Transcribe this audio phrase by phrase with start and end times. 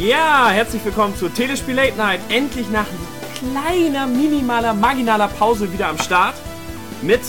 [0.00, 2.20] Ja, herzlich willkommen zu Telespiel Late Night.
[2.30, 2.86] Endlich nach
[3.34, 6.34] kleiner, minimaler, marginaler Pause wieder am Start.
[7.02, 7.20] Mit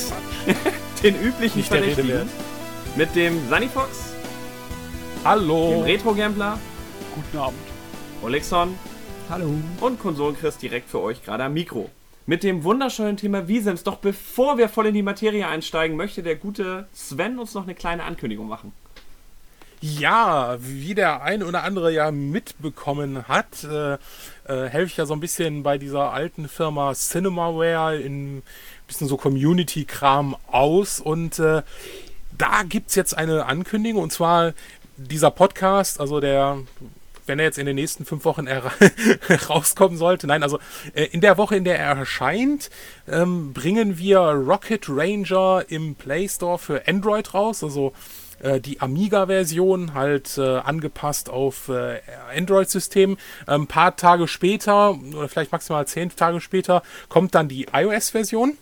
[1.04, 2.28] den üblichen Nicht der Rede Verdächtigen.
[2.28, 2.30] wert.
[2.96, 5.82] Mit dem Sunny Fox, dem Hallo.
[5.82, 6.58] Retro Gambler,
[7.14, 7.60] Guten Abend.
[8.24, 8.78] Olexon
[9.30, 9.50] Hallo.
[9.82, 11.90] und Konsolenchris direkt für euch gerade am Mikro.
[12.26, 13.84] Mit dem wunderschönen Thema Wiesems.
[13.84, 17.76] Doch bevor wir voll in die Materie einsteigen, möchte der gute Sven uns noch eine
[17.76, 18.72] kleine Ankündigung machen.
[19.84, 23.94] Ja, wie der ein oder andere ja mitbekommen hat, äh,
[24.46, 28.44] äh, helfe ich ja so ein bisschen bei dieser alten Firma Cinemaware in ein
[28.86, 31.64] bisschen so Community-Kram aus und äh,
[32.38, 34.54] da gibt's jetzt eine Ankündigung und zwar
[34.98, 36.60] dieser Podcast, also der
[37.26, 38.48] wenn er jetzt in den nächsten fünf Wochen
[39.50, 40.28] rauskommen sollte.
[40.28, 40.60] Nein, also
[40.94, 42.70] äh, in der Woche, in der er erscheint,
[43.08, 47.64] ähm, bringen wir Rocket Ranger im Play Store für Android raus.
[47.64, 47.94] Also
[48.42, 52.00] äh, die Amiga-Version halt äh, angepasst auf äh,
[52.36, 53.18] Android-System.
[53.48, 58.58] Ein paar Tage später, oder vielleicht maximal zehn Tage später, kommt dann die iOS-Version.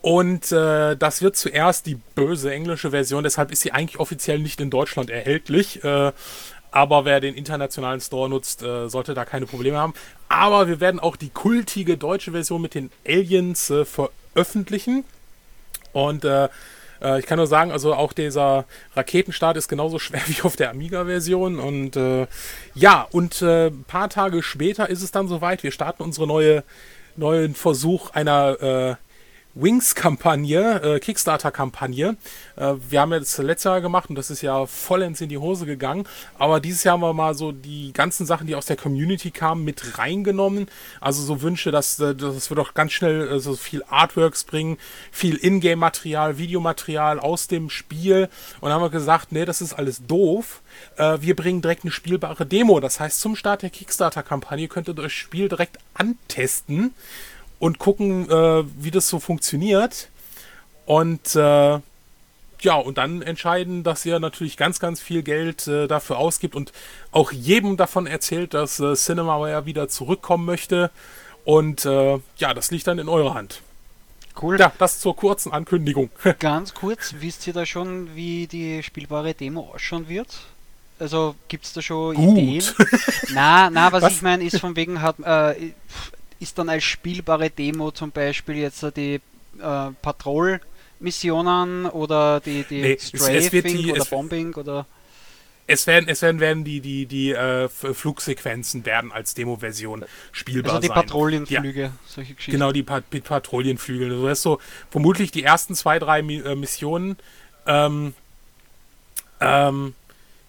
[0.00, 4.60] Und äh, das wird zuerst die böse englische Version, deshalb ist sie eigentlich offiziell nicht
[4.60, 5.82] in Deutschland erhältlich.
[5.82, 6.12] Äh,
[6.70, 9.94] aber wer den internationalen Store nutzt, äh, sollte da keine Probleme haben.
[10.28, 15.04] Aber wir werden auch die kultige deutsche Version mit den Aliens äh, veröffentlichen.
[15.92, 16.24] Und
[17.02, 20.70] äh, ich kann nur sagen, also auch dieser Raketenstart ist genauso schwer wie auf der
[20.70, 21.58] Amiga-Version.
[21.58, 22.26] Und äh,
[22.74, 25.62] ja, und äh, ein paar Tage später ist es dann soweit.
[25.62, 26.64] Wir starten unsere neue
[27.16, 28.94] neuen Versuch einer äh,
[29.54, 32.16] Wings-Kampagne, äh, Kickstarter-Kampagne.
[32.56, 35.66] Äh, wir haben jetzt letztes Jahr gemacht und das ist ja vollends in die Hose
[35.66, 36.04] gegangen.
[36.38, 39.64] Aber dieses Jahr haben wir mal so die ganzen Sachen, die aus der Community kamen,
[39.64, 40.66] mit reingenommen.
[41.00, 44.78] Also so Wünsche, dass, äh, dass wir doch ganz schnell äh, so viel Artworks bringen,
[45.10, 48.28] viel Ingame-Material, Videomaterial aus dem Spiel.
[48.60, 50.62] Und haben wir gesagt, nee, das ist alles doof.
[50.96, 52.80] Äh, wir bringen direkt eine spielbare Demo.
[52.80, 56.94] Das heißt, zum Start der Kickstarter-Kampagne könnt ihr das Spiel direkt antesten
[57.58, 60.08] und gucken, äh, wie das so funktioniert.
[60.86, 61.80] Und äh,
[62.60, 66.72] ja, und dann entscheiden, dass ihr natürlich ganz, ganz viel Geld äh, dafür ausgibt und
[67.12, 70.90] auch jedem davon erzählt, dass äh, Cinemaware wieder zurückkommen möchte.
[71.44, 73.62] Und äh, ja, das liegt dann in eurer Hand.
[74.40, 74.58] Cool.
[74.58, 76.10] Ja, das zur kurzen Ankündigung.
[76.38, 80.28] Ganz kurz, wisst ihr da schon, wie die spielbare Demo ausschauen wird?
[81.00, 82.38] Also gibt es da schon Gut.
[82.38, 82.64] Ideen?
[83.34, 84.12] Na, na, was, Was?
[84.14, 85.72] ich meine, ist von wegen hat äh,
[86.40, 89.14] ist dann als spielbare Demo zum Beispiel jetzt die
[89.60, 94.86] äh, Patrol-Missionen oder die, die Nee, Strafing oder Bombing oder
[95.66, 100.80] Es werden, es werden, werden die, die, die äh, Flugsequenzen werden als Demo-Version spielbar also
[100.82, 100.94] die sein.
[100.94, 102.52] Patrouillenflüge, solche Geschichten.
[102.52, 104.08] Genau, die Pat Pat- Patrouillenflügel.
[104.08, 104.60] Du wirst so
[104.90, 107.16] vermutlich die ersten zwei, drei Mi äh, Missionen,
[107.66, 108.14] ähm,
[109.40, 109.94] ähm,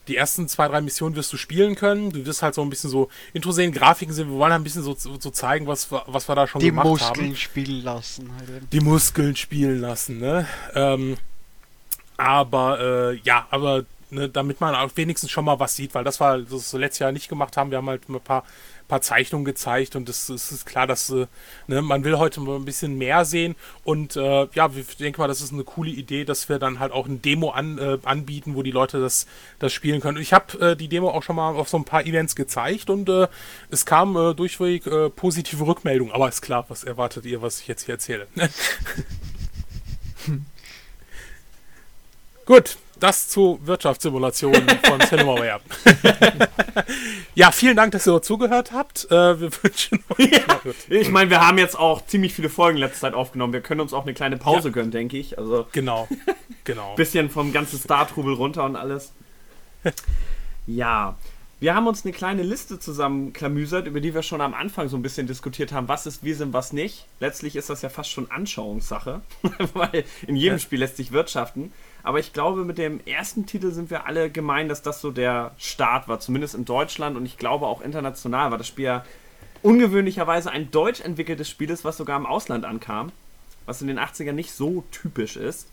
[0.10, 2.12] die ersten zwei, drei Missionen wirst du spielen können.
[2.12, 4.28] Du wirst halt so ein bisschen so Intro sehen, Grafiken sehen.
[4.30, 6.86] Wir wollen ein bisschen so, so zeigen, was, wir- was wir da schon die gemacht
[6.88, 7.36] Muskeln haben.
[7.36, 8.32] spielen lassen.
[8.38, 8.64] Halt.
[8.74, 10.48] Die Muskeln spielen lassen, ne?
[10.76, 11.16] Ähm,
[12.18, 12.80] aber,
[13.14, 16.40] äh, ja, aber ne, damit man auch wenigstens schon mal was sieht, weil das war
[16.40, 17.72] das wir letztes Jahr nicht gemacht haben.
[17.72, 18.44] Wir haben halt ein paar,
[18.90, 21.28] paar Zeichnungen gezeigt und es ist klar, dass äh,
[21.68, 23.56] ne, man will heute mal ein bisschen mehr sehen
[23.86, 26.92] und äh, ja, ich denke mal, das ist eine coole Idee, dass wir dann halt
[26.92, 29.28] auch ein Demo an, äh, anbieten, wo die Leute das,
[29.60, 30.18] das spielen können.
[30.18, 33.08] Ich habe äh, die Demo auch schon mal auf so ein paar Events gezeigt und
[33.08, 33.28] äh,
[33.70, 37.86] es kam äh, durchweg positive Rückmeldungen, aber ist klar, was erwartet ihr, was ich jetzt
[37.86, 38.28] hier erzähle?
[42.46, 45.62] Gut, das zu Wirtschaftssimulationen von Cinemaware.
[47.36, 49.06] ja, vielen Dank, dass ihr zugehört habt.
[49.12, 50.32] Äh, wir wünschen euch.
[50.32, 50.60] Ja.
[50.90, 53.54] Ich meine, wir haben jetzt auch ziemlich viele Folgen letzte Zeit aufgenommen.
[53.54, 54.74] Wir können uns auch eine kleine Pause Ja.
[54.74, 55.38] gönnen, denke ich.
[55.38, 56.08] Also Genau,
[56.64, 56.96] genau.
[56.96, 59.14] bisschen vom ganzen Star-Trubel runter und alles.
[60.68, 61.16] Ja,
[61.60, 65.02] wir haben uns eine kleine Liste zusammenklamüsert, über die wir schon am Anfang so ein
[65.02, 67.06] bisschen diskutiert haben, was ist Wiesem, was nicht.
[67.20, 69.22] Letztlich ist das ja fast schon Anschauungssache,
[69.74, 70.60] weil in jedem Ja.
[70.60, 71.74] Spiel lässt sich wirtschaften.
[72.02, 75.52] Aber ich glaube, mit dem ersten Titel sind wir alle gemein, dass das so der
[75.58, 79.06] Start war, zumindest in Deutschland und ich glaube auch international war das Spiel ja
[79.62, 83.12] ungewöhnlicherweise ein deutsch entwickeltes Spiel ist, was sogar im Ausland ankam,
[83.66, 85.68] was in den 80ern nicht so typisch ist.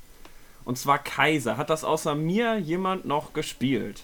[0.64, 1.56] Und zwar Kaiser.
[1.56, 4.02] Hat das außer mir jemand noch gespielt?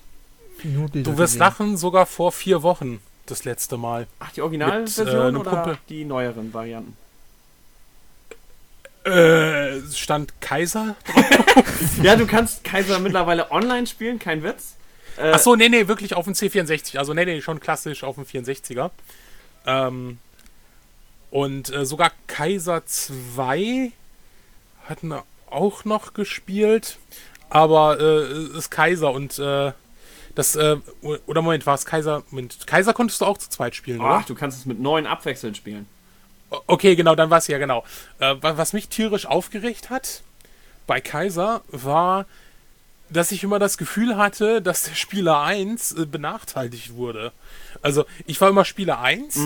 [0.64, 1.40] Nur Bilder Du wirst gesehen.
[1.40, 4.06] lachen, sogar vor vier Wochen das letzte Mal.
[4.20, 6.96] Ach, die Originalversion äh, oder die neueren Varianten?
[9.04, 10.94] Äh, stand Kaiser?
[12.02, 14.76] Ja, du kannst Kaiser mittlerweile online spielen, kein Witz.
[15.18, 16.96] Äh, Achso, nee, nee, wirklich auf dem C64.
[16.96, 18.90] Also, nee, nee, schon klassisch auf dem 64er.
[19.66, 20.18] Ähm,
[21.30, 23.92] und äh, sogar Kaiser 2
[24.88, 26.98] hatten wir auch noch gespielt.
[27.50, 29.72] Aber äh, ist Kaiser und äh,
[30.34, 30.76] das, äh,
[31.26, 34.24] oder Moment, war es Kaiser, Moment, Kaiser konntest du auch zu zweit spielen, Ach, oder?
[34.26, 35.86] du kannst es mit neun abwechselnd spielen.
[36.66, 37.84] Okay, genau, dann war es ja genau.
[38.18, 40.22] Äh, wa- was mich tierisch aufgeregt hat
[40.86, 42.26] bei Kaiser war,
[43.12, 47.32] dass ich immer das Gefühl hatte, dass der Spieler 1 äh, benachteiligt wurde.
[47.82, 49.38] Also, ich war immer Spieler 1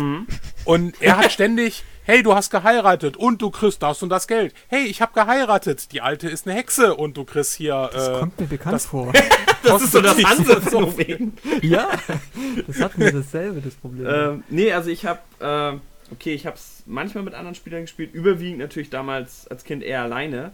[0.64, 4.54] und er hat ständig, hey, du hast geheiratet und du kriegst das und das Geld.
[4.68, 8.12] Hey, ich habe geheiratet, die alte ist eine Hexe und du kriegst hier Das äh,
[8.20, 9.12] kommt mir bekannt das- vor.
[9.62, 10.16] Das ist so das.
[10.22, 11.32] Hansephänomen.
[11.62, 11.88] ja,
[12.68, 14.06] das hatten wir dasselbe, das Problem.
[14.08, 18.14] ähm, nee, also ich habe, äh, okay, ich habe es manchmal mit anderen Spielern gespielt,
[18.14, 20.52] überwiegend natürlich damals als Kind eher alleine.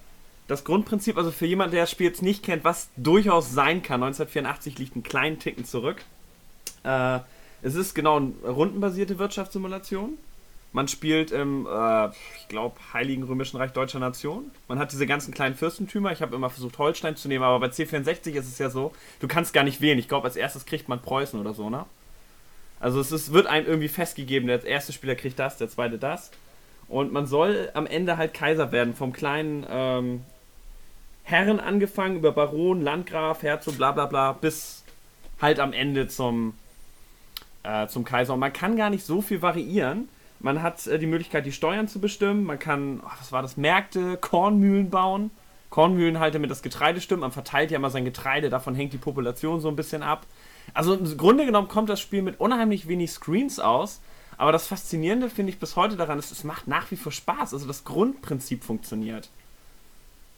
[0.48, 4.02] Das Grundprinzip, also für jemanden, der das Spiel jetzt nicht kennt, was durchaus sein kann,
[4.02, 6.04] 1984 liegt einen kleinen Ticken zurück.
[6.84, 7.20] Äh,
[7.62, 10.18] es ist genau eine rundenbasierte Wirtschaftssimulation.
[10.72, 14.50] Man spielt im, äh, ich glaube, Heiligen Römischen Reich Deutscher Nation.
[14.68, 16.12] Man hat diese ganzen kleinen Fürstentümer.
[16.12, 19.28] Ich habe immer versucht, Holstein zu nehmen, aber bei C64 ist es ja so, du
[19.28, 19.98] kannst gar nicht wählen.
[19.98, 21.84] Ich glaube, als erstes kriegt man Preußen oder so, ne?
[22.80, 26.32] Also es ist, wird einem irgendwie festgegeben, der erste Spieler kriegt das, der zweite das.
[26.88, 30.24] Und man soll am Ende halt Kaiser werden, vom kleinen ähm,
[31.32, 34.84] Herren angefangen, über Baron, Landgraf, Herzog, bla bla bla, bis
[35.40, 36.54] halt am Ende zum,
[37.62, 38.34] äh, zum Kaiser.
[38.34, 40.08] Und man kann gar nicht so viel variieren.
[40.40, 42.44] Man hat äh, die Möglichkeit, die Steuern zu bestimmen.
[42.44, 45.30] Man kann, oh, was war das, Märkte, Kornmühlen bauen.
[45.70, 47.22] Kornmühlen halt damit das Getreide stimmt.
[47.22, 50.26] Man verteilt ja immer sein Getreide, davon hängt die Population so ein bisschen ab.
[50.74, 54.02] Also im Grunde genommen kommt das Spiel mit unheimlich wenig Screens aus.
[54.36, 57.54] Aber das Faszinierende finde ich bis heute daran ist, es macht nach wie vor Spaß.
[57.54, 59.30] Also das Grundprinzip funktioniert.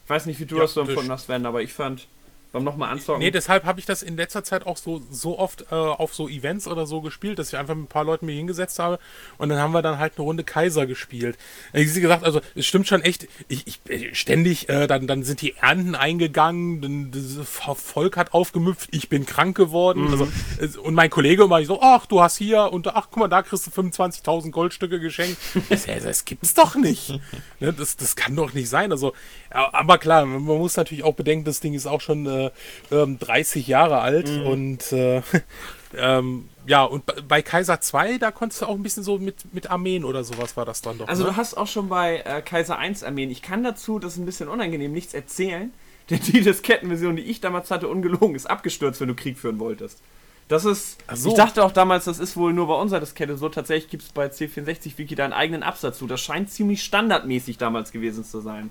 [0.05, 2.07] Ich weiß nicht, wie du Ja, das so empfunden hast, Sven, aber ich fand
[2.51, 3.19] beim nochmal anzocken.
[3.19, 6.29] Nee, deshalb habe ich das in letzter Zeit auch so, so oft äh, auf so
[6.29, 8.97] Events oder so gespielt, dass ich einfach mit ein paar Leuten mir hingesetzt habe
[9.37, 11.37] und dann haben wir dann halt eine Runde Kaiser gespielt.
[11.73, 15.05] Äh, Wie sie gesagt, also es stimmt schon echt, ich, ich äh, ständig, äh, dann,
[15.05, 17.45] dann sind die Ernten eingegangen, dann, das
[17.77, 20.07] Volk hat aufgemüpft, ich bin krank geworden.
[20.09, 23.27] Also, es- und mein Kollege immer so, ach, du hast hier und ach, guck mal,
[23.27, 25.35] da kriegst du 25.000 Goldstücke geschenkt.
[25.69, 27.19] Das, das gibt's doch nicht.
[27.59, 28.91] Ne, das, das kann doch nicht sein.
[28.91, 29.13] Also,
[29.55, 32.51] ja, aber klar, man muss natürlich auch bedenken, das Ding ist auch schon äh,
[32.91, 35.21] ähm, 30 Jahre alt und äh,
[35.97, 39.71] ähm, ja, und bei- Kaiser 2, da konntest du auch ein bisschen so mit, mit
[39.71, 41.07] Armeen oder sowas war das dann doch.
[41.07, 41.29] Also ne?
[41.29, 44.25] du hast auch schon bei äh, Kaiser 1 Armeen, ich kann dazu, das ist ein
[44.25, 45.71] bisschen unangenehm, nichts erzählen,
[46.09, 50.01] denn die Diskettenversion, die ich damals hatte, ungelogen, ist abgestürzt, wenn du Krieg führen wolltest.
[50.47, 51.29] Das ist, so.
[51.29, 54.09] ich dachte auch damals, das ist wohl nur bei unserer Diskette so, tatsächlich gibt es
[54.09, 56.05] bei C64 Wiki da einen eigenen Absatz zu.
[56.05, 58.69] Das scheint ziemlich standardmäßig damals gewesen zu sein.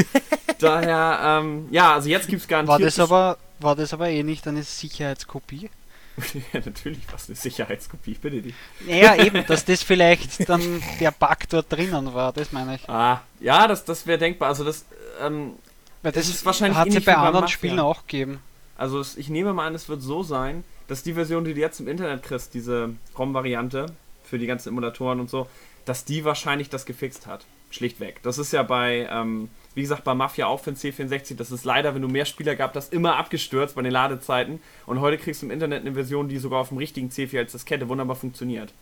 [0.58, 2.80] Daher, ähm, ja, also jetzt gibt es garantiert...
[2.80, 5.70] War das aber, war das aber eh nicht eine Sicherheitskopie?
[6.52, 8.54] ja, natürlich, was eine Sicherheitskopie, ich bitte dich.
[8.86, 12.88] Naja, eben, dass das vielleicht dann der Bug dort drinnen war, das meine ich.
[12.88, 14.48] Ah, ja, das, das wäre denkbar.
[14.48, 14.84] Also das,
[15.20, 15.54] ähm,
[16.02, 17.48] Weil Das das ist wahrscheinlich hat es ja ähnlich bei anderen.
[17.48, 18.40] Spielen auch gegeben.
[18.76, 21.60] Also es, ich nehme mal an, es wird so sein, dass die Version, die du
[21.60, 23.86] jetzt im Internet kriegst, diese ROM-Variante
[24.24, 25.46] für die ganzen Emulatoren und so,
[25.84, 27.44] dass die wahrscheinlich das gefixt hat.
[27.72, 28.22] Schlichtweg.
[28.22, 31.64] Das ist ja bei, ähm, wie gesagt, bei Mafia auch für den C64, das ist
[31.64, 34.60] leider, wenn du mehr Spieler gehabt hast, immer abgestürzt bei den Ladezeiten.
[34.86, 37.52] Und heute kriegst du im Internet eine Version, die sogar auf dem richtigen C4 als
[37.52, 38.72] Diskette wunderbar funktioniert.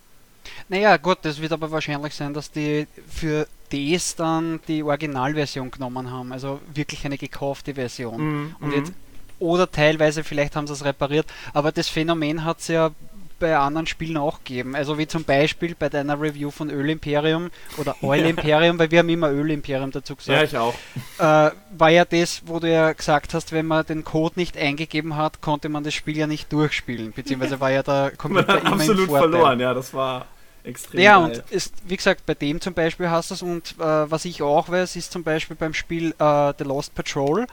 [0.69, 6.11] Naja, gut, das wird aber wahrscheinlich sein, dass die für das dann die Originalversion genommen
[6.11, 6.32] haben.
[6.32, 8.20] Also wirklich eine gekaufte Version.
[8.20, 8.75] Mhm, Und mhm.
[8.75, 8.92] jetzt,
[9.38, 12.90] oder teilweise, vielleicht haben sie es repariert, aber das Phänomen hat es ja
[13.40, 14.76] bei anderen Spielen auch gegeben.
[14.76, 19.00] Also wie zum Beispiel bei deiner Review von Öl Imperium oder Oil Imperium, weil wir
[19.00, 20.75] haben immer Öl Imperium dazu Ja, gesagt, ich auch.
[21.18, 25.16] äh, war ja das, wo du ja gesagt hast, wenn man den Code nicht eingegeben
[25.16, 28.64] hat, konnte man das Spiel ja nicht durchspielen, beziehungsweise war ja der Man Computer hat
[28.64, 29.30] immer im absolut Vorteil.
[29.30, 30.26] verloren, ja, das war
[30.62, 31.25] extrem Ja, geil.
[31.25, 34.42] und ist, wie gesagt, bei dem zum Beispiel hast du es und äh, was ich
[34.42, 37.47] auch weiß, ist zum Beispiel beim Spiel äh, The Lost Patrol.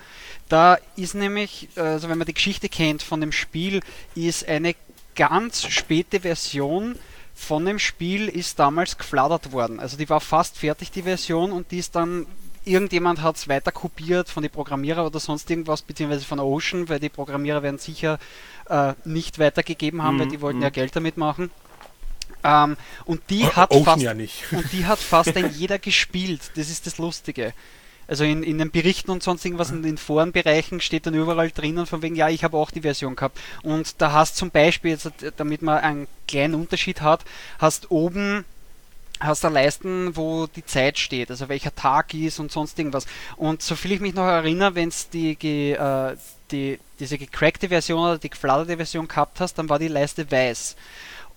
[0.50, 3.82] Da ist nämlich, also wenn man die Geschichte kennt von dem Spiel,
[4.16, 4.76] ist eine
[5.18, 6.96] ganz späte Version
[7.36, 9.80] von dem Spiel ist damals geflattert worden.
[9.80, 12.26] Also die war fast fertig, die Version, und die ist dann
[12.64, 17.00] irgendjemand hat es weiter kopiert von den Programmierer oder sonst irgendwas, beziehungsweise von Ocean, weil
[17.00, 18.20] die Programmierer werden sicher
[18.70, 20.64] äh, nicht weitergegeben haben, weil Mhm, die wollten mhm.
[20.64, 21.50] ja Geld damit machen.
[22.44, 26.42] Ähm, und die hat Ocean fast ja und die hat fast ein jeder gespielt.
[26.56, 27.54] Das ist das Lustige.
[28.08, 31.86] Also in, in den Berichten und sonst irgendwas in den Forenbereichen steht dann überall drinnen
[31.86, 33.40] von wegen, ja, ich habe auch die Version gehabt.
[33.64, 37.26] Und da hast zum Beispiel, jetzt, damit man einen kleinen Unterschied hat,
[37.60, 38.46] hast oben
[39.20, 43.08] hast da Leisten, wo die Zeit steht, also welcher Tag ist und sonst irgendwas.
[43.36, 46.16] Und soviel ich mich noch erinnere, wenn es die, äh,
[46.52, 50.76] die, diese gecrackte Version oder die geflatterte Version gehabt hast, dann war die Leiste weiß.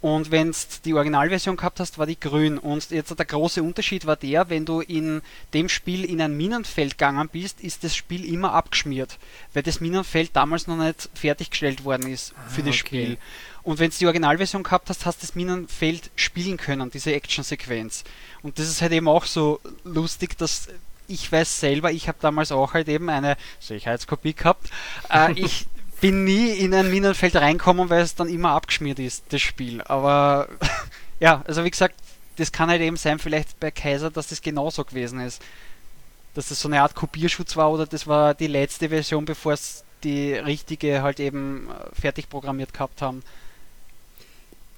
[0.00, 2.57] Und wenn du die Originalversion gehabt hast, war die grün.
[2.57, 5.21] Und jetzt der große Unterschied war der, wenn du in
[5.52, 9.19] dem Spiel in ein Minenfeld gegangen bist, ist das Spiel immer abgeschmiert,
[9.52, 12.75] weil das Minenfeld damals noch nicht fertiggestellt worden ist für Ah, das okay.
[12.75, 13.19] Spiel.
[13.62, 18.04] Und wenn du die Originalversion gehabt hast, hast du das Minenfeld spielen können, diese Actionsequenz.
[18.42, 20.69] Und das ist halt eben auch so lustig, dass
[21.09, 24.71] ich weiß selber, ich habe damals auch halt eben eine Sicherheitskopie gehabt.
[25.11, 25.66] Äh, ich
[26.00, 29.83] bin nie in ein Minenfeld reinkommen, weil es dann immer abgeschmiert ist, das Spiel.
[29.83, 30.49] Aber
[31.21, 31.95] ja, also wie gesagt,
[32.37, 35.42] das kann halt eben sein, vielleicht bei Kaiser, dass das genauso gewesen ist.
[36.35, 39.85] Dass das so eine Art Kopierschutz war oder das war die letzte Version, bevor es
[40.04, 43.23] die richtige halt eben äh, fertig programmiert gehabt haben.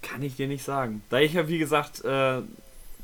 [0.00, 1.02] Kann ich dir nicht sagen.
[1.10, 2.42] Da ich ja, wie gesagt, äh,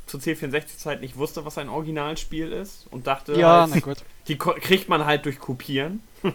[0.06, 5.04] zur C64-Zeit nicht wusste, was ein Originalspiel ist und dachte, Ja, halt, die kriegt man
[5.04, 6.02] halt durch Kopieren.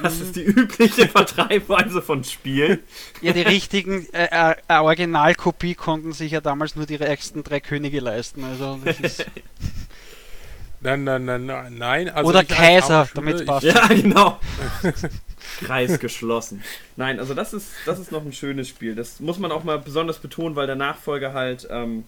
[0.00, 2.78] Das ist die übliche Vertreibweise von Spielen.
[3.20, 7.98] Ja, die richtigen äh, äh, Originalkopie konnten sich ja damals nur die ersten drei Könige
[7.98, 8.44] leisten.
[8.44, 9.26] Also das ist,
[10.80, 12.08] Nein, nein, nein, nein, nein.
[12.08, 13.64] Also Oder Kaiser, ich- passt.
[13.64, 14.38] Ja, genau.
[15.64, 16.62] Kreis geschlossen.
[16.96, 18.94] Nein, also das ist, das ist noch ein schönes Spiel.
[18.94, 22.04] Das muss man auch mal besonders betonen, weil der Nachfolger halt, ähm,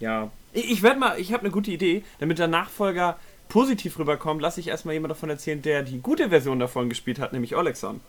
[0.00, 0.30] ja.
[0.54, 3.18] Ich, ich werde mal, ich habe eine gute Idee, damit der Nachfolger
[3.52, 7.34] positiv rüberkommt, lasse ich erstmal jemand davon erzählen, der die gute Version davon gespielt hat,
[7.34, 8.00] nämlich Olexon.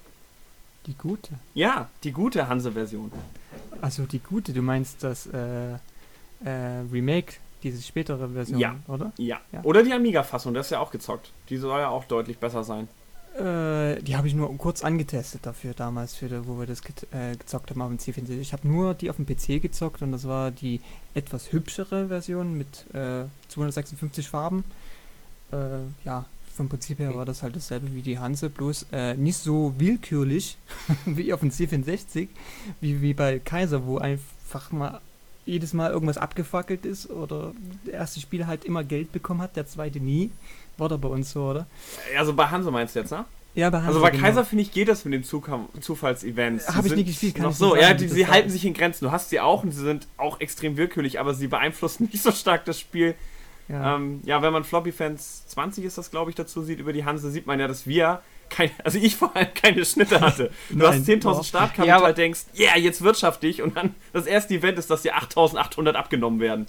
[0.86, 1.32] Die gute.
[1.54, 3.12] Ja, die gute Hanse-Version.
[3.82, 8.76] Also die gute, du meinst das äh, äh, Remake, diese spätere Version, Ja.
[8.88, 9.12] oder?
[9.18, 9.42] Ja.
[9.52, 9.62] Ja.
[9.64, 11.32] Oder die Amiga-Fassung, das ist ja auch gezockt.
[11.50, 12.88] Die soll ja auch deutlich besser sein.
[13.36, 17.36] Äh, die habe ich nur kurz angetestet dafür damals, für wo wir das get, äh,
[17.36, 18.40] gezockt haben auf dem C64.
[18.40, 20.80] Ich habe nur die auf dem PC gezockt und das war die
[21.16, 24.64] etwas hübschere Version mit äh, 256 Farben.
[25.52, 29.38] Äh, ja, vom Prinzip her war das halt dasselbe wie die Hanse, bloß äh, nicht
[29.38, 30.58] so willkürlich
[31.06, 32.28] wie auf dem C64,
[32.82, 35.02] wie, wie bei Kaiser, wo einfach mal
[35.46, 37.54] jedes Mal irgendwas abgefackelt ist oder
[37.86, 40.32] der erste Spieler halt immer Geld bekommen hat, der zweite nie.
[40.78, 41.68] War da bei uns so, oder?
[42.18, 43.26] Also bei Hanse meinst du jetzt, ne?
[43.56, 44.24] Ja, bei Also Hansa, bei genau.
[44.24, 46.70] Kaiser finde ich geht das mit den Zufallsevents.
[46.70, 48.66] Hab Die ich nie gespielt, kann Noch so, nicht ja, sagen, die, sie halten sich
[48.66, 49.06] in Grenzen.
[49.06, 52.32] Du hast sie auch und sie sind auch extrem willkürlich, aber sie beeinflussen nicht so
[52.32, 53.16] stark das Spiel.
[53.70, 53.96] Ja.
[53.96, 57.06] Ähm, ja, wenn man Floppy Fans 20 ist das, glaube ich, dazu sieht über die
[57.06, 60.52] Hanse, sieht man ja, dass wir kein, also ich vor allem keine Schnitte hatte.
[60.70, 61.44] Du Nein, hast 10.000 doch.
[61.44, 65.16] Startkapital, Ja, aber- denkst, yeah, jetzt wirtschaftlich und dann das erste Event ist, dass dir
[65.18, 66.68] 8.800 abgenommen werden.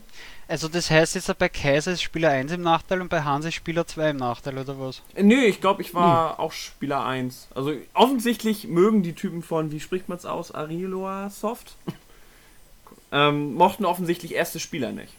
[0.49, 3.55] also das heißt jetzt bei Kaiser ist Spieler 1 im Nachteil und bei Hans ist
[3.55, 5.03] Spieler 2 im Nachteil, oder was?
[5.15, 7.49] Äh, Nö, ich glaube, ich war auch Spieler 1.
[7.55, 11.75] Also offensichtlich mögen die Typen von, wie spricht man es aus, Ariloa Soft?
[13.13, 15.13] ähm, mochten offensichtlich erste Spieler nicht.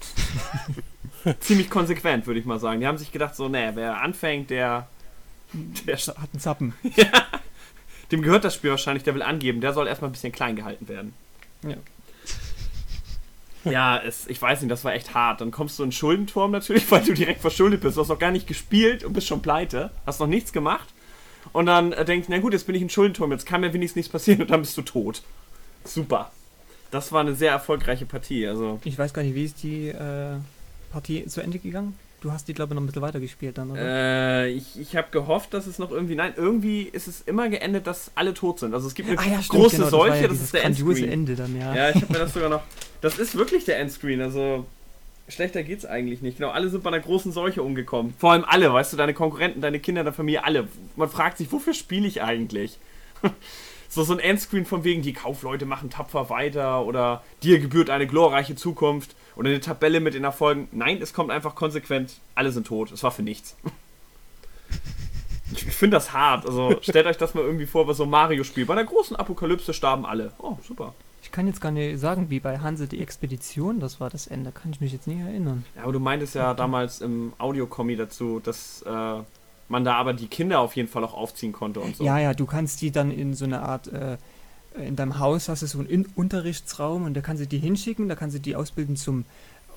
[1.40, 2.80] Ziemlich konsequent, würde ich mal sagen.
[2.80, 4.88] Die haben sich gedacht, so, nee, wer anfängt, der,
[5.52, 6.74] der Hat einen Zappen.
[8.12, 10.88] dem gehört das Spiel wahrscheinlich, der will angeben, der soll erstmal ein bisschen klein gehalten
[10.88, 11.14] werden.
[11.62, 11.76] Ja.
[13.64, 15.40] Ja, es, ich weiß nicht, das war echt hart.
[15.40, 17.96] Dann kommst du in den Schuldenturm natürlich, weil du direkt verschuldet bist.
[17.96, 19.90] Du hast noch gar nicht gespielt und bist schon pleite.
[20.06, 20.88] Hast noch nichts gemacht.
[21.52, 23.60] Und dann äh, denkst du, na gut, jetzt bin ich in den Schuldenturm, jetzt kann
[23.60, 25.22] mir wenigstens nichts passieren und dann bist du tot.
[25.84, 26.30] Super.
[26.90, 28.46] Das war eine sehr erfolgreiche Partie.
[28.46, 30.36] Also, Ich weiß gar nicht, wie ist die äh,
[30.90, 31.94] Partie zu Ende gegangen?
[32.20, 33.80] Du hast die, glaube ich, noch ein bisschen weiter gespielt dann, oder?
[33.80, 36.16] äh, ich, ich habe gehofft, dass es noch irgendwie.
[36.16, 38.74] Nein, irgendwie ist es immer geendet, dass alle tot sind.
[38.74, 40.64] Also es gibt eine Ah stimmt, große genau, das Seuche, war ja das ist der
[40.64, 41.08] Endscreen.
[41.08, 41.74] Ende dann, ja.
[41.74, 42.62] Ja, ich habe mir das sogar noch.
[43.00, 44.66] Das ist wirklich der Endscreen, also
[45.28, 46.38] schlechter geht's eigentlich nicht.
[46.38, 48.14] Genau, alle sind bei einer großen Seuche umgekommen.
[48.18, 50.66] Vor allem alle, weißt du, deine Konkurrenten, deine Kinder, deine Familie, alle.
[50.96, 52.78] Man fragt sich, wofür spiele ich eigentlich?
[53.98, 58.06] so, so ein Endscreen von wegen, die Kaufleute machen tapfer weiter oder dir gebührt eine
[58.06, 60.68] glorreiche Zukunft oder eine Tabelle mit den Erfolgen.
[60.70, 62.92] Nein, es kommt einfach konsequent, alle sind tot.
[62.92, 63.56] Es war für nichts.
[65.50, 66.46] Ich finde das hart.
[66.46, 68.66] Also stellt euch das mal irgendwie vor bei so einem Mario-Spiel.
[68.66, 70.32] Bei einer großen Apokalypse starben alle.
[70.38, 70.94] Oh, super.
[71.22, 74.52] Ich kann jetzt gar nicht sagen, wie bei Hanse die Expedition, das war das Ende.
[74.52, 75.64] Kann ich mich jetzt nicht erinnern.
[75.74, 79.22] Ja, aber du meintest ja damals im Audiokommi dazu, dass äh,
[79.68, 82.04] man da aber die Kinder auf jeden Fall auch aufziehen konnte und so.
[82.04, 84.16] Ja, ja, du kannst die dann in so eine Art, äh,
[84.82, 88.08] in deinem Haus hast du so einen In Unterrichtsraum und da kannst du die hinschicken,
[88.08, 89.24] da kannst du die ausbilden zum,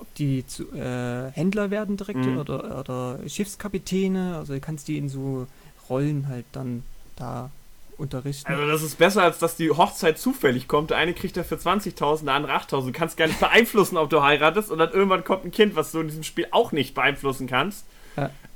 [0.00, 2.38] ob die zu, äh, Händler werden direkt Mhm.
[2.38, 5.46] oder, oder Schiffskapitäne, also du kannst die in so
[5.88, 6.82] Rollen halt dann
[7.16, 7.50] da
[7.98, 8.50] unterrichten.
[8.50, 10.90] Also das ist besser, als dass die Hochzeit zufällig kommt.
[10.90, 12.86] Der eine kriegt dafür 20.000, der andere 8.000.
[12.86, 15.92] Du kannst gar nicht beeinflussen, ob du heiratest und dann irgendwann kommt ein Kind, was
[15.92, 17.84] du in diesem Spiel auch nicht beeinflussen kannst.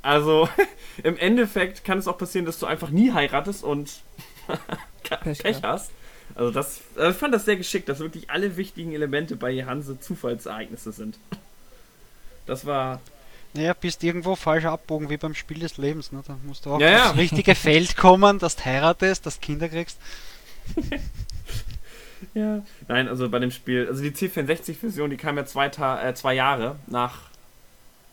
[0.07, 0.47] Also
[1.03, 3.91] im Endeffekt kann es auch passieren, dass du einfach nie heiratest und
[5.03, 5.91] Pech Pech hast.
[6.33, 9.99] Also das, also ich fand das sehr geschickt, dass wirklich alle wichtigen Elemente bei Hanse
[9.99, 11.19] Zufallsereignisse sind.
[12.45, 13.01] Das war
[13.53, 16.13] Naja, bist irgendwo falsch abbogen wie beim Spiel des Lebens.
[16.13, 16.23] Ne?
[16.25, 17.09] Da musst du auch Ja, ja.
[17.09, 19.99] aufs richtige Feld kommen, dass du heiratest, dass du Kinder kriegst.
[22.33, 22.63] Ja.
[22.87, 26.33] Nein, also bei dem Spiel, also die C64-Version, die kam ja zwei, Ta äh, zwei
[26.33, 27.26] Jahre nach,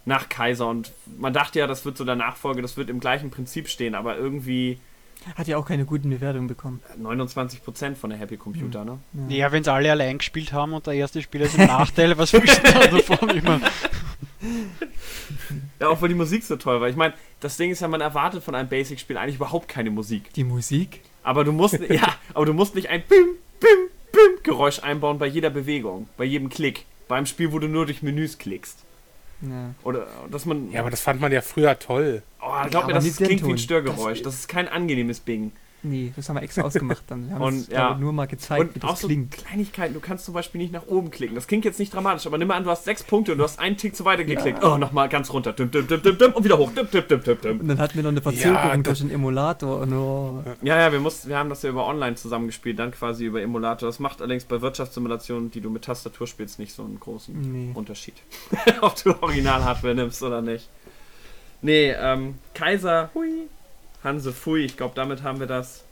[0.04, 3.30] nach Kaiser und man dachte ja, das wird so der Nachfolge, das wird im gleichen
[3.30, 4.78] Prinzip stehen, aber irgendwie
[5.36, 6.80] Hat ja auch keine guten Bewertungen bekommen.
[7.02, 8.98] 29% von der Happy Computer, ne?
[9.28, 12.32] Ja, wenn sie alle allein gespielt haben und der erste Spieler ist im Nachteil, was
[12.32, 13.60] willst du da davon immer?
[15.80, 16.88] Ja, auch weil die Musik so toll war.
[16.88, 20.32] Ich meine, das Ding ist ja, man erwartet von einem Basic-Spiel eigentlich überhaupt keine Musik.
[20.34, 21.00] Die Musik?
[21.22, 23.26] Aber du musst, ja, aber du musst nicht ein Bim,
[23.60, 26.84] Bim, Bim Geräusch einbauen bei jeder Bewegung, bei jedem Klick.
[27.08, 28.83] Beim Spiel, wo du nur durch Menüs klickst.
[29.50, 29.74] Ja.
[29.82, 30.70] Oder dass man.
[30.70, 32.22] Ja, aber das fand man ja früher toll.
[32.40, 33.58] oh, glaub aber mir, das klingt wie ein.
[33.58, 34.22] Störgeräusch.
[34.22, 35.52] Das, ist kein angenehmes Bing.
[35.84, 37.28] Nee, das haben wir extra ausgemacht dann.
[37.28, 37.96] Wir haben Und, es ja.
[37.96, 39.32] nur mal gezeigt, wie Und auch das so klingt.
[39.32, 41.34] Kleinigkeiten, du kannst zum Beispiel nicht nach oben klicken.
[41.34, 43.44] Das klingt jetzt nicht dramatisch, aber nimm mal an, du hast sechs Punkte und du
[43.44, 44.64] hast einen Tick zu weiter geklickt.
[44.64, 45.52] Oh, nochmal ganz runter.
[45.52, 46.70] Dim, dim, dim, dim, dim, und wieder hoch.
[46.72, 47.60] Dim, dim, dim, dim, dim.
[47.60, 49.80] Und dann hatten wir noch eine Verzögerung Ja, durch den Emulator.
[49.80, 53.26] Und oh, Ja, ja, wir, mussten, wir haben das ja über online zusammengespielt, dann quasi
[53.26, 53.86] über Emulator.
[53.86, 57.70] Das macht allerdings bei Wirtschaftssimulationen, die du mit Tastatur spielst, nicht so einen großen nee.
[57.74, 58.14] Unterschied.
[58.80, 60.68] Ob du Original-Hardware nimmst oder nicht.
[61.62, 63.48] Nee, ähm, Kaiser, hui,
[64.04, 65.82] Hanse, fui, ich glaube, damit haben wir das.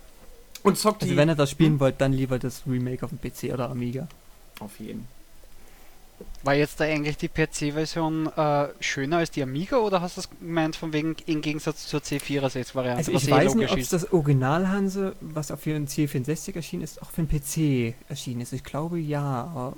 [0.62, 1.16] Und zockt Also die...
[1.18, 4.06] wenn ihr das spielen wollt, dann lieber das Remake auf dem PC oder Amiga.
[4.60, 5.08] Auf jeden.
[6.44, 10.30] War jetzt da eigentlich die PC-Version äh, schöner als die Amiga oder hast du das
[10.30, 12.98] gemeint von wegen im Gegensatz zur C64-Variante?
[12.98, 16.82] Also was ich eh weiß nicht, ob das Original Hanse, was auf den C64 erschienen
[16.84, 18.52] ist, auch für den PC erschienen ist.
[18.52, 19.76] Ich glaube ja, aber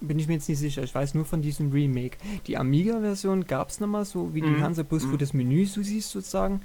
[0.00, 0.82] bin ich mir jetzt nicht sicher.
[0.84, 2.16] Ich weiß nur von diesem Remake.
[2.46, 4.62] Die Amiga-Version gab es nochmal so wie die Mhm.
[4.62, 5.18] Hanse, bloß wo Mhm.
[5.18, 6.62] das Menü so siehst sozusagen.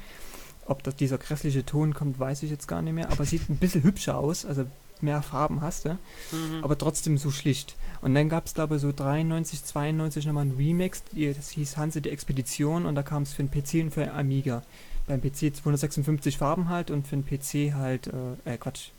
[0.68, 3.10] Ob das dieser grässliche Ton kommt, weiß ich jetzt gar nicht mehr.
[3.12, 4.46] Aber sieht ein bisschen hübscher aus.
[4.46, 4.66] Also
[5.02, 5.98] mehr Farben hast du.
[6.32, 6.64] Mhm.
[6.64, 7.76] aber trotzdem so schlicht.
[8.02, 12.02] Und dann gab es, glaube ich, so 93, 92 nochmal ein Remix, das hieß Hanse
[12.02, 14.64] die Expedition und da kam es für den PC und für den Amiga.
[15.08, 18.90] Beim PC 256 Farben halt und für den PC halt, äh, äh Quatsch,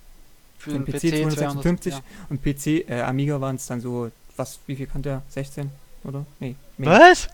[0.58, 2.00] Für den den PC 256 ja.
[2.30, 5.22] und PC, äh, Amiga waren es dann so, was, wie viel kann der?
[5.28, 5.70] 16,
[6.04, 6.25] oder?
[6.40, 6.90] Nee, mehr.
[6.90, 7.28] Was?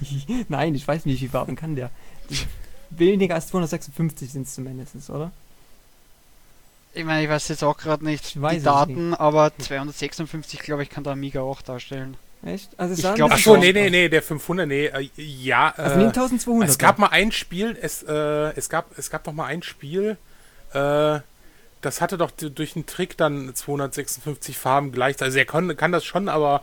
[0.48, 1.90] Nein, ich weiß nicht, wie viele Farben kann der.
[2.90, 5.30] Weniger als 256 sind es zumindest, oder?
[6.94, 10.82] Ich meine, ich weiß jetzt auch gerade nicht Ich weiß die Daten, aber 256, glaube
[10.82, 12.16] ich, kann der Amiga auch darstellen.
[12.44, 12.70] Echt?
[12.78, 13.64] Also Ich sah ein glaub, Ach bisschen so, aus.
[13.64, 15.72] nee, nee, nee, der 500, nee, äh, ja.
[15.76, 16.68] Also Äh, nee, 1200.
[16.68, 18.12] es gab mal ein Spiel, es, äh,
[18.56, 20.16] es, gab, es gab doch mal ein Spiel,
[20.72, 21.18] äh,
[21.80, 25.20] das hatte doch durch einen Trick dann 256 Farben gleich.
[25.20, 26.62] Also er kann, kann das schon, aber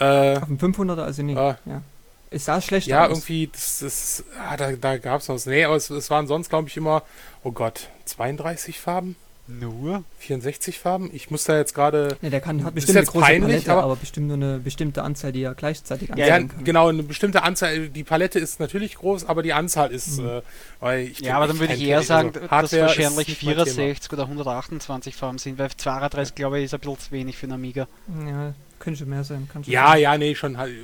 [0.00, 1.38] äh, Auf dem 500er also nicht.
[1.38, 1.58] Ah.
[1.66, 1.82] ja.
[2.30, 3.10] Es sah schlecht ja, aus.
[3.18, 5.46] irgendwie, das, das, ah, da, da gab es was.
[5.46, 7.02] Nee, aber es, es waren sonst, glaube ich, immer,
[7.44, 9.16] oh Gott, 32 Farben?
[9.48, 10.02] Nur?
[10.18, 11.08] 64 Farben?
[11.12, 12.16] Ich muss da jetzt gerade.
[12.20, 14.58] Ja, der kann, hat bestimmt eine jetzt große peinlich, Palette, aber, aber- bestimmt nur eine
[14.58, 16.64] bestimmte Anzahl, die er gleichzeitig Ja, anzeigen kann.
[16.64, 17.88] genau, eine bestimmte Anzahl.
[17.90, 20.18] Die Palette ist natürlich groß, aber die Anzahl ist.
[20.18, 20.26] Mhm.
[20.28, 20.42] Äh,
[20.80, 23.54] weil ich Ja, aber dann würde ich eher sagen, dass Hardware ist wahrscheinlich nicht mein
[23.54, 23.64] Thema.
[23.66, 27.44] 64 oder 128 Farben sind, weil 32, glaube ich, ist ein bisschen zu wenig für
[27.46, 27.86] einen Amiga.
[28.28, 29.48] Ja, könnte schon mehr sein.
[29.52, 30.00] Kann schon Ja, sein.
[30.00, 30.56] ja, nee, schon.
[30.58, 30.74] halt,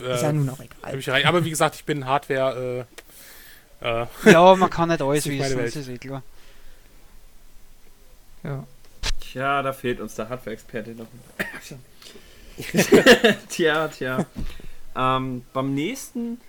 [0.00, 1.24] Äh, Ist ja nun auch egal.
[1.24, 2.86] Aber wie gesagt, ich bin Hardware.
[3.82, 6.22] Äh, äh, Ja, man kann nicht alles wissen, das ist eh klar.
[8.42, 8.64] Ja.
[9.20, 11.06] Tja, da fehlt uns der Hardware-Experte noch.
[13.48, 14.24] tja, tja.
[14.96, 16.40] ähm, beim nächsten,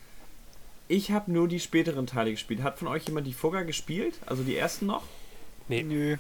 [0.88, 2.62] ich habe nur die späteren Teile gespielt.
[2.64, 4.16] Hat von euch jemand die Fugger gespielt?
[4.26, 5.04] Also die ersten noch?
[5.68, 6.16] nee, Nö.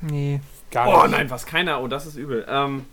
[0.00, 0.40] Nee.
[0.72, 1.12] gar Oh nicht.
[1.12, 1.80] nein, was keiner.
[1.82, 2.44] Oh, das ist übel.
[2.48, 2.84] Ähm,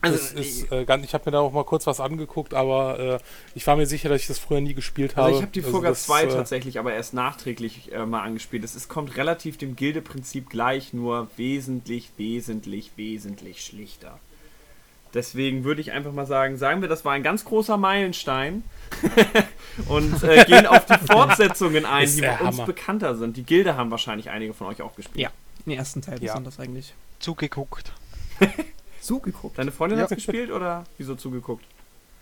[0.00, 2.98] also, das ist, äh, ganz, ich habe mir da auch mal kurz was angeguckt, aber
[2.98, 3.18] äh,
[3.54, 5.26] ich war mir sicher, dass ich das früher nie gespielt habe.
[5.26, 8.64] Also ich habe die Fugger das, 2 äh, tatsächlich aber erst nachträglich äh, mal angespielt.
[8.64, 14.18] Es ist, kommt relativ dem Gilde-Prinzip gleich, nur wesentlich, wesentlich, wesentlich schlichter.
[15.14, 18.64] Deswegen würde ich einfach mal sagen, sagen wir, das war ein ganz großer Meilenstein
[19.88, 23.36] und äh, gehen auf die Fortsetzungen ein, die bei uns bekannter sind.
[23.36, 25.18] Die Gilde haben wahrscheinlich einige von euch auch gespielt.
[25.18, 25.30] Ja.
[25.64, 26.32] Den ersten Teil Ja.
[26.32, 26.92] besonders eigentlich.
[27.18, 27.92] Zugeguckt.
[29.06, 29.58] Zugeguckt.
[29.58, 30.04] Deine Freundin Ja.
[30.04, 31.64] hat's gespielt oder wieso zugeguckt?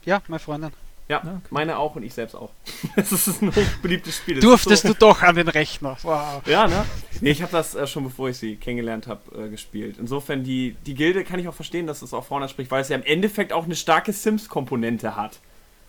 [0.04, 0.70] Ja, meine Freundin.
[1.08, 1.40] Ja, Ja, okay.
[1.50, 2.50] meine auch und ich selbst auch.
[2.96, 4.36] Das ist ein hochbeliebtes Spiel.
[4.36, 5.96] Das Durftest so, du doch an den Rechner.
[6.02, 6.42] Wow.
[6.46, 6.84] Ja, ne?
[7.20, 9.96] Nee, ich habe das äh, schon bevor ich sie kennengelernt habe, äh, gespielt.
[9.98, 12.88] Insofern, die, die Gilde kann ich auch verstehen, dass es auch vorne spricht, weil es
[12.88, 15.40] ja im Endeffekt auch eine starke Sims-Komponente hat.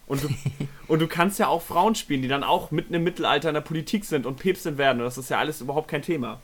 [0.07, 0.29] Und du,
[0.87, 3.61] und du kannst ja auch Frauen spielen, die dann auch mitten im Mittelalter in der
[3.61, 4.99] Politik sind und Päpstin werden.
[4.99, 6.41] Und das ist ja alles überhaupt kein Thema.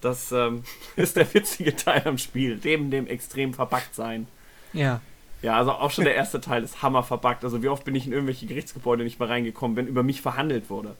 [0.00, 0.64] Das ähm,
[0.96, 4.26] ist der witzige Teil am Spiel, neben dem extrem verbuggt sein.
[4.72, 5.00] Ja.
[5.40, 7.44] Ja, also auch schon der erste Teil ist hammer verbuggt.
[7.44, 10.68] Also wie oft bin ich in irgendwelche Gerichtsgebäude nicht mehr reingekommen, wenn über mich verhandelt
[10.68, 10.96] wurde.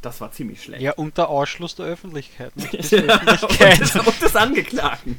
[0.00, 0.82] Das war ziemlich schlecht.
[0.82, 2.52] Ja, unter Ausschluss der Öffentlichkeit.
[2.72, 3.80] Des und, Öffentlichkeit.
[3.80, 5.18] des, und des Angeklagten.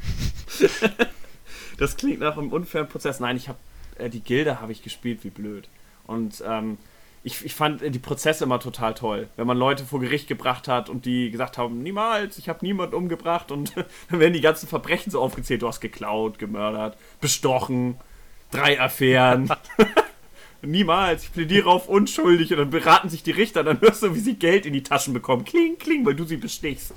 [1.78, 3.20] das klingt nach einem unfairen Prozess.
[3.20, 3.58] Nein, ich habe
[3.98, 5.68] äh, die Gilde habe ich gespielt, wie blöd.
[6.06, 6.78] Und ähm,
[7.24, 9.28] ich, ich fand die Prozesse immer total toll.
[9.36, 12.94] Wenn man Leute vor Gericht gebracht hat und die gesagt haben, niemals, ich habe niemanden
[12.94, 13.72] umgebracht und
[14.10, 15.62] dann werden die ganzen Verbrechen so aufgezählt.
[15.62, 17.96] Du hast geklaut, gemördert, bestochen,
[18.50, 19.52] drei Affären.
[20.62, 24.18] Niemals, ich plädiere auf unschuldig und dann beraten sich die Richter, dann hörst du, wie
[24.18, 25.44] sie Geld in die Taschen bekommen.
[25.44, 26.94] Kling, kling, weil du sie bestichst.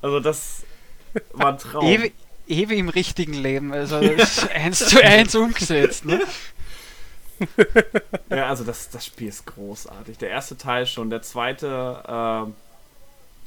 [0.00, 0.62] Also das
[1.32, 1.84] war ein Traum.
[1.84, 2.10] Ewe,
[2.48, 6.20] Ewe im richtigen Leben, also ist eins zu eins umgesetzt, ne?
[8.30, 10.18] Ja, also das, das Spiel ist großartig.
[10.18, 12.54] Der erste Teil schon, der zweite, ähm,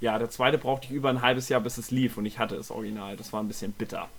[0.01, 2.55] ja, der zweite brauchte ich über ein halbes Jahr, bis es lief und ich hatte
[2.55, 3.15] es original.
[3.15, 4.09] Das war ein bisschen bitter.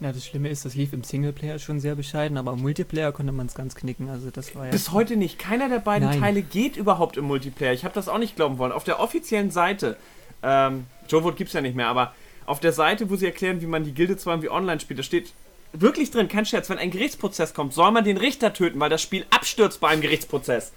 [0.00, 3.32] Ja, das Schlimme ist, das lief im Singleplayer schon sehr bescheiden, aber im Multiplayer konnte
[3.32, 4.08] man es ganz knicken.
[4.08, 4.70] Also das war ja.
[4.70, 5.38] Bis heute nicht.
[5.38, 6.20] Keiner der beiden Nein.
[6.20, 7.72] Teile geht überhaupt im Multiplayer.
[7.72, 8.72] Ich habe das auch nicht glauben wollen.
[8.72, 9.96] Auf der offiziellen Seite,
[10.42, 12.14] ähm, Joe gibt es ja nicht mehr, aber
[12.46, 15.02] auf der Seite, wo sie erklären, wie man die Gilde 2 wie online spielt, da
[15.02, 15.34] steht
[15.72, 19.02] wirklich drin, kein Scherz, wenn ein Gerichtsprozess kommt, soll man den Richter töten, weil das
[19.02, 20.72] Spiel abstürzt bei einem Gerichtsprozess.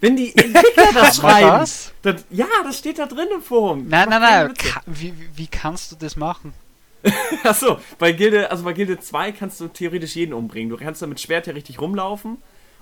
[0.00, 1.48] Wenn die Entwickler das schreiben.
[1.50, 1.92] was?
[2.02, 3.86] Das, ja, das steht da drin im Forum.
[3.88, 4.54] Nein, Das nein, nein.
[4.54, 6.52] Ka wie, wie- kannst du das machen?
[7.44, 10.70] Achso, bei Gilde, also bei Gilde 2 kannst du theoretisch jeden umbringen.
[10.70, 12.38] Du kannst da mit Schwert ja richtig rumlaufen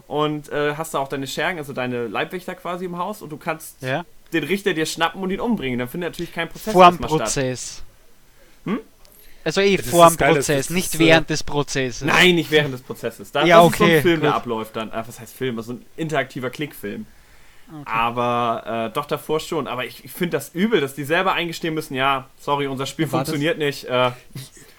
[0.07, 3.37] und äh, hast da auch deine Schergen, also deine Leibwächter quasi im Haus und du
[3.37, 4.05] kannst Ja?
[4.33, 5.79] den Richter dir schnappen und ihn umbringen.
[5.79, 7.20] Dann findet natürlich kein Prozess Vor dem erstmal statt.
[7.20, 7.83] Prozess.
[8.64, 8.81] Hm?
[9.44, 12.02] Also eh das vor dem geil, das Prozess, nicht äh, während des Prozesses.
[12.02, 13.30] Nein, nicht während des Prozesses.
[13.30, 14.37] Da, Ja, das ist so okay, ein Film, der gut.
[14.38, 14.90] abläuft dann.
[14.92, 15.59] Ah, was heißt Film?
[15.59, 17.07] Also ein interaktiver Klickfilm.
[17.87, 19.66] Aber äh, doch davor schon.
[19.66, 23.11] Aber ich, ich finde das übel, dass die selber eingestehen müssen, ja, sorry, unser Spiel
[23.11, 23.85] War das- funktioniert nicht.
[23.85, 24.11] Äh,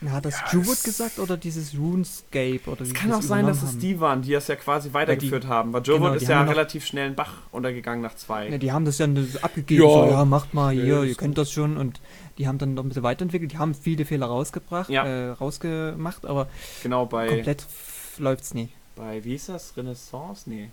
[0.09, 2.61] Hat das Ja, gesagt oder dieses RuneScape?
[2.67, 4.93] Oder es die kann auch das sein, dass es die waren, die das ja quasi
[4.93, 5.73] weitergeführt haben.
[5.73, 8.49] Weil Joe Genau, ist die ja relativ schnell in Bach untergegangen nach zwei.
[8.49, 9.89] Ja, die haben das dann abgegeben, Ja.
[9.89, 11.99] so, ja, macht mal Ja, hier, ihr könnt das schon und
[12.37, 15.05] die haben dann noch ein bisschen weiterentwickelt, die haben viele Fehler rausgebracht, Ja.
[15.05, 16.47] äh, rausgemacht, aber
[16.83, 17.65] Genau, bei, komplett
[18.17, 18.69] läuft's nie.
[18.95, 19.75] bei, wie hieß das?
[19.77, 20.49] Renaissance?
[20.49, 20.69] Nee.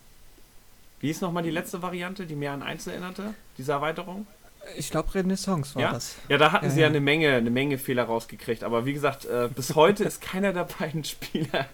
[1.00, 3.34] Wie ist nochmal die letzte Variante, die mehr an eins erinnerte?
[3.58, 4.26] Diese Erweiterung?
[4.78, 5.92] Ich glaube Renaissance war Ja?
[5.92, 6.14] das.
[6.28, 6.90] Ja, da hatten Ja, sie ja ja.
[6.90, 8.62] eine Menge, eine Menge Fehler rausgekriegt.
[8.62, 11.66] Aber wie gesagt, äh, bis heute ist keiner der beiden Spieler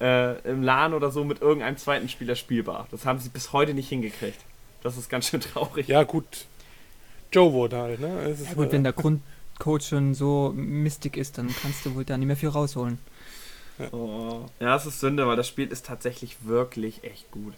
[0.00, 2.86] äh, im LAN oder so mit irgendeinem zweiten Spieler spielbar.
[2.92, 4.38] Das haben sie bis heute nicht hingekriegt.
[4.84, 5.88] Das ist ganz schön traurig.
[5.88, 6.46] Ja, gut.
[7.32, 8.20] Joe wurde halt, ne?
[8.20, 8.92] Es ist, Ja gut, wenn der
[9.58, 12.98] Grundcode schon so mistig ist, dann kannst du wohl da nicht mehr viel rausholen.
[13.92, 14.46] Oh.
[14.60, 17.54] Ja, es ist Sünde, weil das Spiel ist tatsächlich wirklich echt gut.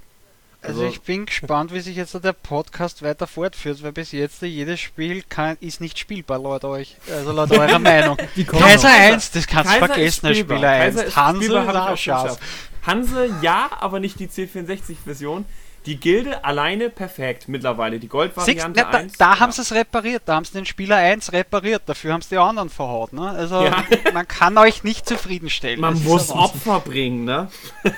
[0.60, 4.42] Also, Also- ich bin gespannt, wie sich jetzt der Podcast weiter fortführt, weil bis jetzt
[4.42, 6.96] jedes Spiel kann, ist nicht spielbar laut euch.
[7.12, 8.16] Also laut eurer Meinung.
[8.16, 8.94] Kaiser noch.
[8.98, 10.56] 1, das kannst du vergessen, spielbar.
[10.58, 10.94] Spieler 1.
[10.96, 12.22] Kaiser ist Hansel, spielbar, hab ich na, auch schon scharf.
[12.24, 12.42] geschafft.
[12.86, 15.44] Hanse ja, aber nicht die C64-Version.
[15.86, 17.98] Die Gilde alleine perfekt mittlerweile.
[17.98, 19.12] Die Goldvariante ne, da, 1.
[19.18, 19.40] da ja.
[19.40, 22.38] haben sie es repariert, da haben sie den Spieler 1 repariert, dafür haben sie die
[22.38, 23.12] anderen verhaut.
[23.12, 23.28] Ne?
[23.28, 23.84] Also Ja.
[24.12, 25.80] man kann euch nicht zufriedenstellen.
[25.80, 26.30] Man das muss.
[26.30, 27.48] Opfer bringen, ne?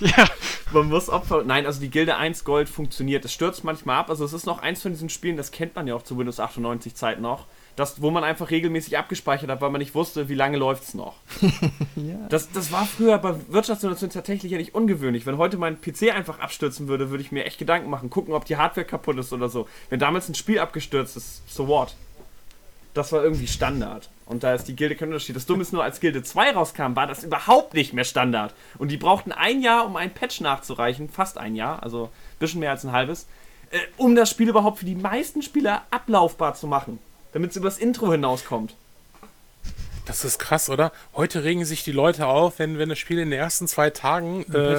[0.00, 0.26] Ja,
[0.72, 1.44] Man muss Opfer.
[1.44, 3.24] Nein, also die Gilde 1 Gold funktioniert.
[3.24, 4.10] Es stürzt manchmal ab.
[4.10, 6.40] Also es ist noch eins von diesen Spielen, das kennt man ja auch zu Windows
[6.40, 7.46] 98 Zeit noch.
[7.76, 10.94] Das, wo man einfach regelmäßig abgespeichert hat, weil man nicht wusste, wie lange läuft es
[10.94, 11.16] noch.
[11.96, 12.16] Ja.
[12.28, 15.26] Das, das war früher bei Wirtschaftssimulationen tatsächlich ja nicht ungewöhnlich.
[15.26, 18.44] Wenn heute mein PC einfach abstürzen würde, würde ich mir echt Gedanken machen, gucken, ob
[18.44, 19.68] die Hardware kaputt ist oder so.
[19.90, 21.94] Wenn damals ein Spiel abgestürzt ist, so what?
[22.94, 24.10] Das war irgendwie Standard.
[24.26, 25.36] Und da ist die Gilde kein Unterschied.
[25.36, 28.54] Das Dumme ist nur, als Gilde 2 rauskam, war das überhaupt nicht mehr Standard.
[28.78, 32.60] Und die brauchten ein Jahr, um einen Patch nachzureichen, fast ein Jahr, also ein bisschen
[32.60, 33.26] mehr als ein halbes,
[33.70, 36.98] äh, um das Spiel überhaupt für die meisten Spieler ablaufbar zu machen.
[37.34, 38.74] Damit es übers Intro hinauskommt.
[40.06, 40.92] Das ist krass, oder?
[41.14, 44.44] Heute regen sich die Leute auf, wenn, wenn das Spiel in den ersten zwei Tagen
[44.52, 44.74] äh,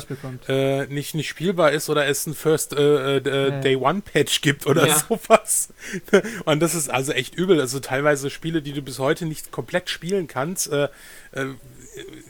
[0.47, 3.59] äh, nicht, nicht spielbar ist oder es ein First äh, äh, Ja.
[3.59, 4.99] Day One Patch gibt oder Ja.
[4.99, 5.69] sowas.
[6.45, 7.59] Und das ist also echt übel.
[7.59, 10.71] Also teilweise Spiele, die du bis heute nicht komplett spielen kannst.
[10.71, 10.89] Äh,
[11.31, 11.45] äh,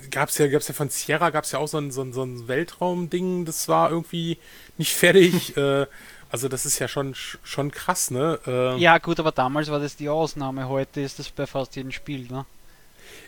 [0.10, 2.48] gab's ja, gab's ja von Sierra gab's ja auch so ein, so ein, so ein
[2.48, 4.38] Weltraumding, das war irgendwie
[4.78, 5.54] nicht fertig.
[6.32, 8.40] also das ist ja schon, schon krass, ne?
[8.48, 11.92] Äh, ja gut, aber damals war das die Ausnahme, heute ist das bei fast jedem
[11.92, 12.28] Spiel.
[12.30, 12.46] Ne?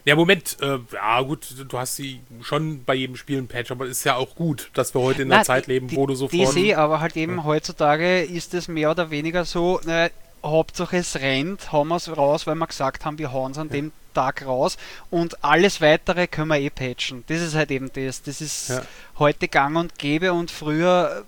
[0.06, 3.86] Ja, Moment, äh, ja gut, du hast sie schon bei jedem Spiel ein Patch, aber
[3.86, 6.18] ist ja auch gut, dass wir heute in einer Zeit die- leben, wo du Die
[6.20, 6.54] sofort.
[6.54, 10.12] sehe, aber halt eben heutzutage ist es mehr oder weniger so, ne,
[10.44, 13.70] Hauptsache es rennt, hauen wir es raus, weil wir gesagt haben, wir hauen es an
[13.70, 14.78] dem Tag raus
[15.10, 17.24] und alles weitere können wir eh patchen.
[17.28, 18.22] Das ist halt eben das.
[18.24, 18.82] Das ist Ja.
[19.20, 21.26] heute gang und gäbe und früher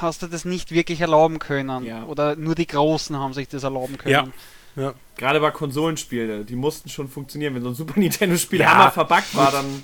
[0.00, 1.84] hast du das nicht wirklich erlauben können.
[1.84, 2.04] Ja.
[2.04, 4.32] Oder nur die Großen haben sich das erlauben können.
[4.76, 4.94] Ja.
[5.16, 7.54] Gerade bei Konsolenspielen, die mussten schon funktionieren.
[7.54, 8.72] Wenn so ein Super Nintendo-Spiel Ja.
[8.72, 9.82] einmal verbuggt war, dann.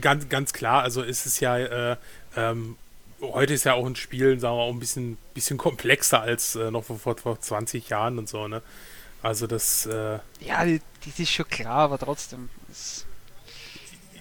[0.00, 1.96] Ganz, ganz klar, also ist es ja, äh,
[2.36, 2.76] ähm,
[3.20, 6.70] heute ist ja auch ein Spiel, sagen wir mal, ein bisschen, bisschen komplexer als äh,
[6.70, 8.62] noch vor, vor 20 Jahren und so, ne?
[9.22, 12.48] Also das, äh, Ja, das ist schon klar, aber trotzdem.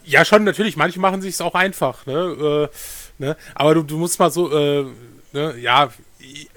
[0.03, 2.69] Ja schon, natürlich, manche machen sich es auch einfach, ne?
[2.71, 2.77] Äh,
[3.17, 3.35] ne?
[3.55, 4.85] Aber du, du musst mal so, äh,
[5.33, 5.89] ne, ja,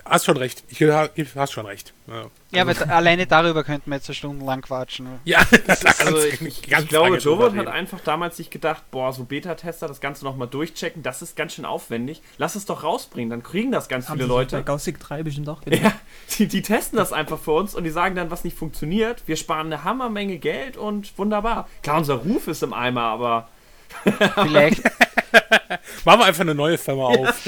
[0.04, 0.64] hast schon recht.
[0.68, 1.92] Ich hast schon recht.
[2.06, 5.08] Ja, ja aber alleine darüber könnten wir jetzt stundenlang quatschen.
[5.24, 9.24] Ja, das also ich, ich, ich glaube, Jobot hat einfach damals sich gedacht, boah, so
[9.24, 12.22] Beta-Tester, das Ganze nochmal durchchecken, das ist ganz schön aufwendig.
[12.38, 14.56] Lass es doch rausbringen, dann kriegen das ganz Haben viele Leute.
[14.56, 15.82] Bei Gaussig 3 bestimmt auch gedacht.
[15.82, 15.92] Ja,
[16.38, 19.22] die, die testen das einfach für uns und die sagen dann, was nicht funktioniert.
[19.26, 21.68] Wir sparen eine Hammermenge Geld und wunderbar.
[21.82, 23.48] Klar, unser Ruf ist im Eimer, aber...
[24.42, 24.82] Vielleicht.
[26.04, 27.46] Machen wir einfach eine neue Firma auf.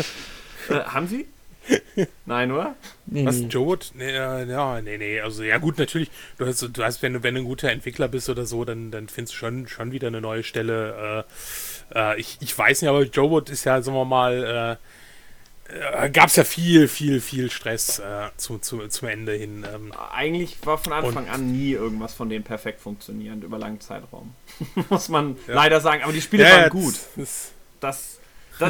[0.68, 1.26] Äh, haben Sie?
[2.26, 2.74] Nein, oder?
[3.06, 3.46] Nee, Was, nee.
[3.46, 3.78] Joe?
[3.94, 5.20] Nee, äh, ja, nee, nee.
[5.20, 6.10] Also, ja, gut, natürlich.
[6.38, 8.90] Du hast, du hast wenn, du, wenn du ein guter Entwickler bist oder so, dann,
[8.90, 11.24] dann findest du schon, schon wieder eine neue Stelle.
[11.92, 14.78] Äh, äh, ich, ich weiß nicht, aber Joe Wood ist ja, sagen wir mal,
[15.68, 19.64] äh, äh gab es ja viel, viel, viel Stress äh, zu, zu, zum Ende hin.
[19.72, 19.92] Ähm.
[20.12, 24.34] Eigentlich war von Anfang Und, an nie irgendwas von denen perfekt funktionierend über langen Zeitraum.
[24.90, 25.54] Muss man ja.
[25.54, 26.02] leider sagen.
[26.02, 26.94] Aber die Spiele ja, waren gut.
[26.94, 28.20] Das, das das,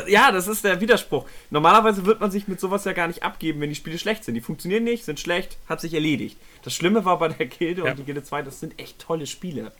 [0.06, 1.26] ja, das ist der Widerspruch.
[1.50, 4.34] Normalerweise wird man sich mit sowas ja gar nicht abgeben, wenn die Spiele schlecht sind.
[4.34, 6.38] Die funktionieren nicht, sind schlecht, hat sich erledigt.
[6.62, 7.90] Das Schlimme war bei der Gilde ja.
[7.90, 9.72] und die Gilde 2, das sind echt tolle Spiele.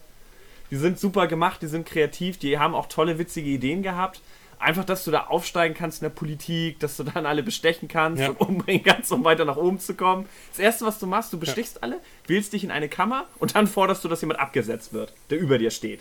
[0.71, 4.23] Die sind super gemacht, die sind kreativ, die haben auch tolle, witzige Ideen gehabt.
[4.59, 8.23] Einfach, dass du da aufsteigen kannst in der Politik, dass du dann alle bestechen kannst
[8.23, 8.31] ja.
[8.39, 10.27] und umbringen kannst, um weiter nach oben zu kommen.
[10.51, 11.83] Das erste, was du machst, du bestichst ja.
[11.83, 15.39] alle, wählst dich in eine Kammer und dann forderst du, dass jemand abgesetzt wird, der
[15.39, 16.01] über dir steht.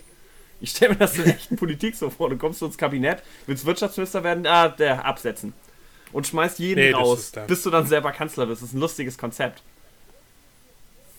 [0.62, 2.30] Ich stelle mir das in echten Politik so vor.
[2.30, 5.54] Du kommst ins Kabinett, willst Wirtschaftsminister werden, ah, der absetzen.
[6.12, 8.62] Und schmeißt jeden nee, raus, bis du dann selber Kanzler bist.
[8.62, 9.62] Das ist ein lustiges Konzept.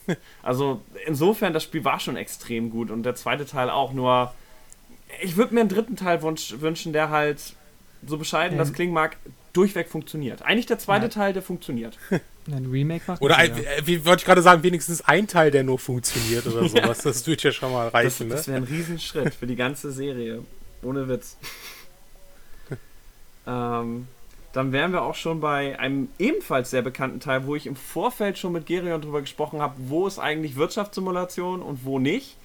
[0.42, 3.94] Also insofern, das Spiel war schon extrem gut und der zweite Teil auch.
[3.94, 4.34] Nur,
[5.22, 7.56] ich würde mir einen dritten Teil wünschen, der halt,
[8.06, 8.58] so bescheiden ähm.
[8.58, 9.16] das klingen mag,
[9.54, 10.42] durchweg funktioniert.
[10.42, 11.10] Eigentlich der zweite ja.
[11.10, 11.98] Teil, der funktioniert.
[12.52, 15.64] Ein Remake macht Oder, ein, äh, wie wollte ich gerade sagen, wenigstens ein Teil, der
[15.64, 16.98] nur funktioniert oder sowas.
[16.98, 18.28] Das würde ja schon mal reichen.
[18.28, 20.44] Das, das wäre ein Riesenschritt für die ganze Serie.
[20.82, 21.38] Ohne Witz.
[23.48, 24.08] ähm,
[24.52, 28.38] dann wären wir auch schon bei einem ebenfalls sehr bekannten Teil, wo ich im Vorfeld
[28.38, 32.36] schon mit Gerion drüber gesprochen habe, wo ist eigentlich Wirtschaftssimulation und wo nicht.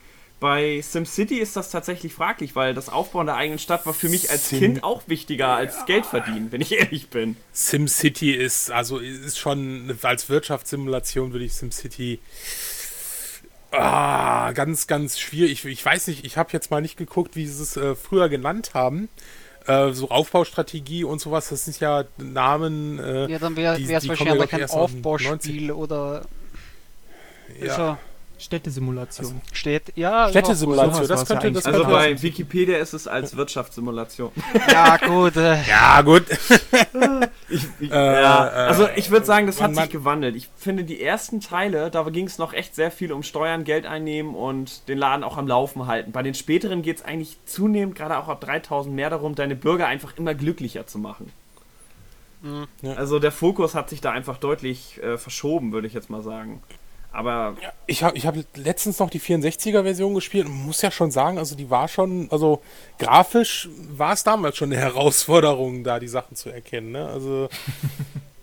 [0.40, 4.30] Bei SimCity ist das tatsächlich fraglich, weil das Aufbauen der eigenen Stadt war für mich
[4.30, 5.84] als Sim Kind auch wichtiger als ja.
[5.86, 7.36] Geld verdienen, wenn ich ehrlich bin.
[7.52, 12.20] SimCity ist, also ist schon als Wirtschaftssimulation würde ich SimCity
[13.72, 15.52] ah, ganz, ganz schwierig.
[15.52, 18.28] Ich, ich weiß nicht, ich habe jetzt mal nicht geguckt, wie sie es äh, früher
[18.28, 19.08] genannt haben.
[19.66, 22.98] Äh, so Aufbaustrategie und sowas, das sind ja Namen.
[22.98, 26.22] Äh, ja, dann wäre es wahrscheinlich kein Aufbauspiel oder.
[27.60, 27.98] Ja.
[28.38, 29.26] Städtesimulation.
[29.26, 30.28] Also Städt, ja.
[30.28, 34.30] Städtesimulation, das könnte das Also bei Wikipedia ist es als Wirtschaftssimulation.
[34.70, 35.36] Ja, gut.
[35.36, 35.62] Äh.
[35.68, 36.24] Ja, gut.
[37.48, 40.36] ich, ich, äh, ja, also ich würde sagen, das hat sich gewandelt.
[40.36, 43.86] Ich finde die ersten Teile, da ging es noch echt sehr viel um Steuern, Geld
[43.86, 46.12] einnehmen und den Laden auch am Laufen halten.
[46.12, 49.86] Bei den späteren geht es eigentlich zunehmend, gerade auch ab 3000 mehr darum, deine Bürger
[49.86, 51.32] einfach immer glücklicher zu machen.
[52.42, 52.66] Mhm.
[52.96, 56.62] Also der Fokus hat sich da einfach deutlich äh, verschoben, würde ich jetzt mal sagen.
[57.18, 57.56] Aber.
[57.60, 61.36] Ja, ich habe ich hab letztens noch die 64er-Version gespielt und muss ja schon sagen,
[61.36, 62.62] also die war schon, also
[63.00, 66.92] grafisch war es damals schon eine Herausforderung, da die Sachen zu erkennen.
[66.92, 67.06] Ne?
[67.06, 67.48] Also.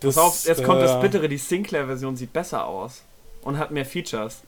[0.00, 3.02] Das, Pass auf, jetzt kommt das äh, Bittere, die Sinclair-Version sieht besser aus
[3.40, 4.42] und hat mehr Features.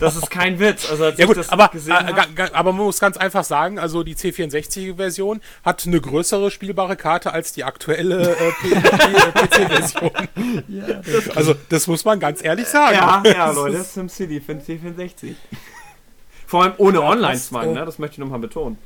[0.00, 0.90] Das ist kein Witz.
[0.90, 5.86] Also, ja gut, aber, äh, aber man muss ganz einfach sagen, also die C64-Version hat
[5.86, 10.10] eine größere spielbare Karte als die aktuelle äh, PC-Version.
[10.68, 11.00] ja,
[11.34, 12.94] also das muss man ganz ehrlich sagen.
[12.94, 15.34] Ja, ja Leute, SimCity für den C64.
[16.46, 17.84] Vor allem ohne Online-Zwang, ne?
[17.84, 18.78] das möchte ich nochmal betonen.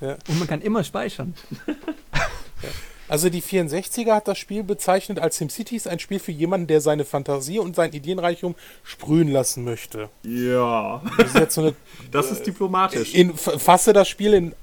[0.00, 0.16] Ja.
[0.28, 1.34] Und man kann immer speichern.
[1.66, 2.68] ja.
[3.10, 6.80] Also die 64er hat das Spiel bezeichnet als SimCity ist ein Spiel für jemanden, der
[6.80, 10.10] seine Fantasie und sein Ideenreichtum sprühen lassen möchte.
[10.22, 11.02] Ja.
[11.18, 11.74] Das ist, jetzt so eine,
[12.12, 13.12] das ist diplomatisch.
[13.12, 14.54] In, fasse das Spiel in,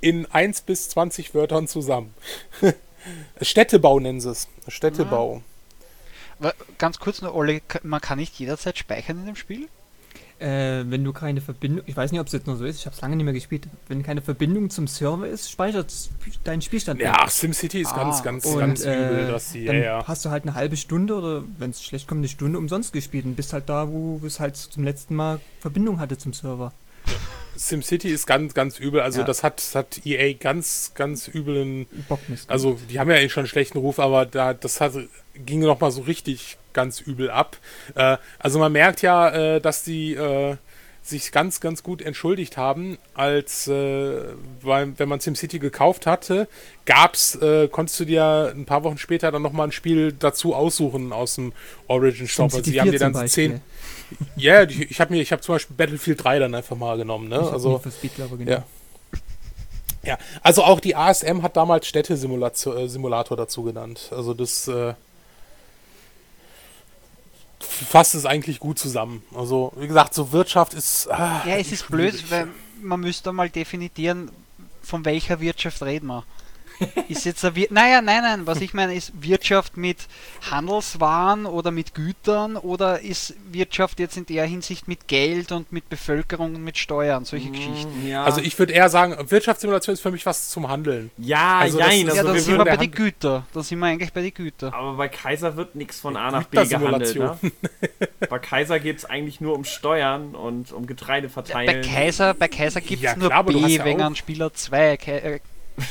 [0.00, 2.14] in 1 bis 20 Wörtern zusammen.
[3.42, 4.48] Städtebau nennen sie es.
[4.66, 5.42] Städtebau.
[6.78, 9.68] Ganz kurz nur, Olli, man kann nicht jederzeit speichern in dem Spiel?
[10.40, 12.86] Äh, wenn du keine Verbindung, ich weiß nicht, ob es jetzt nur so ist, ich
[12.86, 15.92] habe es lange nicht mehr gespielt, wenn keine Verbindung zum Server ist, speichert
[16.44, 17.00] dein Spielstand.
[17.00, 20.08] Ja, SimCity ist ah, ganz, ganz, und, ganz übel, äh, dass sie, dann ja, ja.
[20.08, 23.26] hast du halt eine halbe Stunde oder wenn es schlecht kommt, eine Stunde umsonst gespielt
[23.26, 26.72] und bist halt da, wo es halt zum letzten Mal Verbindung hatte zum Server.
[27.56, 29.00] SimCity ist ganz, ganz übel.
[29.00, 29.26] Also ja.
[29.26, 31.86] das hat, hat EA ganz, ganz übelen.
[32.48, 34.94] Also die haben ja eigentlich schon einen schlechten Ruf, aber da, das hat,
[35.34, 37.58] ging noch mal so richtig ganz übel ab.
[37.94, 40.56] Äh, also man merkt ja, äh, dass die äh,
[41.02, 44.22] sich ganz, ganz gut entschuldigt haben, als äh,
[44.62, 46.46] weil, wenn man SimCity gekauft hatte,
[46.84, 51.12] gab's, äh, konntest du dir ein paar Wochen später dann nochmal ein Spiel dazu aussuchen
[51.12, 51.52] aus dem
[51.88, 52.44] Origin Shop.
[52.44, 53.60] Also die haben dir dann zehn.
[54.36, 57.28] Ja, yeah, ich habe mir, ich habe zum Beispiel Battlefield 3 dann einfach mal genommen,
[57.28, 57.40] ne?
[57.42, 58.42] Ich also für Speed, glaube.
[58.44, 58.64] Ja.
[60.02, 64.08] Ja, also auch die ASM hat damals Städtesimulator dazu genannt.
[64.12, 64.94] Also das äh,
[67.60, 69.22] fasst es eigentlich gut zusammen.
[69.34, 71.08] Also wie gesagt, so Wirtschaft ist.
[71.10, 72.48] Ah, Ja, es ist blöd, weil
[72.80, 74.30] man müsste mal definieren,
[74.82, 76.24] von welcher Wirtschaft reden wir.
[77.08, 79.98] Ist jetzt eine Wir naja, nein, nein, was ich meine ist Wirtschaft mit
[80.50, 85.88] Handelswaren oder mit Gütern oder ist Wirtschaft jetzt in der Hinsicht mit Geld und mit
[85.88, 88.06] Bevölkerung und mit Steuern, solche Geschichten.
[88.06, 88.24] Ja.
[88.24, 91.10] Also ich würde eher sagen, Wirtschaftssimulation ist für mich was zum Handeln.
[91.18, 93.46] ja, also das jein, ist- also ja, dann wir sind wir bei den Hand- Güter.
[93.52, 94.74] Dann sind wir eigentlich bei den Güter.
[94.74, 97.16] Aber bei Kaiser wird nichts von A nach B gehandelt.
[97.16, 97.38] Ne?
[98.28, 101.82] Bei Kaiser geht es eigentlich nur um Steuern und um Getreide Bei verteilen.
[101.84, 105.40] Kaiser, bei Kaiser gibt es Ja, nur klar, B ja wegen auch- an Spieler 2.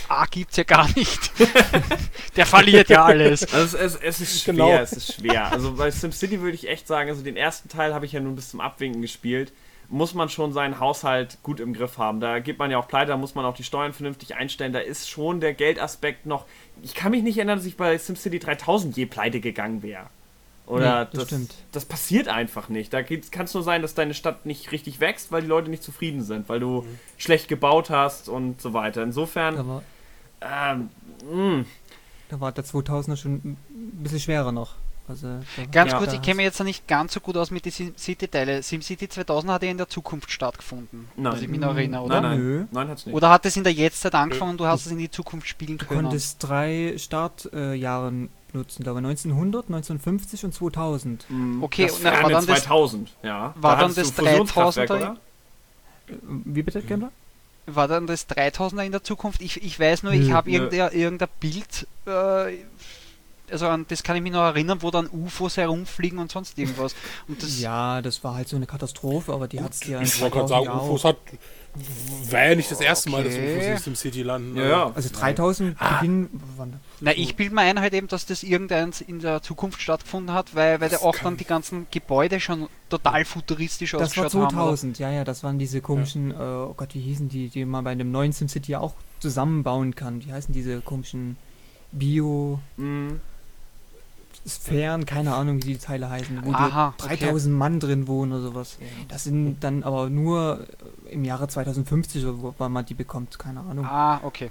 [0.08, 1.32] A gibt's ja gar nicht.
[2.36, 3.52] Der verliert ja alles.
[3.54, 4.72] Also es, es, es ist schwer, Genau.
[4.78, 5.52] es ist schwer.
[5.52, 8.36] Also bei SimCity würde ich echt sagen, also den ersten Teil habe ich ja nun
[8.36, 9.52] bis zum Abwinken gespielt.
[9.92, 12.20] Muss man schon seinen Haushalt gut im Griff haben.
[12.20, 14.72] Da geht man ja auch pleite, da muss man auch die Steuern vernünftig einstellen.
[14.72, 16.46] Da ist schon der Geldaspekt noch.
[16.84, 20.06] Ich kann mich nicht erinnern, dass ich bei SimCity 3000 je pleite gegangen wäre.
[20.70, 21.56] Oder Nee, das das, stimmt.
[21.72, 22.94] das passiert einfach nicht.
[22.94, 25.84] Da kann es nur sein, dass deine Stadt nicht richtig wächst, weil die Leute nicht
[25.84, 27.00] zufrieden sind, weil du Mhm.
[27.18, 29.02] schlecht gebaut hast und so weiter.
[29.04, 29.84] Insofern, Da war,
[30.42, 30.90] ähm,
[31.30, 31.66] mh,
[32.30, 33.58] da war der 2000er schon ein
[34.04, 34.76] bisschen schwerer noch.
[35.08, 35.40] Also,
[35.72, 38.62] Ganz kurz, ich kenne mich jetzt noch nicht ganz so gut aus mit den SimCity-Teilen.
[38.62, 41.34] SimCity 2000 hat ja in der Zukunft stattgefunden, Nein.
[41.34, 42.22] was ich mich noch erinnere, nein, oder?
[42.22, 42.66] nein, Nö.
[42.70, 43.16] nein, hat's nicht.
[43.16, 45.80] Oder hat es in der Jetztzeit angefangen und du hast es in die Zukunft spielen
[45.80, 46.04] Du können?
[46.04, 51.26] konntest drei Startjahre nutzen, glaube ich, 1900, 1950 und 2000.
[51.30, 53.54] Mm, Okay, das und dann war dann das- 2000, ja.
[53.58, 54.96] war dann hattest du das Fusionskraftwerk, 3000er?
[54.96, 55.18] oder?
[56.08, 56.14] Äh,
[56.46, 57.12] Wie bitte, Gambler?
[57.66, 59.42] War dann das 3000er in der Zukunft?
[59.42, 62.54] Ich, ich weiß nur, ich habe irgendein, irgendein Bild, äh,
[63.52, 66.96] also an das kann ich mich noch erinnern, wo dann UFOs herumfliegen und sonst irgendwas.
[67.28, 70.20] Und das, Ja, das war halt so eine Katastrophe, aber die hat es ja Ich
[70.22, 71.18] wollte gerade 2000 sagen, ja UFOs hat.
[72.32, 73.74] War ja nicht das erste Mal, dass Okay.
[73.74, 74.58] UFOs im City landen.
[74.58, 74.92] Ja, ja.
[74.96, 76.80] Also 3000 Beginn, wann?
[77.00, 80.56] na, ich bilde mir ein halt eben, dass das irgendeins in der Zukunft stattgefunden hat,
[80.56, 84.34] weil, weil Das der auch dann die ganzen Gebäude schon total futuristisch Das war ausgeschaut
[84.34, 84.56] haben.
[84.58, 84.66] oder?
[84.66, 87.84] 2000, ja, ja, das waren diese komischen, äh, oh Gott, wie hießen die, die man
[87.84, 90.26] bei einem neuen SimCity auch zusammenbauen kann.
[90.26, 91.38] Wie heißen diese komischen
[91.92, 92.60] Bio...
[92.78, 93.12] Mm,
[94.48, 97.18] Sphären, keine Ahnung, wie die Teile heißen, wo Aha, die okay.
[97.18, 98.78] 3000 Mann drin wohnen oder sowas.
[99.08, 100.66] Das sind dann aber nur
[101.08, 103.86] äh, im Jahre 2050, oder wo- wann man die bekommt, keine Ahnung.
[103.86, 104.50] Ah, okay.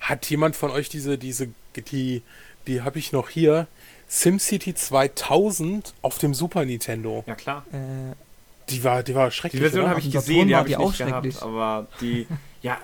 [0.00, 2.22] Hat jemand von euch diese, diese, die,
[2.66, 3.66] die habe ich noch hier,
[4.08, 7.24] SimCity 2000 auf dem Super Nintendo?
[7.26, 7.64] ja, klar.
[7.72, 8.14] Äh,
[8.70, 9.60] Die war, die war Die schrecklich.
[9.62, 9.90] Version oder?
[9.90, 11.42] habe ich gesehen, die war habe ich die auch nicht gehabt, schrecklich.
[11.42, 12.26] aber die,
[12.62, 12.78] ja,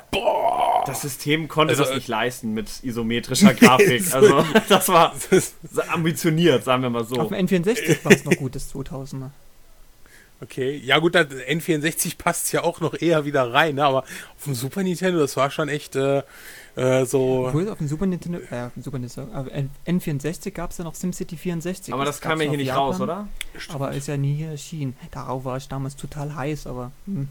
[0.87, 4.05] das System konnte Also, das äh, nicht leisten mit isometrischer Grafik.
[4.15, 5.15] Also das war
[5.89, 7.17] ambitioniert, sagen wir mal so.
[7.17, 9.31] Auf dem N64 war es noch gut, das 2000er.
[10.41, 13.85] Okay, ja gut, das N64 passt ja auch noch eher wieder rein, ne?
[13.85, 16.23] aber auf dem Super Nintendo, das war schon echt äh,
[16.77, 17.47] äh, so.
[17.47, 20.79] Obwohl, auf dem Super Nintendo, äh, auf dem Super Nintendo, aber N- N64 gab es
[20.79, 21.95] ja noch SimCity 64.
[21.95, 23.29] Aber das kam gab's ja hier nicht Japan, raus, oder?
[23.73, 24.97] Aber ist ja nie erschienen.
[25.13, 27.29] Darauf war ich damals total heiß, aber hm,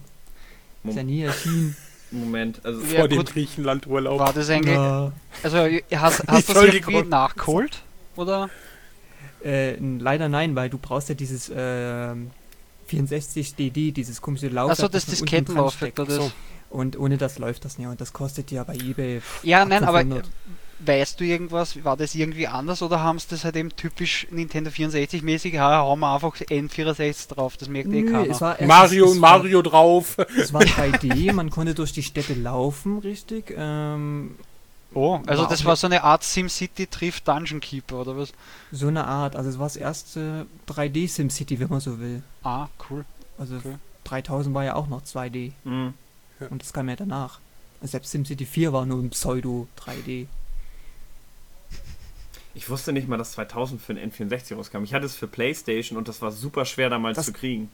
[0.85, 1.75] ist ja nie erschienen.
[2.19, 3.23] Moment, also Ja, vor dem.
[3.25, 4.19] Griechenland-Urlaub.
[4.19, 5.11] War das eigentlich, Ja.
[5.41, 7.81] also hast, hast du das irgendwie nachgeholt?
[8.15, 8.49] Oder?
[9.43, 12.31] Äh, leider nein, weil du brauchst ja dieses ähm,
[12.87, 14.79] 64 DD, dieses komische Laufwerk.
[14.79, 15.93] Achso, das Diskettenlaufwerk.
[15.99, 16.31] oder das- So.
[16.73, 17.87] Und ohne das läuft das nicht.
[17.87, 19.21] Und das kostet ja bei eBay.
[19.43, 20.27] Ja, nein, aber 500.
[20.79, 21.83] weißt du irgendwas?
[21.85, 25.53] War das irgendwie anders oder haben sie das halt eben typisch Nintendo 64-mäßig?
[25.53, 28.29] Ja, hauen wir einfach N64 drauf, das merkt eh Nö, keiner.
[28.31, 30.17] es war erst- Mario es und war- Mario drauf.
[30.37, 33.53] Es war 3D, man konnte durch die Städte laufen, richtig.
[33.55, 34.35] Ähm,
[34.95, 38.33] oh, also war das war so eine Art SimCity trifft Dungeon Keeper oder was?
[38.71, 39.35] so eine Art.
[39.35, 42.23] Also es war das erste 3D SimCity, wenn man so will.
[42.43, 43.05] Ah, cool.
[43.37, 43.75] Also Okay.
[44.05, 45.51] 3000 war ja auch noch 2D.
[46.49, 47.39] Und das kam ja danach.
[47.81, 50.27] Selbst SimCity 4 war nur ein Pseudo 3D.
[52.55, 54.83] ich wusste nicht mal, dass 2000 für ein N64 rauskam.
[54.83, 57.69] Ich hatte es für Playstation und das war super schwer damals Das- zu kriegen.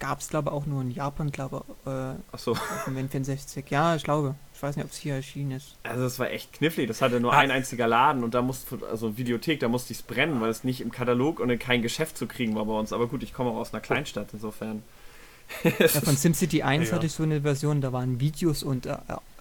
[0.00, 3.64] Gab es, glaube ich, auch nur in Japan, glaube ich, äh, Achso, auf dem N64.
[3.68, 4.34] Ja, ich glaube.
[4.54, 5.76] Ich weiß nicht, ob es hier erschienen ist.
[5.82, 6.88] also es war echt knifflig.
[6.88, 7.38] Das hatte nur Ah.
[7.38, 10.64] ein einziger Laden und da musste, also Videothek, da musste ich es brennen, weil es
[10.64, 12.92] nicht im Katalog und in kein Geschäft zu kriegen war bei uns.
[12.94, 14.82] Aber gut, ich komme auch aus einer Kleinstadt, insofern.
[15.78, 16.96] Ja, von SimCity 1 Ja.
[16.96, 18.92] hatte ich so eine Version, da waren Videos und äh,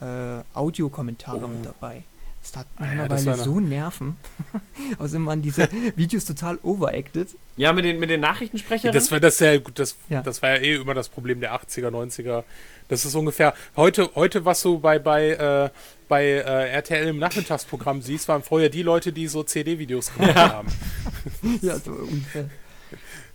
[0.02, 1.48] äh, Audiokommentare Oh.
[1.48, 2.04] mit dabei.
[2.42, 4.16] Das hat Ah ja, mittlerweile eine- so Nerven.
[4.98, 5.68] Außerdem waren diese
[5.98, 7.28] Videos total overacted.
[7.58, 8.94] Ja, mit den, mit den Nachrichtensprechern.
[8.94, 10.22] Das war das ja gut, das, Ja.
[10.22, 12.44] das war ja eh immer das Problem der 80er, 90er.
[12.88, 15.70] Das ist ungefähr heute, heute was du bei, bei, äh,
[16.08, 20.70] bei äh, RTL im Nachmittagsprogramm siehst, waren vorher die Leute, die so CD-Videos gemacht haben.
[21.62, 22.50] ja, so ungefähr.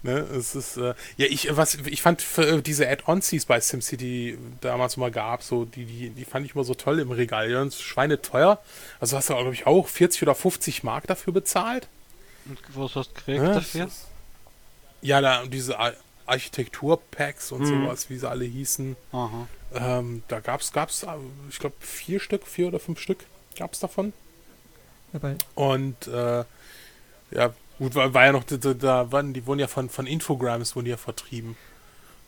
[0.05, 3.47] Ne, es ist, äh, ja, ich, was, ich fand für, äh, diese Add-ons, die es
[3.47, 7.11] bei SimCity damals mal gab, so, die, die, die fand ich immer so toll im
[7.11, 7.51] Regal.
[7.51, 8.61] Ja, und Schweine teuer.
[9.01, 11.89] Also hast du, glaube ich, auch 40 oder 50 Mark dafür bezahlt.
[12.45, 13.85] Und was hast du gekriegt Ja, dafür?
[13.87, 14.07] es ist-
[15.01, 15.95] Ja, da, diese Ar
[16.27, 17.85] Architektur-Packs und Mhm.
[17.85, 18.97] sowas, wie sie alle hießen.
[19.13, 19.47] Aha.
[19.75, 21.09] Ähm, da gab's, gab's, äh,
[21.51, 23.25] ich glaube, vier Stück, vier oder fünf Stück
[23.59, 24.13] gab's davon.
[25.13, 26.45] Ja, bei, Und äh,
[27.31, 30.77] ja, gut, war, war ja noch, da, da waren, die wurden ja von, von Infogrames
[30.77, 31.57] wurden ja vertrieben.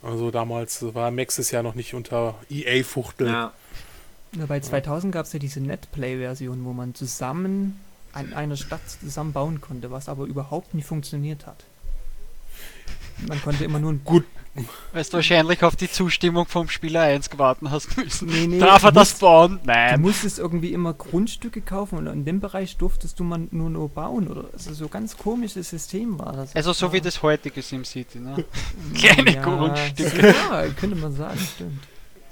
[0.02, 3.28] Also damals war Maxis ja noch nicht unter EA-Fuchtel.
[3.28, 3.52] Ja.
[4.32, 7.80] ja, bei 2000 gab es ja diese Netplay-Version, wo man zusammen
[8.12, 11.64] an einer Stadt zusammen bauen konnte, was aber überhaupt nicht funktioniert hat.
[13.26, 14.24] Man konnte immer nur ein Gut,
[14.92, 18.28] Weil du wahrscheinlich auf die Zustimmung vom Spieler 1 gewartet hast müssen.
[18.28, 19.60] Nee, nee, Darf er du das bauen?
[19.62, 20.00] Du Nein.
[20.00, 24.28] musstest irgendwie immer Grundstücke kaufen und in dem Bereich durftest du man nur nur bauen
[24.28, 26.54] oder also so ganz komisches System war das.
[26.54, 28.44] Also so war, wie das heutige SimCity, ne?
[28.94, 30.28] Kleine ja, Grundstücke.
[30.28, 31.82] Ja, könnte man sagen, stimmt.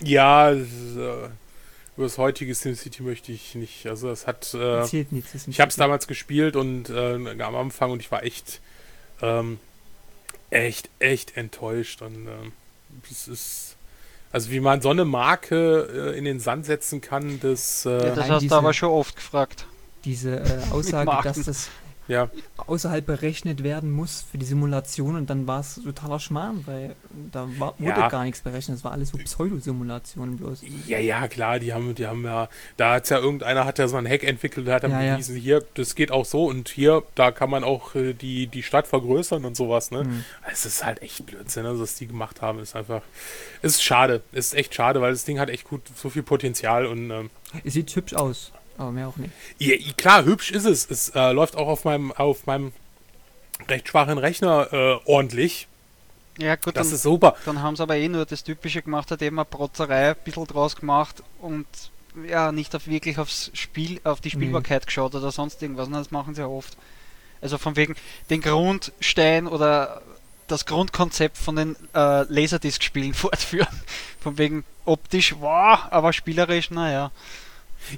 [0.01, 1.29] ja, das, ist, äh,
[1.97, 3.87] über das heutige SimCity möchte ich nicht.
[3.87, 5.29] Also es hat, äh, Zählt nicht.
[5.29, 8.61] das ist ich habe es damals gespielt und äh, am Anfang und ich war echt,
[9.23, 9.59] ähm,
[10.55, 12.01] echt, echt enttäuscht.
[12.03, 12.53] Und ähm,
[13.11, 13.77] es ist,
[14.33, 17.99] also wie man so eine Marke äh, in den Sand setzen kann, das, Ja, äh,
[18.07, 19.67] das Nein, hast du aber schon oft gefragt.
[20.05, 21.69] Diese äh, Aussage, dass das
[22.09, 22.29] ja,
[22.67, 26.95] außerhalb berechnet werden muss für die Simulation und dann war es totaler Schmarrn, weil
[27.33, 28.09] da war, wurde Ja.
[28.09, 28.77] gar nichts berechnet.
[28.79, 30.63] Es war alles so Pseudosimulationen bloß.
[30.87, 33.97] Ja, ja, klar, die haben, die haben ja, da hat's ja irgendeiner hat ja so
[33.97, 35.13] ein Hack entwickelt, der hat dann Ja, ja.
[35.15, 38.63] bewiesen, hier, das geht auch so und hier, da kann man auch äh, die, die
[38.63, 40.01] Stadt vergrößern und sowas, ne?
[40.01, 40.25] Hm.
[40.51, 43.03] Es ist halt echt Blödsinn, also, was die gemacht haben, ist einfach,
[43.63, 47.11] ist schade, ist echt schade, weil das Ding hat echt gut, so viel Potenzial und,
[47.11, 47.31] ähm,
[47.65, 49.33] Es sieht hübsch aus, aber mehr auch nicht.
[49.59, 52.73] ja, klar, hübsch ist es, es äh, läuft auch auf meinem, auf meinem
[53.69, 55.69] recht schwachen Rechner äh, ordentlich,
[56.39, 57.37] Ja gut, das dann, ist super.
[57.45, 60.47] dann haben sie aber eh nur das Typische gemacht, hat eben eine Protzerei ein bisschen
[60.47, 61.67] draus gemacht und
[62.29, 65.89] ja, nicht auf wirklich aufs Spiel, auf die Spielbarkeit geschaut oder sonst irgendwas.
[65.89, 66.77] Und das machen sie ja oft.
[67.41, 67.97] Also von wegen
[68.31, 70.01] den Grundstein oder
[70.47, 73.83] das Grundkonzept von den äh, Laserdisc-Spielen fortführen.
[74.21, 77.11] Von wegen optisch, wow, aber spielerisch, naja.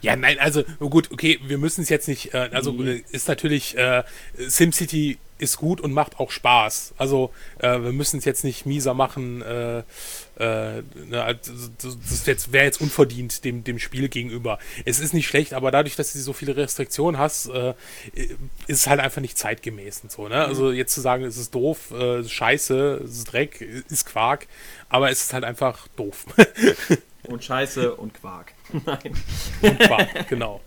[0.03, 2.87] Ja, nein, also gut, okay, wir müssen es jetzt nicht, äh, also Mhm.
[2.87, 4.03] äh, ist natürlich, äh,
[4.37, 6.95] SimCity ist gut und macht auch Spaß.
[6.97, 9.81] Also äh, wir müssen es jetzt nicht mieser machen, äh,
[10.39, 14.59] äh, ne, also, das jetzt, wäre jetzt unverdient dem, dem Spiel gegenüber.
[14.87, 17.75] Es ist nicht schlecht, aber dadurch, dass du so viele Restriktionen hast, äh,
[18.67, 20.43] ist es halt einfach nicht zeitgemäß und so, ne?
[20.43, 24.47] Also jetzt zu sagen, es ist doof, äh, scheiße, es ist Dreck, ist Quark,
[24.89, 26.25] aber es ist halt einfach doof.
[27.29, 28.53] Und Scheiße und Quark.
[28.87, 29.13] Nein.
[29.63, 30.61] und Quark, genau.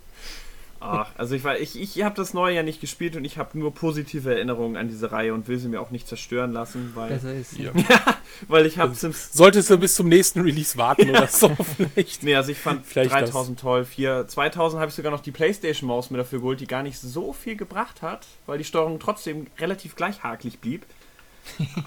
[0.81, 3.57] Ach, also ich war, ich, ich habe das neue ja nicht gespielt und ich habe
[3.59, 7.09] nur positive Erinnerungen an diese Reihe und will sie mir auch nicht zerstören lassen, weil,
[7.09, 7.57] Besser ist.
[7.57, 7.71] Ja.
[8.47, 9.33] weil ich habe Sims.
[9.33, 12.23] Solltest du bis zum nächsten Release warten oder so vielleicht.
[12.23, 13.83] Nee, also ich fand Vielleicht 3000 toll.
[13.83, 17.33] 4, 2000 habe ich sogar noch die Playstation-Maus mir dafür geholt, die gar nicht so
[17.33, 20.85] viel gebracht hat, weil die Steuerung trotzdem relativ gleichhakelig blieb.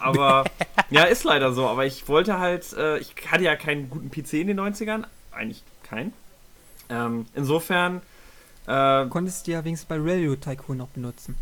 [0.01, 0.45] Aber
[0.91, 1.67] ja, ist leider so.
[1.69, 5.63] Aber ich wollte halt, äh, ich hatte ja keinen guten PC in den 90ern, eigentlich
[5.83, 6.13] keinen.
[6.89, 8.03] Ähm, insofern,
[8.67, 11.37] äh, Konntest du ja wenigstens bei Railroad Tycoon noch benutzen.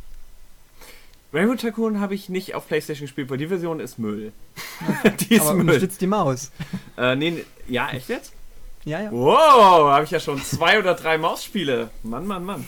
[1.33, 4.33] Railroad Tycoon habe ich nicht auf Playstation gespielt, weil die Version ist Müll.
[5.21, 5.61] die ist Aber Müll.
[5.63, 6.51] unterstützt die Maus.
[6.97, 8.33] Äh, nee, ja, echt jetzt?
[8.85, 9.13] Ja, ja.
[9.13, 11.91] Wow, habe ich ja schon zwei oder drei Mausspiele.
[12.03, 12.67] Mann, Mann, Mann.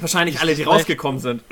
[0.00, 1.42] Wahrscheinlich alle, die rausgekommen sind.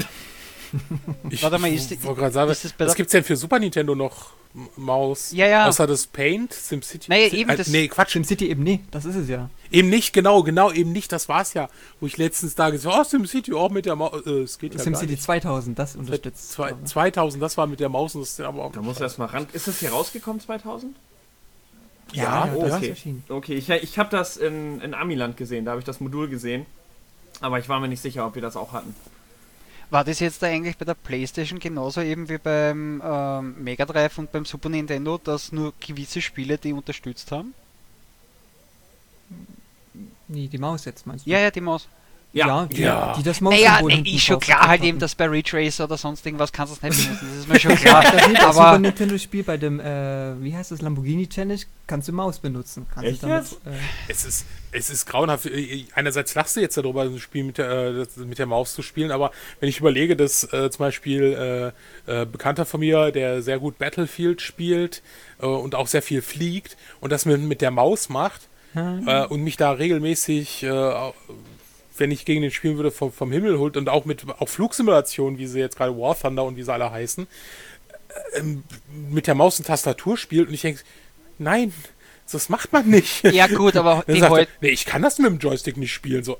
[1.30, 3.94] Ich, Warte mal, ist wollte gerade sagen, ist was der- gibt's denn für Super Nintendo
[3.94, 4.32] noch
[4.76, 5.30] Maus?
[5.32, 5.66] Ja, ja.
[5.66, 7.08] Außer das Paint, SimCity?
[7.10, 8.12] Naja, Sim- eben äh, das- Nee, Quatsch.
[8.12, 9.48] SimCity eben nee, das ist es ja.
[9.70, 11.12] Eben nicht, genau, genau, eben nicht.
[11.12, 11.68] Das war's ja.
[12.00, 14.26] Wo ich letztens da gesagt habe, oh, SimCity auch mit der Maus.
[14.26, 15.22] Äh, es geht ja SimCity nicht.
[15.22, 16.50] 2000, das unterstützt.
[16.52, 18.72] Zwei, aber- 2000, das war mit der Maus und das ist aber auch.
[18.72, 19.46] Da muss erst mal ran.
[19.52, 20.96] Ist das hier rausgekommen 2000?
[22.12, 22.94] Ja, ja, oh, das okay.
[23.28, 26.66] Okay, ich, ich habe das in, in Amiland gesehen, da habe ich das Modul gesehen.
[27.40, 28.96] Aber ich war mir nicht sicher, ob wir das auch hatten.
[29.90, 34.18] War das jetzt da eigentlich bei der Playstation genauso eben wie beim ähm, Mega Drive
[34.18, 37.54] und beim Super Nintendo, dass nur gewisse Spiele die unterstützt haben?
[40.28, 41.30] Nee, die Maus jetzt meinst du?
[41.30, 41.88] Ja, ja, die Maus.
[42.32, 42.66] Ja.
[42.66, 43.14] die, Ja.
[43.18, 46.24] die das Naja, Maussymbol nee, ist schon klar halt eben, dass bei Retracer oder sonst
[46.24, 47.26] irgendwas kannst du es nicht benutzen.
[47.28, 48.02] Das ist mir schon klar.
[48.04, 51.60] Das ist das Super Aber Nintendo Spiel bei dem, äh, wie heißt das, Lamborghini Challenge,
[51.88, 52.86] kannst du Maus benutzen.
[52.94, 53.66] Kannst Echt du damit, jetzt?
[53.66, 53.70] Äh,
[54.08, 55.46] Es ist, es ist grauenhaft.
[55.46, 58.74] Äh, Einerseits lachst du jetzt darüber, ein Spiel mit der, äh, das- mit der Maus
[58.74, 61.72] zu spielen, aber wenn ich überlege, dass äh, zum Beispiel
[62.06, 65.02] äh, äh, Bekannter von mir, der sehr gut Battlefield spielt
[65.40, 68.42] äh, und auch sehr viel fliegt und das mit, mit der Maus macht
[68.74, 70.68] hm, äh, und mich da regelmäßig äh,
[72.00, 75.38] wenn ich gegen den spielen würde, vom, vom Himmel holt und auch mit auch Flugsimulationen,
[75.38, 77.26] wie sie jetzt gerade War Thunder und wie sie alle heißen,
[78.34, 78.64] ähm,
[79.10, 80.82] mit der Maus und Tastatur spielt und ich denke,
[81.38, 81.72] nein,
[82.30, 83.24] das macht man nicht.
[83.24, 86.24] Ja, gut, aber die sagt nee, ich kann das mit dem Joystick nicht spielen.
[86.24, 86.38] So,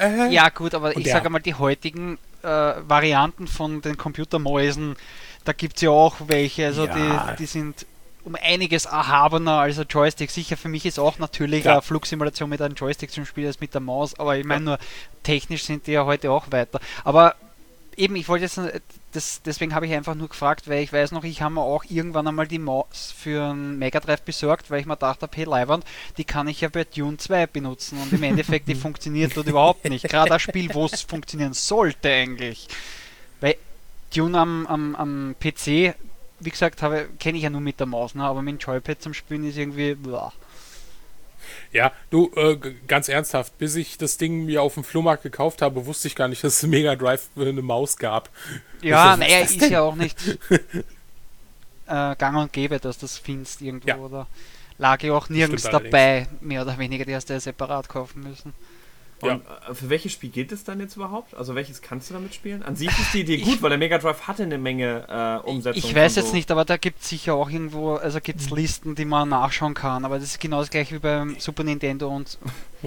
[0.00, 4.96] äh, Ja, gut, aber ich sage mal, die heutigen äh, Varianten von den Computermäusen,
[5.44, 7.34] da gibt es ja auch welche, also Ja.
[7.36, 7.86] die, die sind
[8.24, 10.30] um einiges erhabener als ein Joystick.
[10.30, 13.74] Sicher, für mich ist auch natürlich eine Flugsimulation mit einem Joystick zum Spielen als mit
[13.74, 14.78] der Maus, aber ich meine nur,
[15.22, 16.80] technisch sind die ja heute auch weiter.
[17.04, 17.34] Aber
[17.96, 18.60] eben, ich wollte jetzt,
[19.12, 21.84] das, deswegen habe ich einfach nur gefragt, weil ich weiß noch, ich habe mir auch
[21.88, 25.84] irgendwann einmal die Maus für einen Mega Drive besorgt, weil ich mir dachte, hey Leiband,
[26.16, 29.88] die kann ich ja bei Dune 2 benutzen und im Endeffekt, die funktioniert dort überhaupt
[29.88, 30.08] nicht.
[30.08, 32.68] Gerade ein Spiel, wo es funktionieren sollte eigentlich.
[33.40, 33.56] Weil
[34.14, 35.94] Dune am, am, am PC,
[36.44, 38.24] wie gesagt, habe kenne ich ja nur mit der Maus, ne?
[38.24, 39.94] aber mit dem Joypad zum Spielen ist irgendwie.
[39.94, 40.32] Boah.
[41.72, 45.84] Ja, du, äh, ganz ernsthaft, bis ich das Ding mir auf dem Flohmarkt gekauft habe,
[45.86, 48.30] wusste ich gar nicht, dass es Mega Drive für eine Maus gab.
[48.80, 49.72] Ja, ist naja, ist denn?
[49.72, 50.16] ja auch nicht
[51.86, 53.96] äh, gang und gäbe, dass das findest irgendwo Ja.
[53.96, 54.26] oder
[54.78, 55.92] lag ja auch nirgends stimmt allerdings.
[55.92, 58.54] dabei, mehr oder weniger, die hast du ja separat kaufen müssen.
[59.22, 59.34] Ja.
[59.34, 61.34] Und äh, für welches Spiel geht es dann jetzt überhaupt?
[61.34, 62.62] Also welches kannst du damit spielen?
[62.62, 65.04] An sich ist die Idee gut, weil der Mega Drive hatte eine Menge
[65.44, 65.78] äh, Umsetzung.
[65.82, 68.40] Ich weiß von jetzt so- nicht, aber da gibt es sicher auch irgendwo, also gibt
[68.40, 71.64] es Listen, die man nachschauen kann, aber das ist genau das gleiche wie beim Super
[71.64, 72.38] Nintendo und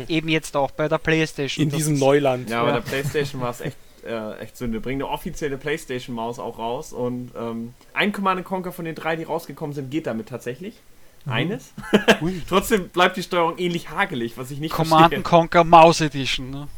[0.07, 1.63] eben jetzt auch bei der Playstation.
[1.63, 2.49] In diesem ist- Neuland.
[2.49, 2.73] Ja, Ja.
[2.73, 4.79] der PlayStation war es echt, äh, echt Sünde.
[4.79, 9.23] Bring eine offizielle PlayStation-Maus auch raus und ähm, ein Command Conquer von den drei, die
[9.23, 10.75] rausgekommen sind, geht damit tatsächlich.
[11.27, 11.33] Mhm.
[11.33, 11.73] Eines.
[12.49, 15.21] Trotzdem bleibt die Steuerung ähnlich hagelig, was ich nicht Command verstehe.
[15.21, 16.49] Conquer Mouse Edition.
[16.49, 16.67] Ne?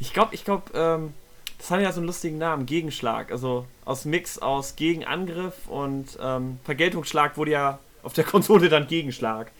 [0.00, 1.12] Ich glaube, ich glaube, ähm,
[1.58, 3.32] das hat ja so einen lustigen Namen, Gegenschlag.
[3.32, 9.50] Also aus Mix aus Gegenangriff und ähm, Vergeltungsschlag wurde ja auf der Konsole dann Gegenschlag.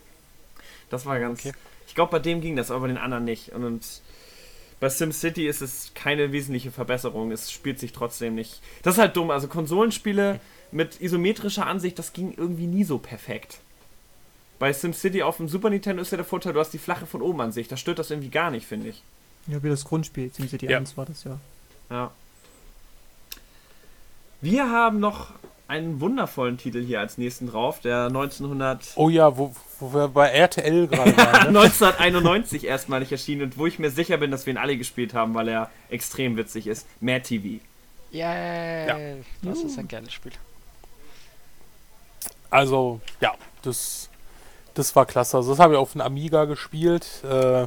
[0.91, 1.41] Das war ganz.
[1.41, 1.57] Okay.
[1.89, 3.49] Ich glaube, bei dem ging das, aber bei den anderen nicht.
[3.51, 4.01] Und, und
[4.79, 7.33] bei SimCity ist es keine wesentliche Verbesserung.
[7.33, 8.61] Es spielt sich trotzdem nicht.
[8.85, 9.33] Das ist halt dumm.
[9.33, 10.39] Also Konsolenspiele
[10.71, 13.59] mit isometrischer Ansicht, das ging irgendwie nie so perfekt.
[14.59, 17.23] Bei SimCity auf dem Super Nintendo ist ja der Vorteil, du hast die flache von
[17.23, 17.71] oben Ansicht.
[17.71, 19.03] Da stört das irgendwie gar nicht, finde ich.
[19.47, 20.79] Ja, wie das Grundspiel, SimCity Ja.
[20.79, 21.39] 1 war das ja.
[21.91, 22.11] Ja.
[24.41, 25.31] Wir haben noch
[25.69, 30.29] einen wundervollen Titel hier als nächsten drauf, der 1900 Oh ja, wo, wo wir bei
[30.29, 31.53] RTL gerade waren.
[31.53, 31.61] Ne?
[31.61, 35.35] 1991 erstmalig erschienen und wo ich mir sicher bin, dass wir ihn alle gespielt haben,
[35.35, 36.87] weil er extrem witzig ist.
[37.01, 37.63] Mad TV.
[38.13, 40.33] Yeah, das ist ein geiles Spiel.
[42.51, 44.09] Also, ja, das,
[44.79, 45.37] das war klasse.
[45.37, 47.07] Also, das habe ich auf dem Amiga gespielt.
[47.25, 47.67] Äh,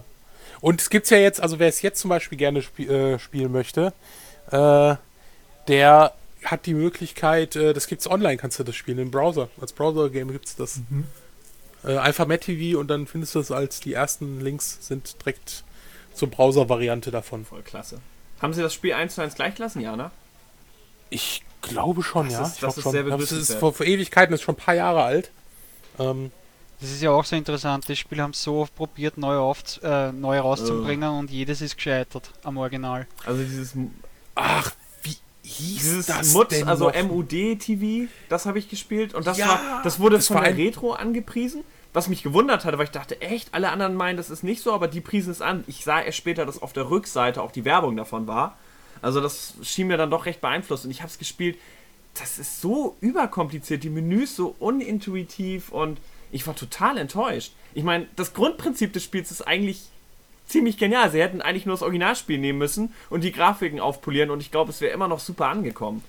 [0.61, 3.51] und es gibt ja jetzt, also wer es jetzt zum Beispiel gerne spie äh, spielen
[3.51, 3.93] möchte,
[4.51, 4.95] äh,
[5.67, 9.49] der hat die Möglichkeit, äh, das gibt's online, kannst du das spielen im Browser.
[9.59, 10.79] Als Browser-Game gibt's das.
[11.83, 15.63] Äh, einfach MadTV und dann findest du es als die ersten Links sind direkt
[16.13, 17.45] zur Browser-Variante davon.
[17.45, 17.99] Voll klasse.
[18.41, 20.11] Haben Sie das Spiel 1 zu 1 gleich lassen, ja, ne?
[21.09, 22.41] Ich glaube schon, Das ja.
[22.43, 22.91] ist- ich das ist schon.
[22.91, 25.31] sehr das ist vor, vor Ewigkeiten, das ist schon ein paar Jahre alt.
[25.99, 26.31] Ähm,
[26.81, 27.87] Das ist ja auch so interessant.
[27.87, 32.31] Das Spiel haben so oft probiert, neu, auf, äh, neu rauszubringen und jedes ist gescheitert
[32.43, 33.05] am Original.
[33.23, 33.75] Also dieses,
[34.33, 34.71] ach,
[35.03, 36.91] wie hieß dieses das MUD, denn also?
[36.91, 40.57] MUD-TV, das habe ich gespielt und das Ja, war, das wurde das von war der
[40.57, 41.63] Retro angepriesen,
[41.93, 44.73] was mich gewundert hatte, weil ich dachte, echt, alle anderen meinen, das ist nicht so,
[44.73, 45.63] aber die priesen es an.
[45.67, 48.57] Ich sah erst später, dass auf der Rückseite auch die Werbung davon war.
[49.03, 51.59] Also das schien mir dann doch recht beeinflusst und ich habe es gespielt.
[52.15, 55.99] Das ist so überkompliziert, die Menüs so unintuitiv und
[56.31, 57.53] ich war total enttäuscht.
[57.73, 59.81] Ich meine, das Grundprinzip des Spiels ist eigentlich
[60.47, 61.09] ziemlich genial.
[61.11, 64.71] Sie hätten eigentlich nur das Originalspiel nehmen müssen und die Grafiken aufpolieren und ich glaube,
[64.71, 66.03] es wäre immer noch super angekommen.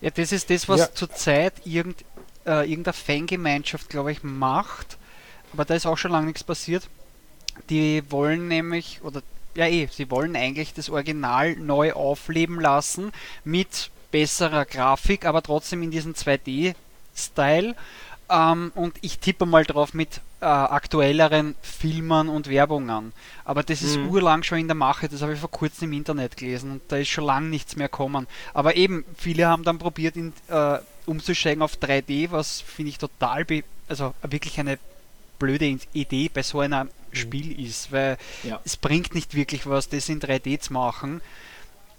[0.00, 0.94] Ja, das ist das, was Ja.
[0.94, 2.04] zurzeit irgend,
[2.46, 4.98] äh, irgendeine Fangemeinschaft, glaube ich, macht.
[5.52, 6.88] Aber da ist auch schon lange nichts passiert.
[7.70, 9.22] Die wollen nämlich, oder
[9.54, 13.12] ja eh, sie wollen eigentlich das Original neu aufleben lassen
[13.44, 17.74] mit besserer Grafik, aber trotzdem in diesem 2D-Style.
[18.30, 23.12] Ähm, und ich tippe mal drauf mit äh, aktuelleren Filmen und Werbungen.
[23.44, 24.08] Aber das ist Mhm.
[24.10, 26.96] urlang schon in der Mache, das habe ich vor kurzem im Internet gelesen und da
[26.96, 28.26] ist schon lang nichts mehr kommen.
[28.52, 33.44] Aber eben, viele haben dann probiert, in, äh, umzusteigen auf 3D, was finde ich total,
[33.44, 34.78] be also wirklich eine
[35.38, 38.60] blöde Idee bei so einem Spiel ist, weil Ja.
[38.64, 41.20] es bringt nicht wirklich was, das in 3D zu machen.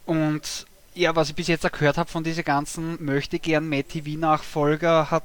[0.06, 4.18] Und ja, was ich bis jetzt gehört habe von diesen ganzen möchte gern Mad TV
[4.20, 5.24] Nachfolger, hat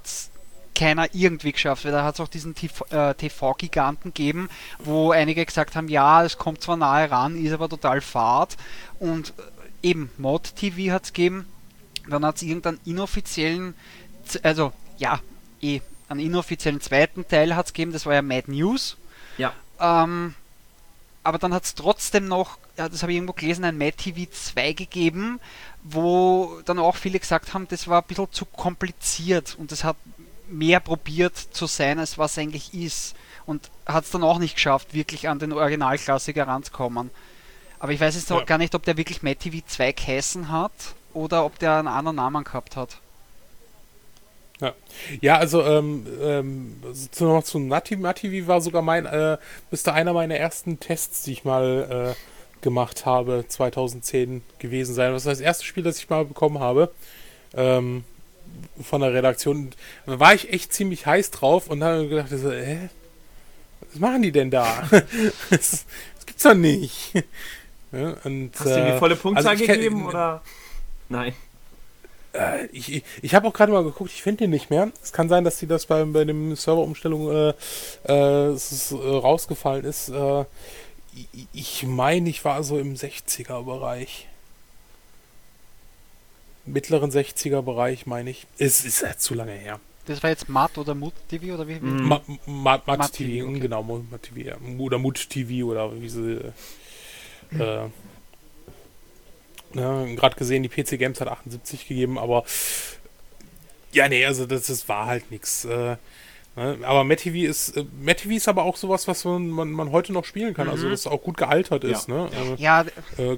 [0.74, 4.48] keiner irgendwie geschafft, weil da hat es auch diesen TV äh, TV-Giganten gegeben,
[4.78, 8.56] wo einige gesagt haben, ja, es kommt zwar nahe ran, ist aber total fad.
[8.98, 9.34] Und
[9.82, 11.46] äh, eben Mod TV hat es gegeben,
[12.08, 13.74] dann hat es irgendeinen inoffiziellen,
[14.42, 15.20] also ja,
[15.60, 18.96] eh, einen inoffiziellen zweiten Teil hat es gegeben, das war ja Mad News.
[19.38, 19.52] Ja.
[19.78, 20.34] Ähm,
[21.22, 24.30] aber dann hat es trotzdem noch, ja, das habe ich irgendwo gelesen, ein Mad TV
[24.30, 25.40] 2 gegeben,
[25.82, 29.96] wo dann auch viele gesagt haben, das war ein bisschen zu kompliziert und es hat
[30.50, 33.14] mehr probiert zu sein, als was eigentlich ist.
[33.46, 37.10] Und hat es dann auch nicht geschafft, wirklich an den Originalklassiker ranzukommen.
[37.78, 38.40] Aber ich weiß jetzt Ja.
[38.44, 40.72] gar nicht, ob der wirklich Mad TV 2 geheißen hat
[41.14, 42.98] oder ob der einen anderen Namen gehabt hat.
[45.22, 46.82] Ja, also ähm, ähm,
[47.12, 49.38] zu, noch zu Nati Mativi war sogar mein, äh,
[49.70, 55.12] müsste einer meiner ersten Tests, die ich mal äh, gemacht habe, 2010 gewesen sein.
[55.12, 56.90] Das ist das erste Spiel, das ich mal bekommen habe.
[57.54, 58.04] Ähm,
[58.82, 59.70] von der Redaktion.
[60.06, 62.88] Da war ich echt ziemlich heiß drauf und habe gedacht, so, hä?
[63.92, 64.88] Was machen die denn da?
[65.50, 65.84] das,
[66.18, 67.12] das gibt's doch nicht.
[67.92, 70.42] Ja, und, Hast du ihm die äh, volle Punktzahl also gegeben oder?
[71.08, 71.34] Nein.
[72.32, 74.92] Äh, ich ich, habe auch gerade mal geguckt, ich finde den nicht mehr.
[75.02, 77.54] Es kann sein, dass die das bei, bei dem Serverumstellung äh,
[78.08, 80.12] äh, ist, äh, rausgefallen ist.
[81.32, 84.28] Ich- ich meine, ich war so im 60er-Bereich.
[86.66, 88.46] Mittleren 60er-Bereich, meine ich.
[88.58, 89.80] Es ist ja zu lange her.
[90.06, 91.74] Das war jetzt Matt oder Mut TV oder wie?
[91.78, 92.08] Mhm.
[92.08, 93.60] Ma, Ma, Mat Mat TV, TV, okay.
[93.60, 94.56] genau, Mat TV, ja.
[94.78, 96.40] oder Mut TV oder wie sie.
[97.52, 97.88] Äh,
[99.74, 102.44] ja, gerade gesehen, die PC Games hat 78 gegeben, aber
[103.92, 105.64] ja, nee, also das, das war halt nichts.
[105.64, 105.96] Äh,
[106.56, 109.70] ne, aber Matt TV ist, äh, Matt TV ist aber auch sowas, was man, man,
[109.70, 110.90] man heute noch spielen kann, also Mhm.
[110.90, 112.28] das auch gut gealtert ist, ne?
[112.58, 112.84] Ja,
[113.18, 113.36] Äh, äh,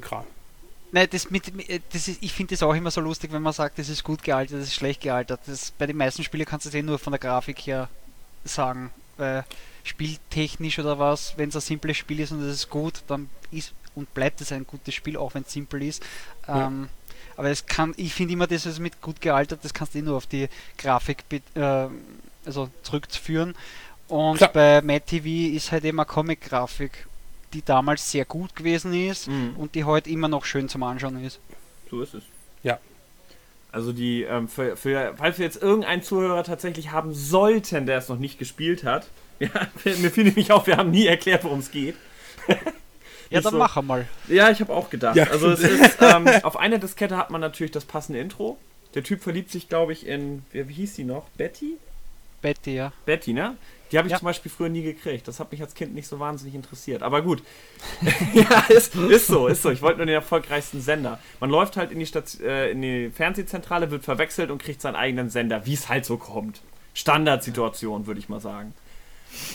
[0.92, 3.52] Nein, das mit, mit- das ist, ich finde das auch immer so lustig, wenn man
[3.54, 5.40] sagt, das ist gut gealtert, das ist schlecht gealtert.
[5.46, 7.88] Das, bei den meisten Spielen kannst du das eh nur von der Grafik her
[8.44, 8.90] sagen.
[9.16, 9.44] Weil
[9.84, 13.72] spieltechnisch oder was, wenn es ein simples Spiel ist und es ist gut, dann ist
[13.94, 16.02] und bleibt es ein gutes Spiel, auch wenn es simpel ist.
[16.46, 16.66] Ja.
[16.68, 16.88] Ähm,
[17.36, 20.02] aber es kann, ich finde immer, das ist mit gut gealtert, das kannst du eh
[20.02, 21.24] nur auf die Grafik
[21.54, 21.86] äh,
[22.44, 23.54] also zurückzuführen.
[24.08, 24.52] Und Klar.
[24.52, 27.06] bei Mad TV ist halt immer Comic-Grafik,
[27.54, 29.54] die damals sehr gut gewesen ist Mhm.
[29.56, 31.38] und die heute immer noch schön zum Anschauen ist.
[31.90, 32.22] So ist es.
[32.62, 32.78] Ja.
[33.70, 38.08] Also die, ähm, für, für, falls wir jetzt irgendeinen Zuhörer tatsächlich haben sollten, der es
[38.08, 39.06] noch nicht gespielt hat,
[39.38, 39.48] ja,
[39.84, 41.96] mir fiel nämlich auf, wir haben nie erklärt, worum es geht.
[43.30, 43.58] Ja, dann so.
[43.58, 44.06] mach einmal.
[44.28, 45.16] Ja, ich habe auch gedacht.
[45.16, 45.24] Ja.
[45.30, 48.58] Also es ist, ähm, auf einer Diskette hat man natürlich das passende Intro.
[48.94, 51.30] Der Typ verliebt sich, glaube ich, in, wie, wie hieß die noch?
[51.38, 51.78] Betty?
[52.42, 52.92] Betty, ja.
[53.06, 53.56] Betty, ne?
[53.92, 54.18] Die habe ich Ja.
[54.18, 55.28] zum Beispiel früher nie gekriegt.
[55.28, 57.02] Das hat mich als Kind nicht so wahnsinnig interessiert.
[57.02, 57.42] Aber gut.
[58.34, 59.70] ja, ist, ist so, ist so.
[59.70, 61.18] Ich wollte nur den erfolgreichsten Sender.
[61.40, 64.96] Man läuft halt in die, Stat äh, in die Fernsehzentrale, wird verwechselt und kriegt seinen
[64.96, 66.62] eigenen Sender, wie es halt so kommt.
[66.94, 68.74] Standardsituation, würde ich mal sagen.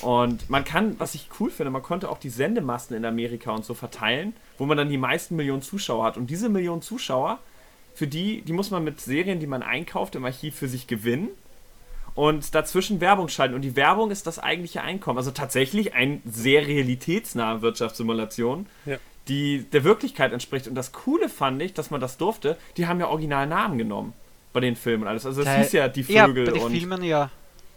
[0.01, 3.65] Und man kann, was ich cool finde, man konnte auch die Sendemasten in Amerika und
[3.65, 6.17] so verteilen, wo man dann die meisten Millionen Zuschauer hat.
[6.17, 7.39] Und diese Millionen Zuschauer,
[7.93, 11.29] für die, die muss man mit Serien, die man einkauft, im Archiv für sich gewinnen
[12.17, 13.53] und dazwischen Werbung schalten.
[13.53, 15.19] Und die Werbung ist das eigentliche Einkommen.
[15.19, 18.97] Also tatsächlich eine sehr realitätsnahe Wirtschaftssimulation, Ja.
[19.27, 20.67] die der Wirklichkeit entspricht.
[20.67, 24.13] Und das Coole fand ich, dass man das durfte, die haben ja original Namen genommen
[24.51, 25.27] bei den Filmen und alles.
[25.27, 27.29] Also es hieß ja die Ja, Vögel bei den und, Filmen ja.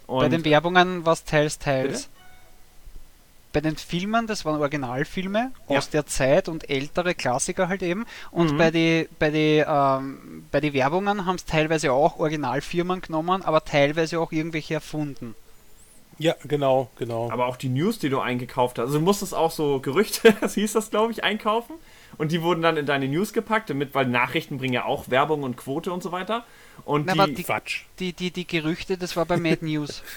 [0.07, 2.05] und bei den Werbungen war es teils, teils.
[2.07, 2.20] Bitte?
[3.53, 5.79] Bei den Filmen, das waren Originalfilme Ja.
[5.79, 8.07] aus der Zeit und ältere Klassiker halt eben.
[8.31, 8.59] Und Mhm.
[8.59, 13.65] bei die, bei die, ähm, bei die Werbungen haben es teilweise auch Originalfirmen genommen, aber
[13.65, 15.35] teilweise auch irgendwelche erfunden.
[16.19, 17.31] ja, genau, genau.
[17.31, 18.87] aber auch die News, die du eingekauft hast.
[18.89, 21.77] Also du musstest auch so Gerüchte, das hieß das, glaube ich, einkaufen.
[22.19, 25.43] Und die wurden dann in deine News gepackt, damit, weil Nachrichten bringen ja auch Werbung
[25.45, 26.45] und Quote und so weiter.
[26.85, 27.83] Und Na, die, aber die- Quatsch.
[28.01, 30.03] Die, die, die Gerüchte, das war bei Mad News.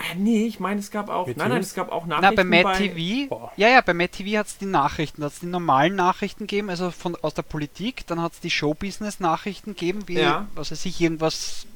[0.00, 1.26] Äh, nee, ich meine, es gab auch.
[1.26, 2.36] Mit nein, nein, es gab auch Na, Nachrichten.
[2.50, 3.52] bei Mad TV, Boah.
[3.56, 6.70] ja, ja, bei Mad TV hat es die Nachrichten, hat es die normalen Nachrichten gegeben,
[6.70, 10.46] also von, aus der Politik, dann hat es die Showbusiness-Nachrichten gegeben, wie, Ja.
[10.54, 11.66] was weiß ich, irgendwas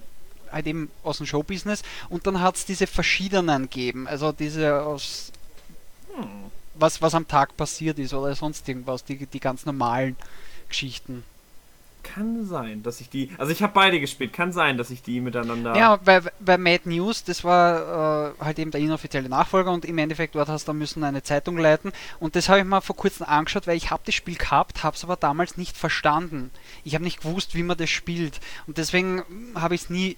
[0.51, 5.33] halt eben aus dem Showbusiness und dann hat es diese verschiedenen gegeben, also diese aus,
[6.17, 6.27] Hm.
[6.77, 10.17] was, was am Tag passiert ist oder sonst irgendwas, die, die ganz normalen
[10.69, 11.25] Geschichten.
[12.05, 13.31] Kann sein, dass ich die.
[13.39, 14.33] Also ich habe beide gespielt.
[14.33, 15.77] Kann sein, dass ich die miteinander.
[15.77, 19.99] Ja, bei, bei Mad News, das war äh, halt eben der inoffizielle Nachfolger und im
[19.99, 23.27] Endeffekt dort hast du müssen eine Zeitung leiten und das habe ich mal vor kurzem
[23.27, 26.51] angeschaut, weil ich habe das Spiel gehabt, habe es aber damals nicht verstanden.
[26.85, 30.17] Ich habe nicht gewusst, wie man das spielt und deswegen hm, habe ich es nie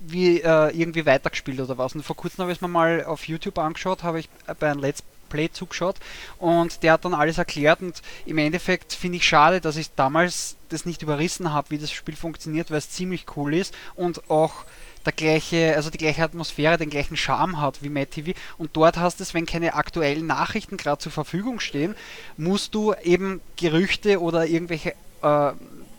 [0.00, 1.94] wie äh, irgendwie weitergespielt oder was.
[1.94, 4.28] Und vor kurzem habe ich es mir mal auf YouTube angeschaut, habe ich
[4.58, 5.96] bei einem Let's Play zugeschaut
[6.38, 10.56] und der hat dann alles erklärt und im Endeffekt finde ich schade, dass ich damals
[10.68, 14.66] das nicht überrissen habe, wie das Spiel funktioniert, weil es ziemlich cool ist und auch
[15.06, 18.38] der gleiche, also die gleiche Atmosphäre, den gleichen Charme hat wie Mad TV.
[18.58, 21.94] Und dort hast es, wenn keine aktuellen Nachrichten gerade zur Verfügung stehen,
[22.36, 25.52] musst du eben Gerüchte oder irgendwelche äh,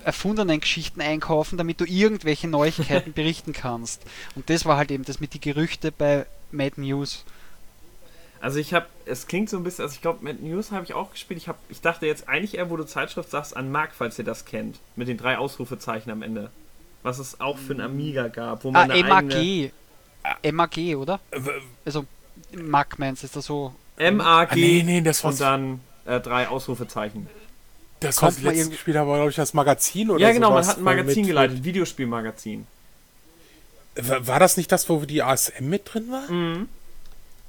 [0.04, 4.04] erfundenen Geschichten einkaufen, damit du irgendwelche Neuigkeiten berichten kannst.
[4.36, 7.26] Und das war halt eben das mit die Gerüchte bei Mad News.
[8.42, 10.94] Also ich habe, es klingt so ein bisschen, also ich glaube, mit News habe ich
[10.96, 11.40] auch gespielt.
[11.40, 14.26] Ich, hab, ich dachte jetzt eigentlich eher, wo du Zeitschrift sagst, an Mark, falls ihr
[14.26, 14.80] das kennt.
[14.96, 16.50] Mit den drei Ausrufezeichen am Ende.
[17.04, 18.64] Was es auch für ein Amiga gab.
[18.64, 19.72] Wo Ah, man eine eigene-
[20.44, 20.54] MAG.
[20.54, 21.20] MAG, oder?
[21.32, 21.50] W-
[21.86, 22.06] Also,
[22.98, 23.74] meinst ist das so?
[24.00, 27.28] MAG Ah, nee, nee, das und war dann äh, drei Ausrufezeichen.
[28.00, 30.64] das, kommt was ich irgendwie- gespielt habe, glaube ich, das Magazin oder ja, genau, man
[30.64, 32.66] sowas, hat ein Magazin mit- geleitet, Videospielmagazin.
[33.96, 36.32] War war das nicht das, wo die ASM mit drin war?
[36.32, 36.70] Mhm.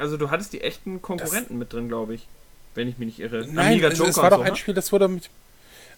[0.02, 2.26] Also du hattest die echten Konkurrenten mit drin, glaube ich.
[2.74, 3.46] Wenn ich mich nicht irre.
[3.50, 4.56] Nein, es, es war doch so, ein ne?
[4.56, 5.30] Spiel, das wurde mit.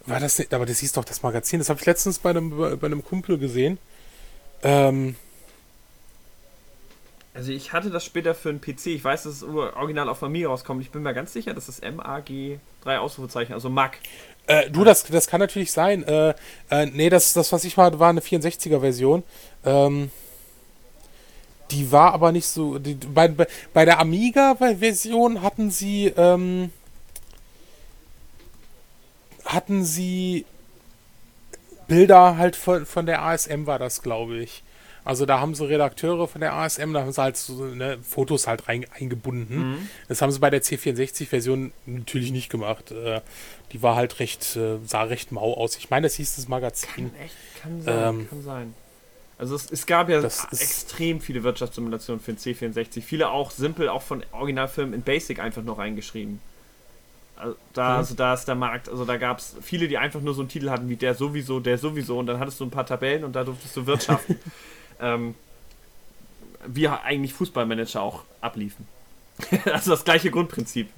[0.06, 1.58] War das nicht, aber das hieß doch das Magazin.
[1.60, 3.78] Das habe ich letztens bei einem, bei einem Kumpel gesehen.
[4.62, 5.16] Ähm,
[7.32, 8.86] Also ich hatte das später für einen PC.
[8.86, 10.82] Ich weiß, dass es original auf Amiga rauskommt.
[10.82, 13.98] Ich bin mir ganz sicher, dass es MAG drei Ausrufezeichen, also Mac.
[14.46, 16.04] äh, du, das, das kann natürlich sein.
[16.04, 16.34] Äh,
[16.70, 19.22] äh, nee, das, das, was ich war, war eine 64er-Version.
[19.64, 20.10] Ähm,
[21.74, 22.78] die war aber nicht so.
[22.78, 26.06] Die, bei, bei, bei der Amiga-Version hatten sie.
[26.16, 26.70] Ähm,
[29.44, 30.46] hatten sie
[31.86, 34.62] Bilder halt von, von der ASM, war das, glaube ich.
[35.04, 38.46] Also da haben sie Redakteure von der ASM, da haben sie halt so, ne, Fotos
[38.46, 39.72] halt rein, eingebunden.
[39.72, 39.88] Mhm.
[40.08, 42.90] Das haben sie bei der C64-Version natürlich nicht gemacht.
[42.90, 43.20] Äh,
[43.72, 45.76] die war halt recht, äh, sah recht mau aus.
[45.76, 47.10] Ich meine, das hieß das Magazin.
[47.22, 47.34] Echt?
[47.60, 48.74] Kann sein, Ähm, kann sein.
[49.36, 53.02] Also es, es gab ja extrem viele Wirtschaftssimulationen für den C64.
[53.02, 56.40] Viele auch simpel, auch von Originalfilmen in Basic einfach noch reingeschrieben.
[57.36, 57.96] Also da, Mhm.
[57.96, 60.48] also da ist der Markt, also da gab es viele, die einfach nur so einen
[60.48, 63.34] Titel hatten wie der sowieso, der sowieso und dann hattest du ein paar Tabellen und
[63.34, 64.38] da durftest du wirtschaften.
[65.00, 65.34] ähm,
[66.66, 68.86] wie eigentlich Fußballmanager auch abliefen.
[69.64, 70.88] also das gleiche Grundprinzip.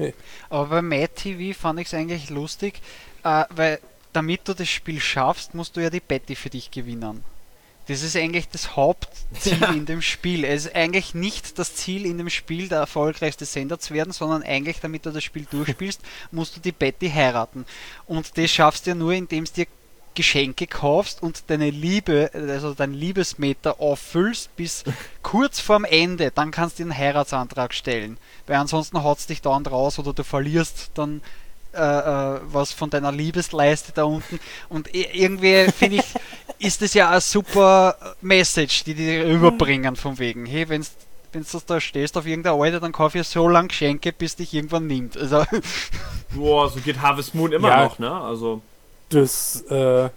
[0.51, 2.81] Aber bei MyTV fand ich es eigentlich lustig,
[3.25, 3.81] äh, weil
[4.13, 7.25] damit du das Spiel schaffst, musst du ja die Betty für dich gewinnen.
[7.89, 9.71] Das ist eigentlich das Hauptziel Ja.
[9.73, 10.45] in dem Spiel.
[10.45, 14.43] Es ist eigentlich nicht das Ziel in dem Spiel, der erfolgreichste Sender zu werden, sondern
[14.43, 16.01] eigentlich, damit du das Spiel durchspielst,
[16.33, 17.65] musst du die Betty heiraten.
[18.07, 19.67] Und das schaffst du ja nur, indem du dir
[20.17, 24.83] Geschenke kaufst und deine Liebe, also dein Liebesmeter auffüllst bis
[25.23, 26.31] kurz vorm Ende.
[26.35, 28.17] Dann kannst du einen Heiratsantrag stellen.
[28.47, 31.21] Weil ansonsten haut es dich dauernd raus oder du verlierst dann
[31.77, 34.41] äh, äh, was von deiner Liebesleiste da unten.
[34.69, 36.05] Und irgendwie finde ich,
[36.59, 40.83] ist das ja eine super Message, die die dir überbringen, von wegen, hey, wenn
[41.33, 44.87] du da stehst auf irgendeiner Alte, dann kauf ich so lange Geschenke, bis dich irgendwann
[44.87, 45.17] nimmt.
[45.19, 45.45] Also,
[46.35, 47.85] Boah, so geht Harvest Moon immer Ja.
[47.85, 48.11] noch, ne?
[48.11, 48.63] Also
[49.11, 50.09] Das, äh,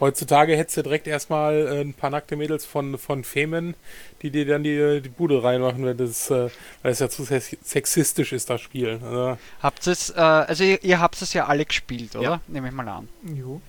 [0.00, 3.74] heutzutage hättest du direkt erstmal äh, ein paar nackte Mädels von, von Femen,
[4.22, 6.48] die dir dann die, die Bude reinmachen, weil das, äh,
[6.82, 9.00] weil es ja zu sex- sexistisch ist, das Spiel.
[9.02, 12.22] Also, habt es, äh, also ihr, ihr habt es ja alle gespielt, oder?
[12.22, 12.40] Ja.
[12.48, 13.08] Nehme ich mal an.
[13.22, 13.60] Jo.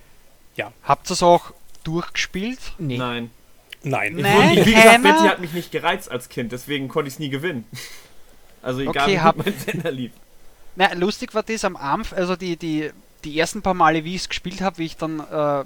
[0.82, 1.52] Habt ihr es auch
[1.84, 2.58] durchgespielt?
[2.78, 2.98] Nee.
[2.98, 3.30] nein.
[3.84, 4.18] nein.
[4.18, 4.34] Ich Nee.
[4.34, 5.02] wurde, wie gesagt?
[5.04, 7.64] Betty hat mich nicht gereizt als Kind, deswegen konnte ich es nie gewinnen.
[8.60, 10.10] Also egal, Okay, wie hab- mein Sender lief.
[10.74, 12.90] Na, lustig war das am Anfang, also die, die,
[13.22, 15.64] die ersten paar Male, wie ich es gespielt habe, wie ich dann, äh,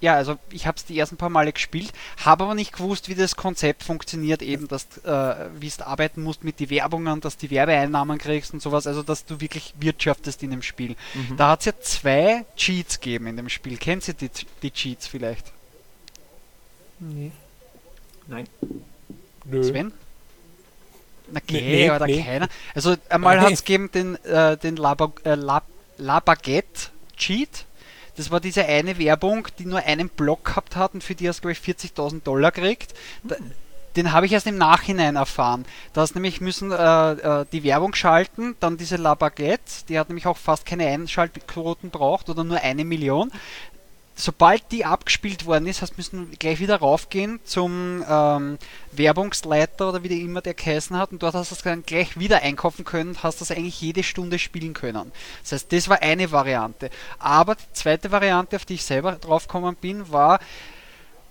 [0.00, 1.92] ja, also ich habe es die ersten paar Male gespielt,
[2.24, 6.44] habe aber nicht gewusst, wie das Konzept funktioniert, eben, dass, äh, wie du arbeiten musst
[6.44, 10.42] mit den Werbungen, dass du die Werbeeinnahmen kriegst und sowas, also dass du wirklich wirtschaftest
[10.42, 10.96] in dem Spiel.
[11.14, 11.36] Mhm.
[11.36, 13.76] Da hat es ja zwei Cheats gegeben in dem Spiel.
[13.76, 14.30] Kennt ihr die,
[14.62, 15.52] die Cheats vielleicht?
[17.00, 17.32] Nee.
[18.26, 18.48] Nein.
[19.44, 19.64] Nö.
[19.64, 19.92] Sven?
[21.30, 22.22] Na, Nee, okay, nee, oder nee.
[22.22, 22.48] keiner.
[22.74, 23.46] Also einmal Nein.
[23.46, 25.62] hat es gegeben den, äh, den La, äh, La,
[25.98, 27.66] La Baguette Cheat.
[28.18, 31.38] Das war diese eine Werbung, die nur einen Block gehabt hat und für die hast
[31.38, 32.92] du, glaube ich, 40.000 Dollar gekriegt.
[33.22, 33.36] Da,
[33.94, 35.64] den habe ich erst im Nachhinein erfahren.
[35.92, 40.08] Da hast nämlich müssen äh, äh, die Werbung schalten, dann diese La Baguette, die hat
[40.08, 43.30] nämlich auch fast keine Einschaltquoten braucht oder nur eine Million
[44.18, 48.58] sobald die abgespielt worden ist, hast müssen gleich wieder raufgehen zum ähm,
[48.90, 52.18] Werbungsleiter oder wie der immer der geheißen hat und dort hast du es dann gleich
[52.18, 55.12] wieder einkaufen können und hast das eigentlich jede Stunde spielen können.
[55.42, 56.90] Das heißt, das war eine Variante.
[57.20, 60.40] Aber die zweite Variante, auf die ich selber draufgekommen bin, war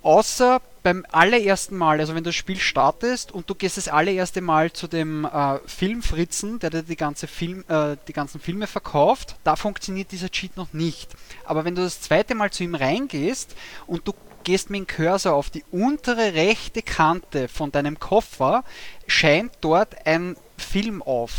[0.02, 4.40] außer beim allerersten Mal, also wenn du das Spiel startest und du gehst das allererste
[4.40, 9.36] Mal zu dem äh, Filmfritzen, der dir die, ganze Film, äh, die ganzen Filme verkauft,
[9.44, 11.10] da funktioniert dieser Cheat noch nicht.
[11.44, 13.54] Aber wenn du das zweite Mal zu ihm reingehst
[13.86, 14.14] und du
[14.46, 18.64] gehst mit dem Cursor auf die untere rechte Kante von deinem Koffer,
[19.08, 21.34] scheint dort ein Film auf.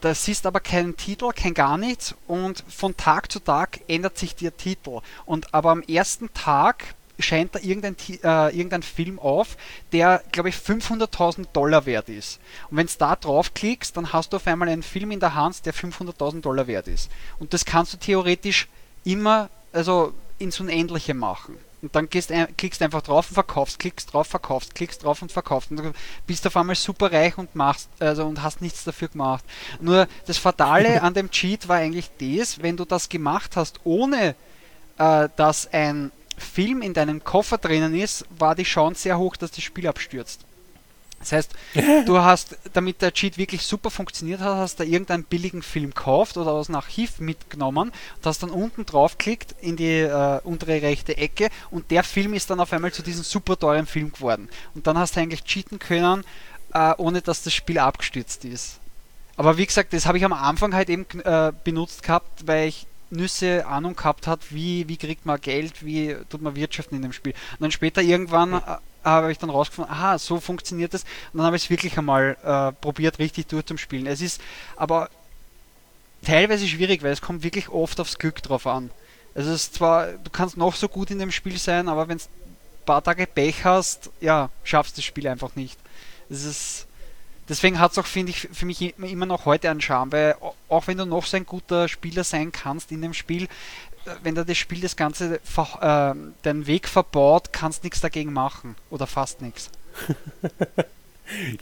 [0.00, 4.34] Da siehst aber keinen Titel, kein gar nichts und von Tag zu Tag ändert sich
[4.34, 5.00] der Titel.
[5.26, 9.56] Und aber am ersten Tag scheint da irgendein, äh, irgendein Film auf,
[9.92, 12.40] der, glaube ich, 500.000 Dollar wert ist.
[12.70, 15.64] Und wenn du da draufklickst, dann hast du auf einmal einen Film in der Hand,
[15.66, 17.10] der 500.000 Dollar wert ist.
[17.38, 18.68] Und das kannst du theoretisch
[19.04, 21.56] immer, also ins Unendliche machen.
[21.84, 25.70] Und dann gehst, klickst einfach drauf und verkaufst, klickst drauf, verkaufst, klickst drauf und verkaufst.
[25.70, 25.92] Und du
[26.26, 29.44] bist auf einmal super reich und machst, also und hast nichts dafür gemacht.
[29.80, 34.34] Nur das Fatale an dem Cheat war eigentlich das, wenn du das gemacht hast, ohne
[34.96, 39.50] äh, dass ein Film in deinem Koffer drinnen ist, war die Chance sehr hoch, dass
[39.50, 40.44] das Spiel abstürzt.
[41.24, 41.52] Das heißt,
[42.04, 46.36] du hast, damit der Cheat wirklich super funktioniert hat, hast du irgendeinen billigen Film gekauft
[46.36, 51.16] oder aus dem Archiv mitgenommen und hast dann unten draufklickt in die äh, untere rechte
[51.16, 54.50] Ecke und der Film ist dann auf einmal zu diesem super teuren Film geworden.
[54.74, 56.24] Und dann hast du eigentlich cheaten können,
[56.74, 58.78] äh, ohne dass das Spiel abgestürzt ist.
[59.36, 62.86] Aber wie gesagt, das habe ich am Anfang halt eben äh, benutzt gehabt, weil ich
[63.14, 67.12] Nüsse Ahnung gehabt hat, wie, wie kriegt man Geld, wie tut man wirtschaften in dem
[67.12, 67.32] Spiel.
[67.52, 68.60] Und dann später irgendwann äh,
[69.04, 71.02] habe ich dann rausgefunden, aha, so funktioniert das.
[71.32, 74.06] Und dann habe ich es wirklich einmal äh, probiert, richtig durchzuspielen.
[74.06, 74.40] Es ist
[74.76, 75.10] aber
[76.24, 78.90] teilweise schwierig, weil es kommt wirklich oft aufs Glück drauf an.
[79.34, 82.18] Also es ist zwar, du kannst noch so gut in dem Spiel sein, aber wenn
[82.18, 85.78] du ein paar Tage Pech hast, ja, schaffst du das Spiel einfach nicht.
[86.30, 86.86] Es ist
[87.48, 90.54] Deswegen hat es auch, finde ich, für mich immer noch heute einen Charme, weil au-
[90.68, 94.34] auch wenn du noch so ein guter Spieler sein kannst in dem Spiel, äh, wenn
[94.34, 96.14] dir das Spiel das Ganze äh,
[96.44, 98.76] den Weg verbaut, kannst nichts dagegen machen.
[98.90, 99.70] Oder fast nichts.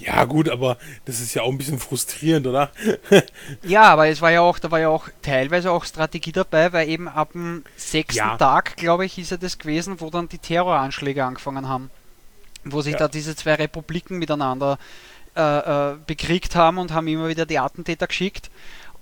[0.00, 2.72] Ja, gut, aber das ist ja auch ein bisschen frustrierend, oder?
[3.62, 6.88] Ja, aber es war ja auch, da war ja auch teilweise auch Strategie dabei, weil
[6.88, 8.36] eben ab dem sechsten Ja.
[8.36, 11.90] Tag, glaube ich, ist ja das gewesen, wo dann die Terroranschläge angefangen haben.
[12.64, 12.98] Wo sich Ja.
[12.98, 14.78] da diese zwei Republiken miteinander
[15.36, 18.50] äh, äh, bekriegt haben und haben immer wieder die Attentäter geschickt.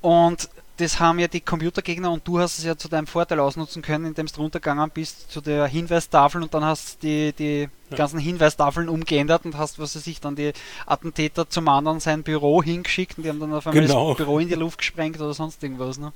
[0.00, 3.82] Und das haben ja die Computergegner und du hast es ja zu deinem Vorteil ausnutzen
[3.82, 7.96] können, indem du runtergegangen bist zu der Hinweistafel und dann hast die, die Ja.
[7.98, 10.52] ganzen Hinweistafeln umgeändert und hast, was weiß ich, dann die
[10.86, 14.08] Attentäter zum anderen sein Büro hingeschickt und die haben dann auf einmal Genau.
[14.10, 15.98] das Büro in die Luft gesprengt oder sonst irgendwas.
[15.98, 16.12] Ne?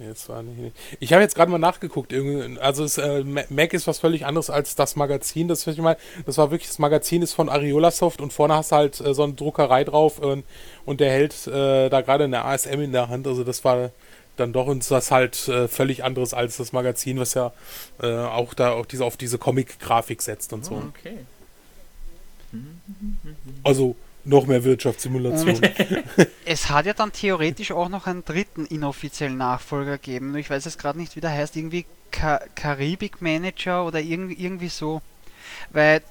[0.00, 0.74] Jetzt war nicht.
[0.98, 2.14] Ich habe jetzt gerade mal nachgeguckt.
[2.60, 5.46] Also es, äh, Ma- Mac ist was völlig anderes als das Magazin.
[5.46, 8.72] Das, ich mal, das war wirklich, das Magazin ist von Ariola Soft und vorne hast
[8.72, 10.44] du halt äh, so eine Druckerei drauf und,
[10.86, 13.26] und der hält äh, da gerade eine ASM in der Hand.
[13.26, 13.90] Also das war
[14.36, 17.52] dann doch uns das halt äh, völlig anderes als das Magazin, was ja
[18.02, 20.76] äh, auch da auch diese, auf diese Comic-Grafik setzt und so.
[20.98, 21.18] Okay.
[23.62, 25.60] Also noch mehr Wirtschaftssimulation.
[26.44, 30.30] Es hat ja dann theoretisch auch noch einen dritten inoffiziellen Nachfolger gegeben.
[30.30, 31.56] Nur Ich weiß jetzt gerade nicht, wie der heißt.
[31.56, 35.00] Irgendwie Ka Karibik Manager oder irg irgendwie so.
[35.70, 36.02] Weil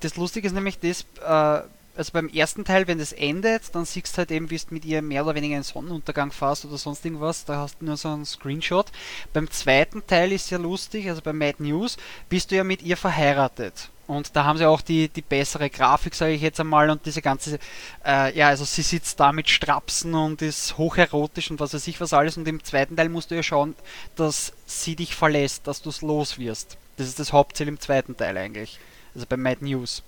[0.00, 1.66] das Lustige ist nämlich das, äh,
[2.00, 4.86] also beim ersten Teil, wenn das endet, dann siehst du halt eben, wie du mit
[4.86, 7.44] ihr mehr oder weniger einen Sonnenuntergang fährst oder sonst irgendwas.
[7.44, 8.86] Da hast du nur so einen Screenshot.
[9.34, 11.98] Beim zweiten Teil ist ja lustig, also bei Mad News,
[12.30, 13.90] bist du ja mit ihr verheiratet.
[14.06, 17.20] Und da haben sie auch die, die bessere Grafik, sage ich jetzt einmal, und diese
[17.20, 17.58] ganze,
[18.02, 22.00] äh, ja, also sie sitzt da mit Strapsen und ist hocherotisch und was weiß ich
[22.00, 22.38] was alles.
[22.38, 23.74] Und im zweiten Teil musst du ja schauen,
[24.16, 26.78] dass sie dich verlässt, dass du es los wirst.
[26.96, 28.78] Das ist das Hauptziel im zweiten Teil eigentlich.
[29.14, 30.02] Also bei Mad News.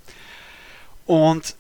[1.05, 1.55] Und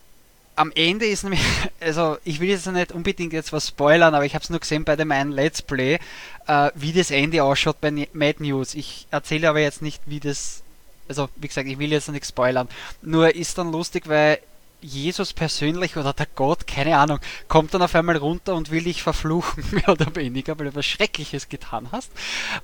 [0.56, 1.40] am Ende ist nämlich,
[1.80, 4.84] also ich will jetzt nicht unbedingt jetzt was spoilern, aber ich habe es nur gesehen
[4.84, 5.98] bei dem einen Let's Play,
[6.46, 8.74] äh, wie das Ende ausschaut bei Ne- Mad News.
[8.74, 10.62] Ich erzähle aber jetzt nicht, wie das,
[11.08, 12.68] also wie gesagt, ich will jetzt nichts spoilern.
[13.02, 14.38] Nur ist dann lustig, weil
[14.82, 19.02] Jesus persönlich oder der Gott, keine Ahnung, kommt dann auf einmal runter und will dich
[19.02, 22.10] verfluchen, mehr oder weniger, weil du was Schreckliches getan hast.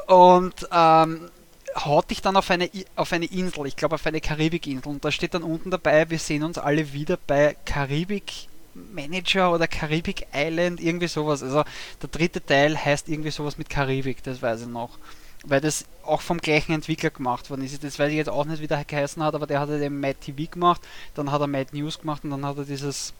[0.06, 1.30] Und ähm,
[1.76, 4.90] haut dich dann auf eine, auf eine Insel, ich glaube auf eine Karibikinsel.
[4.90, 9.66] Und da steht dann unten dabei, wir sehen uns alle wieder bei Karibik Manager oder
[9.66, 11.42] Karibik Island, irgendwie sowas.
[11.42, 11.64] Also
[12.02, 14.98] der dritte Teil heißt irgendwie sowas mit Karibik, das weiß ich noch.
[15.44, 17.82] Weil das auch vom gleichen Entwickler gemacht worden ist.
[17.84, 20.00] Das weiß ich jetzt auch nicht, wie der geheißen hat, aber der hat ja den
[20.00, 20.80] Mad TV gemacht,
[21.14, 23.12] dann hat er Mad News gemacht und dann hat er dieses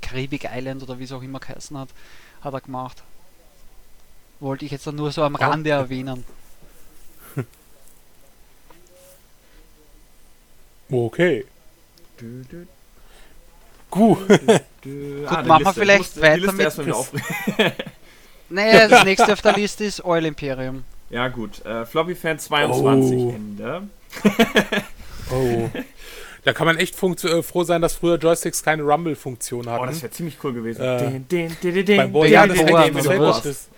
[0.00, 1.88] Karibik Island oder wie es auch immer geheißen hat,
[2.42, 3.02] hat er gemacht.
[4.40, 6.24] Wollte ich jetzt dann nur so am Rande erwähnen.
[10.92, 11.46] Okay.
[12.18, 12.66] Du, du,
[13.90, 14.18] Gut.
[14.28, 14.36] du.
[14.36, 14.88] Gut, die
[15.48, 16.82] machen wir vielleicht Ich muss die weiter
[17.58, 17.72] mit.
[18.50, 20.84] Naja, das nächste auf der Liste ist Oil Imperium.
[21.10, 21.64] Ja, gut.
[21.64, 23.30] Äh, Floppy Fan 22 Oh.
[23.30, 23.82] Ende.
[25.30, 25.68] Oh.
[26.44, 29.82] Da kann man echt funkt- äh, froh sein, dass früher Joysticks keine Rumble-Funktion hatten.
[29.82, 30.82] Oh, das wäre ziemlich cool gewesen.
[30.82, 33.68] Äh, Den, den, den, den, Beim Boy, Ja, ja, das das, das,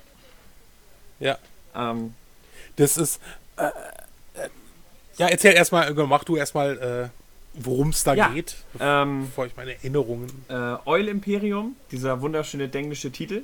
[1.77, 2.15] Ähm,
[2.77, 3.21] das ist.
[3.57, 3.71] Äh,
[5.19, 7.09] ja, erzähl erstmal, mach du erstmal, äh,
[7.55, 8.29] worum es da Ja.
[8.29, 10.29] geht, ähm, bevor ich meine Erinnerungen.
[10.49, 13.43] äh, Oil Imperium, dieser wunderschöne englische Titel,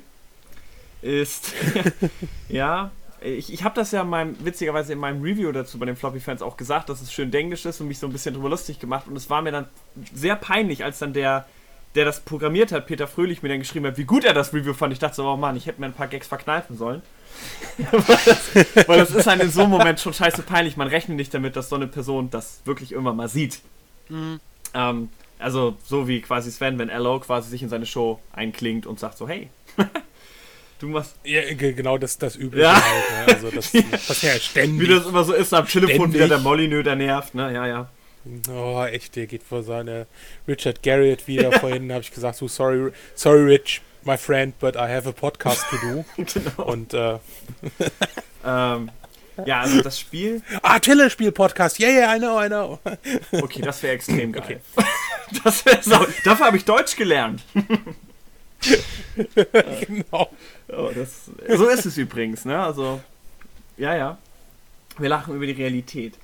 [1.01, 1.53] ist
[2.49, 2.91] ja.
[3.23, 6.41] Ich, ich habe das ja in meinem, witzigerweise in meinem Review dazu bei den Floppy-Fans
[6.41, 9.07] auch gesagt, dass es schön englisch ist und mich so ein bisschen drüber lustig gemacht.
[9.07, 9.67] Und es war mir dann
[10.15, 11.45] sehr peinlich, als dann der
[11.95, 14.73] der das programmiert hat, Peter Fröhlich, mir dann geschrieben hat, wie gut er das Review
[14.73, 14.93] fand.
[14.93, 17.01] Ich dachte so, oh Mann, ich hätte mir ein paar Gags verkneifen sollen.
[17.91, 20.77] weil, das, weil das ist einem in so einem Moment schon scheiße peinlich.
[20.77, 23.61] Man rechnet nicht damit, dass so eine Person das wirklich irgendwann mal sieht.
[24.09, 24.39] Mhm.
[24.73, 28.99] Ähm, also so wie quasi Sven, wenn LO quasi sich in seine Show einklingt und
[28.99, 29.49] sagt so, hey,
[30.79, 31.15] du machst...
[31.23, 32.73] Ja, ge- genau das, das Übliche Ja.
[32.73, 33.27] halt.
[33.27, 33.33] Ne?
[33.33, 33.71] Also das,
[34.07, 34.87] das ja ständig.
[34.87, 37.51] Wie das immer so ist, am Telefon wieder der Molyneux, der nervt, ne?
[37.53, 37.89] Ja, ja.
[38.49, 40.07] Oh, echt, der geht vor seine
[40.47, 41.51] Richard Garriott wieder.
[41.59, 45.65] Vorhin habe ich gesagt, so sorry, sorry Rich, my friend, but I have a podcast
[45.69, 46.05] to do.
[46.23, 46.71] genau.
[46.71, 47.17] Und äh,
[48.43, 48.91] Ähm,
[49.45, 52.79] ja, also das Spiel, ah, Telespiel-Podcast, yeah, yeah, I know, I know.
[53.31, 54.61] okay, das wäre extrem geil.
[55.43, 56.05] Das wäre so.
[56.25, 57.41] Dafür habe ich Deutsch gelernt.
[59.87, 60.29] genau.
[60.67, 62.61] Oh, das, so ist es übrigens, ne?
[62.61, 63.01] Also,
[63.77, 64.17] ja, ja.
[64.97, 66.15] Wir lachen über die Realität.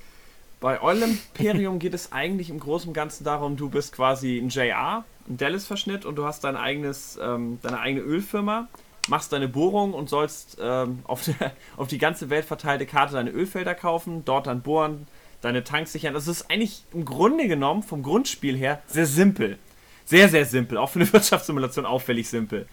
[0.60, 4.48] Bei Oil Imperium geht es eigentlich im Großen und Ganzen darum, du bist quasi ein
[4.48, 8.66] JR, ein Dallas-Verschnitt und du hast dein eigenes, ähm, deine eigene Ölfirma,
[9.08, 13.30] machst deine Bohrung und sollst ähm, auf, der, auf die ganze Welt verteilte Karte deine
[13.30, 15.06] Ölfelder kaufen, dort dann bohren,
[15.42, 16.14] deine Tanks sichern.
[16.14, 19.58] Das ist eigentlich im Grunde genommen vom Grundspiel her sehr simpel.
[20.04, 20.76] Sehr, sehr simpel.
[20.78, 22.66] Auch für eine Wirtschaftssimulation auffällig simpel.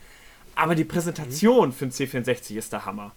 [0.55, 3.11] Aber die Präsentation für den C64 ist der Hammer.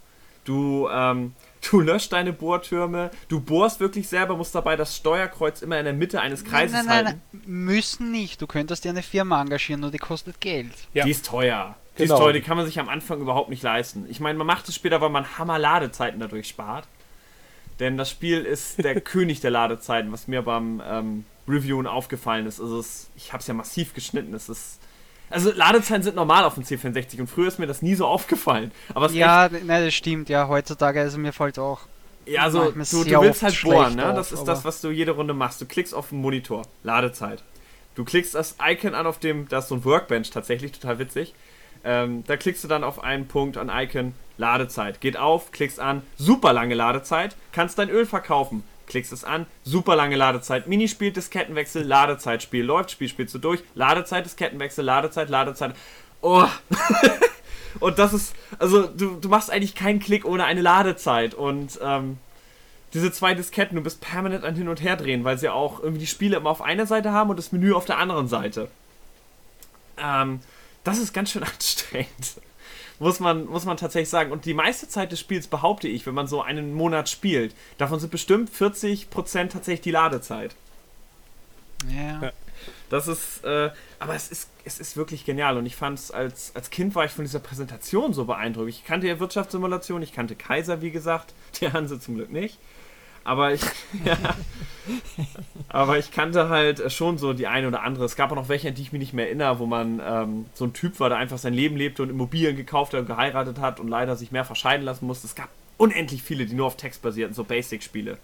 [0.44, 1.34] Du, ähm,
[1.70, 5.94] du löscht deine Bohrtürme, du bohrst wirklich selber, musst dabei das Steuerkreuz immer in der
[5.94, 7.22] Mitte eines Kreises nein, nein, halten.
[7.32, 8.40] nein, müssen nicht.
[8.40, 10.72] Du könntest dir eine Firma engagieren, nur die kostet Geld.
[10.94, 11.04] Ja.
[11.04, 11.76] Die ist teuer.
[11.96, 12.14] Die Genau.
[12.14, 14.06] ist teuer, die kann man sich am Anfang überhaupt nicht leisten.
[14.08, 16.86] Ich meine, man macht es später, weil man Hammer Ladezeiten dadurch spart.
[17.80, 22.60] Denn das Spiel ist der König der Ladezeiten, was mir beim ähm, Reviewen aufgefallen ist.
[22.60, 24.34] Also es, ich habe es ja massiv geschnitten.
[24.34, 24.78] Es ist,
[25.30, 28.72] also Ladezeiten sind normal auf dem C64 und früher ist mir das nie so aufgefallen.
[28.94, 30.28] Aber ist Ja, nein, das stimmt.
[30.28, 31.80] Ja, heutzutage, also mir fällt auch.
[32.26, 34.10] Ja, also du, du willst halt bohren, ne?
[34.10, 35.60] auf, Das ist das, was du jede Runde machst.
[35.60, 37.42] Du klickst auf den Monitor, Ladezeit.
[37.94, 41.34] Du klickst das Icon an, auf dem, da ist so ein Workbench tatsächlich, total witzig.
[41.84, 45.00] Ähm, da klickst du dann auf einen Punkt an Icon, Ladezeit.
[45.00, 48.62] Geht auf, klickst an, super lange Ladezeit, kannst dein Öl verkaufen.
[48.88, 50.66] Klickst es an, super lange Ladezeit.
[50.66, 55.74] Minispiel, Diskettenwechsel, Ladezeit, Spiel läuft, Spiel spielst du durch, Ladezeit, Diskettenwechsel, Ladezeit, Ladezeit.
[56.22, 56.46] Oh!
[57.80, 61.34] Und das ist, also du, du machst eigentlich keinen Klick ohne eine Ladezeit.
[61.34, 62.18] Und ähm,
[62.94, 66.06] diese zwei Disketten, du bist permanent an Hin- und Herdrehen, weil sie auch irgendwie die
[66.06, 68.70] Spiele immer auf einer Seite haben und das Menü auf der anderen Seite.
[69.98, 70.40] Ähm,
[70.82, 72.40] das ist ganz schön anstrengend.
[72.98, 74.32] Muss man, muss man tatsächlich sagen.
[74.32, 78.00] Und die meiste Zeit des Spiels behaupte ich, wenn man so einen Monat spielt, davon
[78.00, 79.08] sind bestimmt 40%
[79.48, 80.56] tatsächlich die Ladezeit.
[81.88, 82.32] Ja.
[82.90, 86.52] Das ist, äh, aber es ist, es ist wirklich genial und ich fand es als,
[86.54, 88.68] als Kind war ich von dieser Präsentation so beeindruckt.
[88.68, 92.58] Ich kannte ja Wirtschaftssimulation, ich kannte Kaiser, wie gesagt, der Hanse zum Glück nicht.
[93.28, 93.60] Aber ich,
[95.68, 98.06] aber ich kannte halt schon so die eine oder andere.
[98.06, 100.46] Es gab auch noch welche, an die ich mich nicht mehr erinnere, wo man ähm,
[100.54, 103.60] so ein Typ war, der einfach sein Leben lebte und Immobilien gekauft hat und geheiratet
[103.60, 105.26] hat und leider sich mehr verscheiden lassen musste.
[105.26, 108.16] Es gab unendlich viele, die nur auf Text basierten, so Basic-Spiele.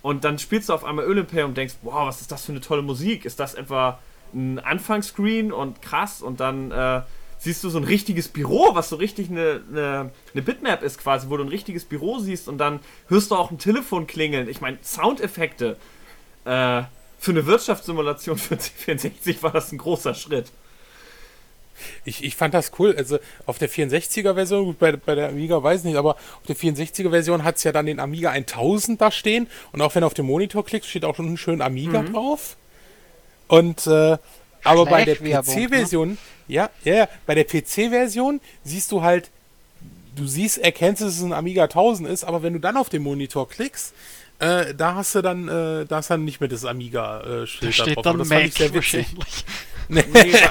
[0.00, 2.60] Und dann spielst du auf einmal Ölimperium und denkst, wow, was ist das für eine
[2.60, 3.24] tolle Musik?
[3.24, 3.98] Ist das etwa
[4.32, 6.22] ein Anfangsscreen und krass?
[6.22, 7.02] Und dann äh,
[7.38, 11.28] siehst du so ein richtiges Büro, was so richtig eine, eine, eine Bitmap ist quasi,
[11.28, 14.48] wo du ein richtiges Büro siehst und dann hörst du auch ein Telefon klingeln.
[14.48, 15.76] Ich meine, Soundeffekte.
[16.44, 16.82] Äh,
[17.18, 20.52] für eine Wirtschaftssimulation für C64 war das ein großer Schritt.
[22.04, 22.94] Ich, ich fand das cool.
[22.96, 26.56] Also auf der 64er-Version, gut, bei, bei der Amiga weiß ich nicht, aber auf der
[26.56, 29.48] 64er-Version hat es ja dann den Amiga 1000 da stehen.
[29.72, 32.56] Und auch wenn du auf den Monitor klickst, steht auch schon ein schön Amiga drauf.
[33.48, 34.18] Und äh,
[34.64, 36.16] aber bei der Schleichwerbung, ne?
[36.48, 39.30] Ja, ja, ja, bei der PC-Version siehst du halt,
[40.14, 43.02] du siehst, erkennst, dass es ein Amiga 1000 ist, aber wenn du dann auf den
[43.02, 43.94] Monitor klickst,
[44.38, 47.96] äh, da hast du dann, äh, da ist dann nicht mehr das Da Amiga-Schild steht
[47.96, 48.02] drauf.
[48.04, 49.06] dann Aber das fand Mac ich sehr witzig.
[49.16, 49.44] wahrscheinlich.
[49.88, 50.02] Nee,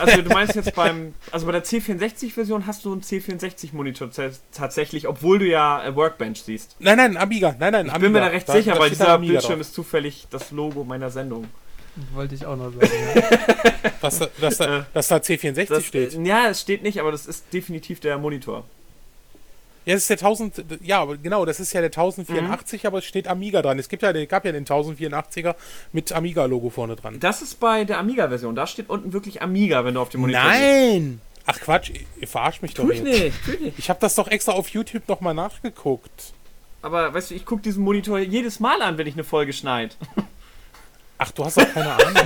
[0.02, 4.10] also du meinst jetzt beim, also bei der C64-Version hast du einen C64-Monitor
[4.54, 6.78] tatsächlich, obwohl du ja äh, Workbench siehst.
[6.80, 7.98] Nein, nein, Amiga, nein, nein, Ich Amiga.
[8.06, 9.62] bin mir da recht sicher, weil steht dann dieser Amiga Bildschirm drauf.
[9.62, 11.50] ist zufällig das Logo meiner Sendung.
[12.14, 12.90] Wollte ich auch noch sagen.
[13.16, 13.22] Ja.
[14.02, 16.14] Dass da, dass da, dass da C64 Das, steht.
[16.14, 18.64] äh, ja, es steht nicht, aber das ist definitiv der Monitor.
[19.86, 22.88] Ja, das ist der 1000, ja, aber genau, das ist ja der 1084, Mhm.
[22.88, 23.80] aber es steht Amiga dran.
[23.80, 25.56] Es gibt ja, gab ja den 1084er
[25.92, 27.20] mit Amiga-Logo vorne dran.
[27.20, 28.56] Das ist bei der Amiga-Version.
[28.56, 30.44] Da steht unten wirklich Amiga, wenn du auf dem Monitor.
[30.44, 31.22] Nein!
[31.48, 33.08] Ach Quatsch, ihr, verarscht mich doch Tu ich jetzt.
[33.08, 33.80] nicht, tu ich nicht.
[33.80, 36.34] Ich habe das doch extra auf YouTube nochmal nachgeguckt.
[36.82, 39.96] Aber weißt du, ich gucke diesen Monitor jedes Mal an, wenn ich eine Folge schneid.
[41.26, 42.14] Ach, du hast doch keine Ahnung.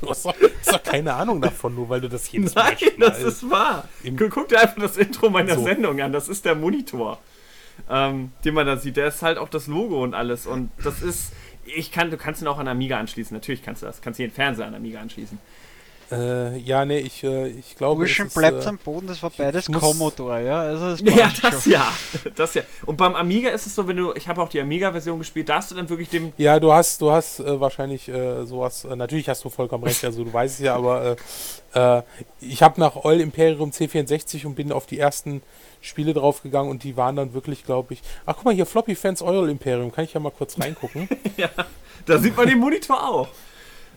[0.00, 2.92] du hast doch, hast doch keine Ahnung davon, nur weil du das jedes Mal Nein,
[2.98, 3.88] das ist wahr.
[4.30, 5.64] Guck dir einfach das Intro meiner So.
[5.64, 6.12] Sendung an.
[6.12, 7.18] Das ist der Monitor,
[7.90, 8.96] ähm, den man da sieht.
[8.96, 10.46] Der ist halt auch das Logo und alles.
[10.46, 11.32] Und das ist,
[11.64, 13.36] ich kann, du kannst ihn auch an Amiga anschließen.
[13.36, 14.00] Natürlich kannst du das.
[14.00, 15.38] Kannst jeden Fernseher an Amiga anschließen.
[16.10, 18.00] Äh, ja, nee, ich, äh, ich glaube.
[18.00, 20.60] Burschen bleibt äh, am Boden, das war beides Commodore, ja.
[20.60, 21.72] Also das Ja, das schon.
[21.72, 21.92] ja.
[22.36, 22.62] Das ja.
[22.84, 25.56] Und beim Amiga ist es so, wenn du, ich habe auch die Amiga-Version gespielt, da
[25.56, 26.32] hast du dann wirklich dem.
[26.36, 28.84] Ja, du hast, du hast äh, wahrscheinlich äh, sowas.
[28.84, 31.16] Äh, natürlich hast du vollkommen recht, also du weißt es ja, aber
[31.74, 32.02] äh, äh,
[32.40, 35.42] ich habe nach Oil Imperium C64 und bin auf die ersten
[35.80, 38.02] Spiele draufgegangen und die waren dann wirklich, glaube ich.
[38.26, 41.08] Ach guck mal hier, Floppy Fans Oil Imperium, kann ich ja mal kurz reingucken.
[42.06, 43.28] Da sieht man den Monitor auch.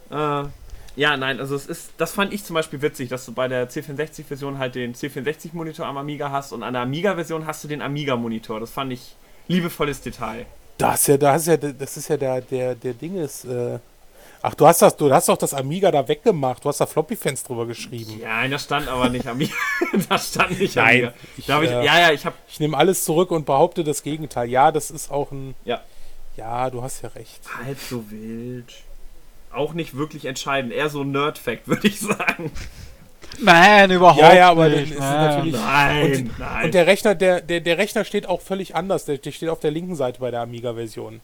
[0.10, 0.48] Äh,
[0.96, 3.70] ja, nein, also es ist, das fand ich zum Beispiel witzig, dass du bei der
[3.70, 8.60] C64-Version halt den C64-Monitor am Amiga hast und an der Amiga-Version hast du den Amiga-Monitor.
[8.60, 9.16] Das fand ich
[9.48, 10.46] liebevolles Detail.
[10.78, 13.46] Das ist ja, das ist ja, das ist ja der, der, der Ding ist.
[13.46, 13.80] Äh,
[14.42, 16.64] ach, du hast das, du hast doch das Amiga da weggemacht.
[16.64, 18.20] Du hast da Floppy Fans drüber geschrieben.
[18.20, 19.54] Ja, da stand aber nicht Amiga.
[20.10, 21.14] da stand nicht Nein, Amiga.
[21.38, 24.50] ich, ich, äh, ja, ja, ich habe Ich nehme alles zurück und behaupte das Gegenteil.
[24.50, 25.56] Ja, das ist auch ein.
[25.66, 25.82] Ja.
[26.38, 27.42] Ja, du hast ja recht.
[27.62, 28.74] halb so wild.
[29.52, 30.72] Auch nicht wirklich entscheidend.
[30.74, 32.52] Eher so ein Nerd-Fact, würde ich sagen.
[33.42, 34.92] Nein, überhaupt Ja, ja, aber nicht.
[34.92, 35.26] ist es nein.
[35.28, 36.66] natürlich- Nein, nein.
[36.66, 39.06] Und der Rechner, der, der, der Rechner steht auch völlig anders.
[39.06, 41.22] Der, der steht auf der linken Seite bei der Amiga-Version.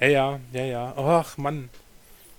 [0.00, 0.94] Ja, ja, ja, ja.
[0.96, 1.68] Ach, Mann.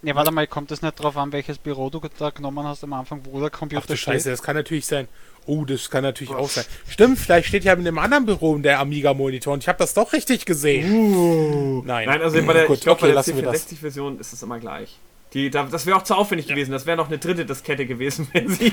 [0.01, 2.93] Ja, warte mal, kommt es nicht drauf an, welches Büro du da genommen hast am
[2.93, 4.13] Anfang, wo der Ach Computer du steht?
[4.15, 5.07] Scheiße, das kann natürlich sein.
[5.47, 6.65] Oh, das kann natürlich auch sein.
[6.87, 10.11] Stimmt, vielleicht steht ja in einem anderen Büro der Amiga-Monitor und ich habe das doch
[10.13, 10.91] richtig gesehen.
[10.91, 11.83] Uh.
[11.85, 12.07] Nein.
[12.07, 13.69] Nein, also bei der, Gut, ich glaub, okay, bei der lassen wir das.
[13.69, 14.97] C64-Version ist es immer gleich.
[15.33, 16.71] Die, da, das wäre auch zu aufwendig gewesen.
[16.71, 18.71] Das wäre noch eine dritte Diskette gewesen, wenn sie,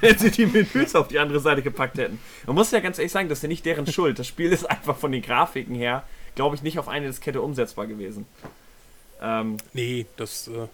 [0.00, 2.18] wenn sie die Menüs auf die andere Seite gepackt hätten.
[2.44, 4.18] Man muss ja ganz ehrlich sagen, das ist ja nicht deren Schuld.
[4.18, 6.02] Das Spiel ist einfach von den Grafiken her,
[6.34, 8.26] glaube ich, nicht auf eine Diskette umsetzbar gewesen.
[9.22, 10.48] Ähm, Nee, das.
[10.48, 10.66] Äh,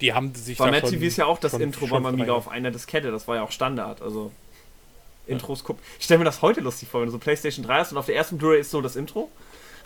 [0.00, 2.70] die haben sich bei Mad TV ist ja auch das Intro beim Amiga auf einer
[2.70, 3.10] Diskette.
[3.10, 4.02] Das war ja auch Standard.
[4.02, 4.30] Also
[5.26, 5.82] Intros gucken.
[5.98, 8.06] Ich stelle mir das heute lustig vor, wenn du so PlayStation 3 hast und auf
[8.06, 9.30] der ersten Blu-ray ist so das Intro.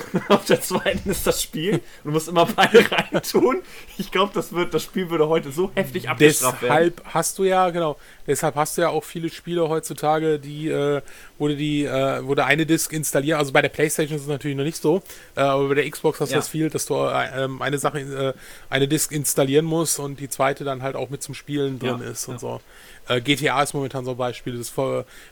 [0.30, 1.74] auf der zweiten ist das Spiel.
[1.74, 3.60] Und du musst immer beide reintun.
[3.98, 6.92] Ich glaube, das, wird- das Spiel würde heute so heftig abgestraft werden.
[6.96, 11.02] Deshalb hast du ja, genau, deshalb hast du ja auch viele Spiele heutzutage, die, äh,
[11.36, 14.28] wo du die, äh, wo du eine Disk installieren, also bei der Playstation ist es
[14.28, 15.02] natürlich noch nicht so,
[15.36, 16.38] äh, aber bei der Xbox hast du Ja.
[16.38, 18.32] das viel, dass du äh, ähm, eine Sache, äh,
[18.70, 22.10] eine Disk installieren musst und die zweite dann halt auch mit zum Spielen drin Ja,
[22.10, 22.38] ist und ja.
[22.40, 22.60] so.
[23.08, 24.56] Äh, GTA ist momentan so ein Beispiel.
[24.56, 24.72] Das,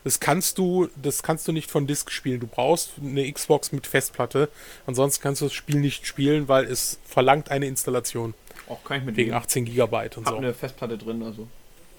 [0.05, 2.41] das kannst du, das kannst du nicht von Disk spielen.
[2.41, 4.49] Du brauchst eine Xbox mit Festplatte.
[4.87, 8.35] Ansonsten kannst du das Spiel nicht spielen, weil es verlangt eine Installation
[8.69, 10.39] Auch kann ich mit wegen wegen 18 Gigabyte und Hab so.
[10.39, 11.49] eine Festplatte drin, also.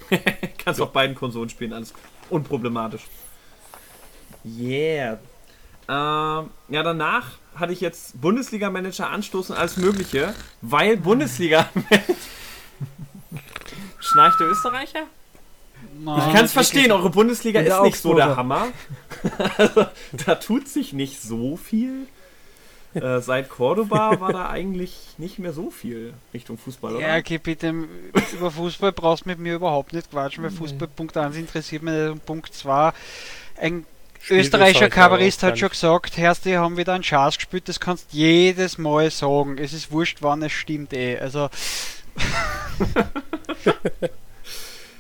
[0.57, 1.93] Kannst auf beiden Konsolen spielen, alles
[2.29, 3.03] unproblematisch.
[4.43, 5.19] Yeah.
[5.87, 11.69] Ähm, ja, danach hatte ich jetzt Bundesliga-Manager anstoßen, alles Mögliche, weil Bundesliga.
[13.99, 15.03] Schnarcht der Österreicher?
[16.01, 18.35] Nein, Ich kann es verstehen, eure Bundesliga Und ist nicht so der.
[18.35, 18.67] Hammer.
[19.57, 19.85] also,
[20.25, 22.07] da tut sich nicht so viel.
[22.93, 27.07] Äh, seit Cordoba war da eigentlich nicht mehr so viel Richtung Fußball, oder?
[27.07, 27.73] Ja, okay, bitte,
[28.33, 31.93] über Fußball brauchst du mit mir überhaupt nicht quatschen, weil Fußball Punkt 1 interessiert mich
[31.93, 32.91] nicht und Punkt 2.
[33.57, 33.85] Ein
[34.21, 37.79] Spielt österreichischer Österreich Kabarist hat schon gesagt, Herrst, die haben wieder einen Schatz gespielt, das
[37.79, 39.57] kannst jedes Mal sagen.
[39.59, 41.19] Es ist wurscht, wann es stimmt eh.
[41.19, 41.49] Also,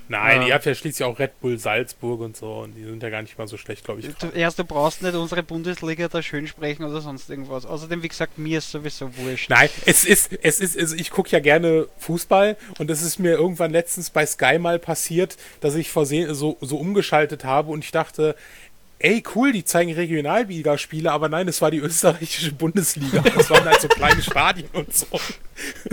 [0.09, 0.47] Nein, Ja.
[0.47, 3.21] ihr habt ja schließlich auch Red Bull Salzburg und so und die sind ja gar
[3.21, 4.07] nicht mal so schlecht, glaube ich.
[4.15, 7.65] du, erst, du brauchst nicht unsere Bundesliga da schön sprechen oder sonst irgendwas.
[7.65, 9.49] Außerdem, wie gesagt, mir ist sowieso wurscht.
[9.49, 13.33] Nein, es ist, es ist, also ich gucke ja gerne Fußball und es ist mir
[13.33, 17.91] irgendwann letztens bei Sky mal passiert, dass ich versehen so, so umgeschaltet habe und ich
[17.91, 18.35] dachte,
[18.97, 23.21] ey cool, die zeigen Regionalligaspiele, aber nein, es war die österreichische Bundesliga.
[23.21, 25.05] Das waren halt so kleine Stadien und so.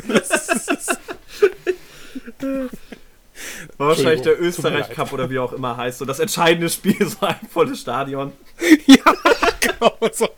[0.09, 0.99] Das ist,
[3.79, 4.97] War wahrscheinlich der Entschuldigung, tut mir Österreich leid.
[4.97, 5.99] Cup oder wie auch immer heißt.
[5.99, 8.33] So das entscheidende Spiel, so ein volles Stadion.
[8.87, 9.03] ja,
[9.61, 10.29] genau so.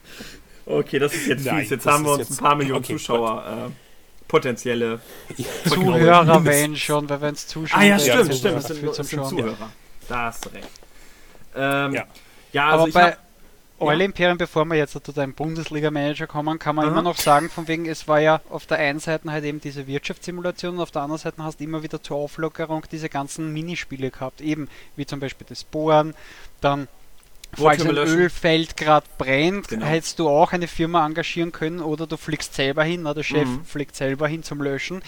[0.67, 1.71] Okay, das ist jetzt Nein, fies.
[1.71, 3.71] Jetzt haben wir uns ein paar Millionen okay, Zuschauer, äh,
[4.29, 5.01] potenzielle.
[5.67, 8.57] Zuhörer wählen schon, weil wenn es Zuschauer Ah ja, stimmt, stimmt.
[8.57, 9.25] Das sind, das sind.
[9.25, 9.71] Zuhörer.
[10.09, 10.69] Da hast du recht.
[11.57, 12.05] Ähm, ja.
[12.53, 12.67] Ja.
[12.67, 13.19] also Aber ich bei hab,
[13.81, 16.93] Eule Imperium, bevor wir jetzt zu deinem Bundesliga-Manager kommen, kann man Aha.
[16.93, 19.87] immer noch sagen, von wegen, es war ja auf der einen Seite halt eben diese
[19.87, 24.11] Wirtschaftssimulation und auf der anderen Seite hast du immer wieder zur Auflockerung diese ganzen Minispiele
[24.11, 26.15] gehabt, eben wie zum Beispiel das Bohren,
[26.61, 26.89] dann
[27.57, 27.97] falls ein.
[27.97, 29.87] Ölfeld gerade brennt, Genau.
[29.87, 33.49] hättest du auch eine Firma engagieren können oder du fliegst selber hin, na, der Chef
[33.49, 33.65] Mhm.
[33.65, 35.03] fliegt selber hin zum Löschen.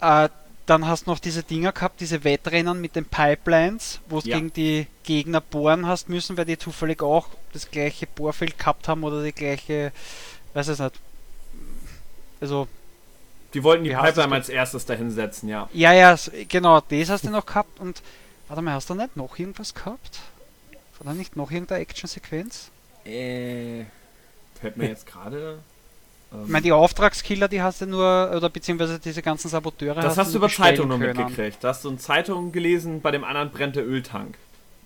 [0.00, 0.28] Äh,
[0.68, 4.36] dann hast du noch diese Dinger gehabt, diese Wettrennen mit den Pipelines, wo du Ja.
[4.36, 9.02] gegen die Gegner bohren hast müssen, weil die zufällig auch das gleiche Bohrfeld gehabt haben
[9.04, 9.92] oder die gleiche,
[10.54, 10.94] weiß es nicht.
[12.40, 12.68] Also,
[13.54, 15.68] die wollten die Pipeline als erstes dahinsetzen, ja.
[15.72, 16.16] ja, ja,
[16.48, 18.02] genau, das hast du noch gehabt und,
[18.46, 20.20] warte mal, hast du nicht noch irgendwas gehabt?
[20.98, 22.70] War da nicht noch irgendeine Action-Sequenz?
[23.04, 23.84] Äh,
[24.60, 25.60] fällt mir jetzt gerade
[26.32, 30.16] Ähm, Ich meine, die Auftragskiller, die hast du nur, oder beziehungsweise diese ganzen Saboteure das
[30.18, 31.62] hast du über Zeitung nur mitgekriegt.
[31.62, 34.36] Da hast du in Zeitung gelesen, bei dem anderen brennt der Öltank.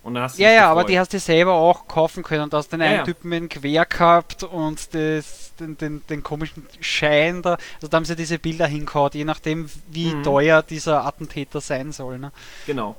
[0.03, 0.89] Und dann hast du Ja, ja, aber gefreut.
[0.91, 2.49] die hast du selber auch kaufen können.
[2.49, 3.03] Da hast du den Ja, einen ja.
[3.05, 7.57] Typen dem Quer gehabt und das, den, den, den komischen Schein da.
[7.75, 10.23] Also da haben sie diese Bilder hingehauen, je nachdem, wie Mhm.
[10.23, 12.19] teuer dieser Attentäter sein soll.
[12.19, 12.31] Ne?
[12.65, 12.97] Genau.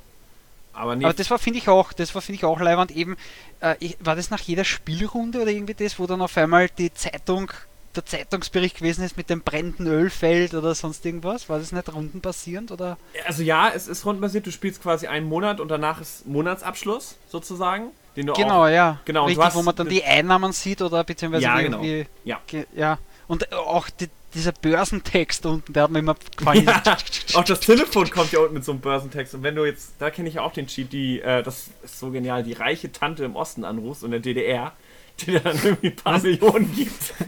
[0.73, 3.17] Aber nee, Aber das war, finde ich auch, das war, finde ich auch leibend eben,
[3.61, 6.93] äh, ich, war das nach jeder Spielrunde oder irgendwie das, wo dann auf einmal die
[6.95, 7.51] Zeitung,
[7.97, 11.49] der Zeitungsbericht gewesen ist mit dem brennenden Ölfeld oder sonst irgendwas?
[11.49, 12.97] War das nicht rundenbasierend oder?
[13.27, 14.47] also ja, es ist rundenbasiert.
[14.47, 17.89] Du spielst quasi einen Monat und danach ist Monatsabschluss sozusagen.
[18.17, 19.01] Den du Genau, auch, ja.
[19.05, 22.07] genau, Richtig, hast wo man dann die Einnahmen sieht oder beziehungsweise Ja, irgendwie.
[22.25, 22.39] genau.
[22.53, 22.65] Ja.
[22.77, 22.99] Ja.
[23.27, 26.65] Und äh, auch die, dieser Börsentext unten, der hat mir immer gefallen.
[26.65, 26.83] Ja,
[27.35, 29.35] auch das Telefon kommt ja unten mit so einem Börsentext.
[29.35, 31.99] Und wenn du jetzt, da kenne ich ja auch den Cheat, die, äh, das ist
[31.99, 34.73] so genial, die reiche Tante im Osten anrufst und der DDR,
[35.21, 37.15] die dann irgendwie ein paar Millionen gibt.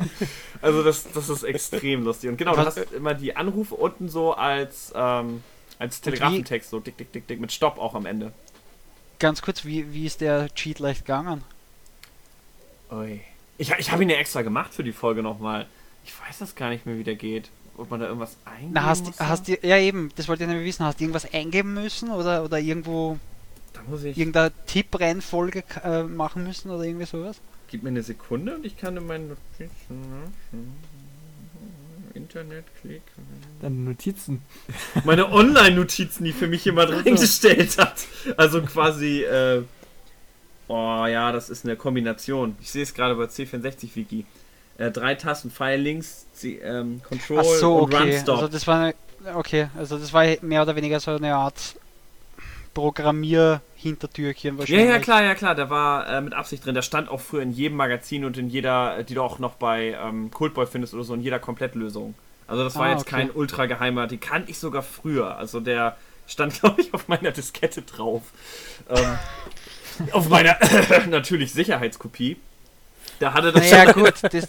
[0.62, 2.30] Also das, das ist extrem lustig.
[2.30, 5.42] Und genau, du hast immer die Anrufe unten so als, ähm,
[5.78, 8.32] als Telegrafentext, so dick, dick, dick, dick, mit Stopp auch am Ende.
[9.18, 11.44] Ganz kurz, wie, wie ist der Cheat leicht gegangen?
[12.90, 13.20] Ui.
[13.58, 15.66] Ich, ich habe ihn ja extra gemacht für die Folge nochmal.
[16.04, 17.50] Ich weiß das gar nicht mehr, wie der geht.
[17.76, 19.20] Ob man da irgendwas eingeben Na, hast, muss.
[19.20, 22.42] hast du, ja eben, das wollte ich nämlich wissen, hast du irgendwas eingeben müssen oder,
[22.42, 23.18] oder irgendwo
[23.74, 24.16] da muss ich...
[24.16, 27.40] irgendeine Tippreihenfolge äh, machen müssen oder irgendwie sowas?
[27.68, 30.32] Gib mir eine Sekunde und ich kann in meinen Notizen.
[32.14, 33.02] Internet klicken.
[33.60, 34.42] Deine Notizen.
[35.04, 38.06] Meine Online-Notizen, die für mich jemand reingestellt hat.
[38.36, 39.62] Also quasi, äh.
[40.68, 42.56] Oh ja, das ist eine Kombination.
[42.60, 44.26] Ich sehe es gerade bei C64-Wiki.
[44.78, 48.18] Äh, drei Tasten, Pfeil links, C, ähm, Control Ach so, und Run okay.
[48.18, 48.36] Stop.
[48.36, 48.94] Also das war eine,
[49.36, 51.76] okay, also das war mehr oder weniger so eine Art
[52.76, 54.88] Programmier-Hintertürchen ja, wahrscheinlich.
[54.88, 55.54] ja, klar, ja, klar.
[55.54, 56.74] Der war äh, mit Absicht drin.
[56.74, 59.54] Der stand auch früher in jedem Magazin und in jeder, äh, die du auch noch
[59.54, 62.14] bei ähm, Coldboy findest oder so, in jeder Komplettlösung.
[62.46, 63.10] Also das war Ah, jetzt okay.
[63.16, 64.06] kein ultra geheimer.
[64.06, 65.36] Die kannte ich sogar früher.
[65.36, 65.96] Also der
[66.26, 68.22] stand, glaube ich, auf meiner Diskette drauf.
[68.88, 69.18] Ähm,
[70.12, 70.56] auf meiner
[71.08, 72.36] natürlich Sicherheitskopie.
[73.18, 74.48] Da hatte das Naja, schon- gut, das,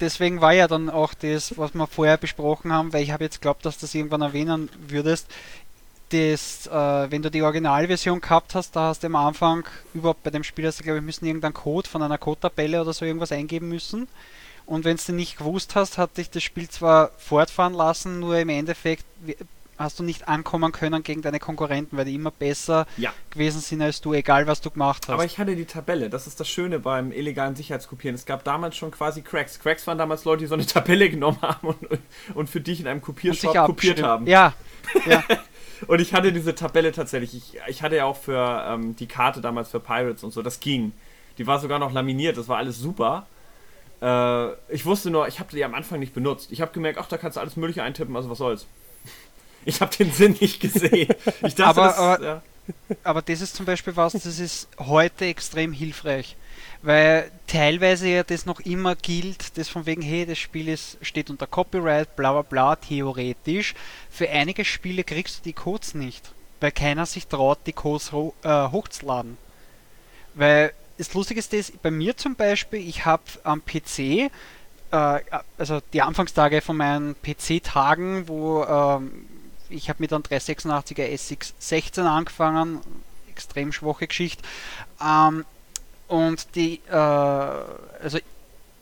[0.00, 3.40] deswegen war ja dann auch das, was wir vorher besprochen haben, weil ich habe jetzt
[3.40, 5.28] glaubt, dass du das irgendwann erwähnen würdest.
[6.12, 9.64] Das, äh, wenn du die Originalversion gehabt hast, da hast du am Anfang
[9.94, 12.92] überhaupt bei dem Spiel hast du, glaube ich, müssen irgendeinen Code von einer Code-Tabelle oder
[12.92, 14.08] so irgendwas eingeben müssen.
[14.66, 18.50] Und wenn du nicht gewusst hast, hat dich das Spiel zwar fortfahren lassen, nur im
[18.50, 19.04] Endeffekt
[19.78, 23.12] hast du nicht ankommen können gegen deine Konkurrenten, weil die immer besser Ja.
[23.30, 25.14] gewesen sind als du, egal was du gemacht hast.
[25.14, 26.10] Aber ich hatte die Tabelle.
[26.10, 28.14] Das ist das Schöne beim illegalen Sicherheitskopieren.
[28.14, 29.58] Es gab damals schon quasi Cracks.
[29.58, 31.78] Cracks waren damals Leute, die so eine Tabelle genommen haben und,
[32.34, 34.26] und für dich in einem Kopiershop kopiert haben.
[34.26, 34.52] Ja,
[35.06, 35.24] ja.
[35.86, 37.34] Und ich hatte diese Tabelle tatsächlich.
[37.34, 40.42] Ich, ich hatte ja auch für ähm, die Karte damals für Pirates und so.
[40.42, 40.92] Das ging.
[41.38, 42.36] Die war sogar noch laminiert.
[42.36, 43.26] Das war alles super.
[44.00, 46.50] Äh, ich wusste nur, ich habe die am Anfang nicht benutzt.
[46.52, 48.14] Ich habe gemerkt, ach, da kannst du alles Mögliche eintippen.
[48.16, 48.66] Also was soll's.
[49.64, 51.08] Ich habe den Sinn nicht gesehen.
[51.46, 52.42] Ich dachte, Aber- das, aber- ja.
[53.04, 56.36] Aber das ist zum Beispiel was, das ist heute extrem hilfreich.
[56.82, 61.30] Weil teilweise ja das noch immer gilt, das von wegen, hey, das Spiel ist, steht
[61.30, 63.74] unter Copyright, bla bla bla, theoretisch.
[64.10, 68.34] Für einige Spiele kriegst du die Codes nicht, weil keiner sich traut, die Codes ho
[68.42, 69.38] äh, hochzuladen.
[70.34, 74.30] Weil das Lustige ist das, bei mir zum Beispiel, ich habe am PC, äh,
[75.58, 79.26] also die Anfangstage von meinen PC-Tagen, wo ähm,
[79.70, 82.80] ich habe mit einem 386er SX16 angefangen,
[83.30, 84.42] extrem schwache Geschichte.
[85.00, 85.44] Ähm,
[86.08, 88.18] und die, äh, also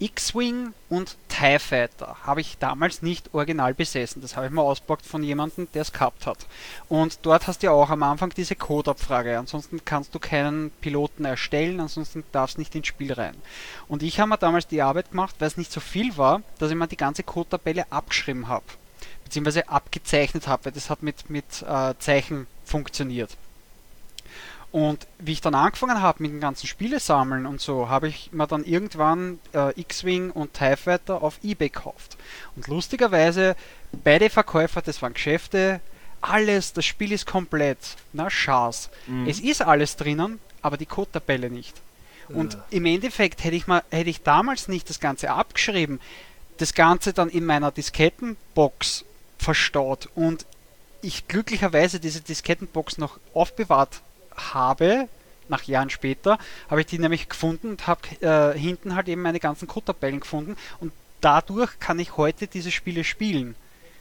[0.00, 4.22] X-Wing und TIE Fighter habe ich damals nicht original besessen.
[4.22, 6.38] Das habe ich mal auspackt von jemandem, der es gehabt hat.
[6.88, 9.38] Und dort hast du ja auch am Anfang diese Codeabfrage.
[9.38, 13.36] Ansonsten kannst du keinen Piloten erstellen, ansonsten darfst du nicht ins Spiel rein.
[13.88, 16.70] Und ich habe mir damals die Arbeit gemacht, weil es nicht so viel war, dass
[16.70, 18.64] ich mir die ganze Codetabelle abgeschrieben habe.
[19.24, 23.36] Beziehungsweise abgezeichnet habe, weil das hat mit, mit äh, Zeichen funktioniert.
[24.72, 28.30] Und wie ich dann angefangen habe mit den ganzen Spiele sammeln und so, habe ich
[28.32, 32.16] mir dann irgendwann äh, X-Wing und TIE Fighter auf Ebay gekauft.
[32.54, 33.56] Und lustigerweise,
[34.04, 35.80] beide Verkäufer, das waren Geschäfte,
[36.20, 37.78] alles, das Spiel ist komplett.
[38.12, 38.90] Na, Schaß.
[39.06, 39.26] Mhm.
[39.26, 41.74] Es ist alles drinnen, aber die Codetabelle nicht.
[42.28, 46.00] Und im Endeffekt hätte ich, mal, hätte ich damals nicht das Ganze abgeschrieben,
[46.58, 49.04] das Ganze dann in meiner Diskettenbox
[49.38, 50.46] verstaut und
[51.02, 54.02] ich glücklicherweise diese Diskettenbox noch aufbewahrt
[54.54, 55.08] habe,
[55.48, 56.38] nach Jahren später,
[56.68, 60.56] habe ich die nämlich gefunden und habe äh, hinten halt eben meine ganzen Codetabellen gefunden
[60.80, 63.54] und dadurch kann ich heute diese Spiele spielen.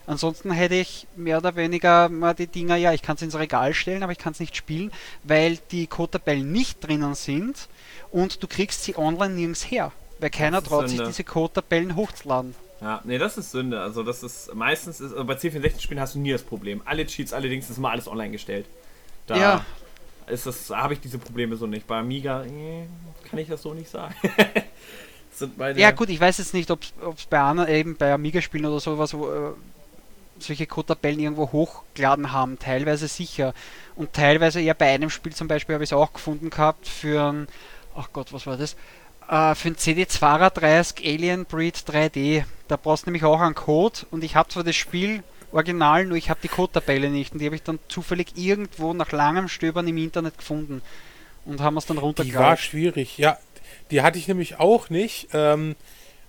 [0.08, 3.74] Ansonsten hätte ich mehr oder weniger mal die Dinger, ja, ich kann es ins Regal
[3.76, 4.92] stellen, aber ich kann es nicht spielen,
[5.24, 7.68] weil die Codetabellen nicht drinnen sind
[8.12, 12.56] und du kriegst sie online nirgends her, weil keiner traut sich eine- diese Codetabellen hochzuladen.
[12.82, 13.82] Ja, nee, das ist Sünde.
[13.82, 16.82] Also das ist meistens ist, also bei C64-Spielen hast du nie das Problem.
[16.86, 18.66] Alle Cheats, allerdings ist mal alles online gestellt.
[19.28, 19.66] Da Ja.
[20.30, 21.88] Ist das, habe ich diese Probleme so nicht.
[21.88, 22.86] Bei Amiga eh,
[23.30, 24.16] kann ich das so nicht sagen.
[25.76, 26.82] Ja gut, ich weiß jetzt nicht, ob
[27.16, 29.52] es bei anderen, eben bei Amiga-Spielen oder sowas, wo äh,
[30.40, 33.54] solche Code-Tabellen irgendwo hochgeladen haben, teilweise sicher.
[33.96, 37.32] Und teilweise ja bei einem Spiel zum Beispiel habe ich es auch gefunden gehabt für
[37.32, 37.48] ein,
[37.96, 38.74] ach Gott, was war das?
[39.30, 42.44] Äh, für ein CD32 Alien Breed 3D.
[42.68, 46.18] Da brauchst du nämlich auch einen Code und ich habe zwar das Spiel original, nur
[46.18, 49.88] ich habe die Code-Tabelle nicht und die habe ich dann zufällig irgendwo nach langem Stöbern
[49.88, 50.82] im Internet gefunden
[51.46, 52.58] und haben es dann Die war runtergeladen.
[52.58, 53.38] schwierig, ja.
[53.92, 55.30] Die hatte ich nämlich auch nicht.
[55.34, 55.76] Ähm,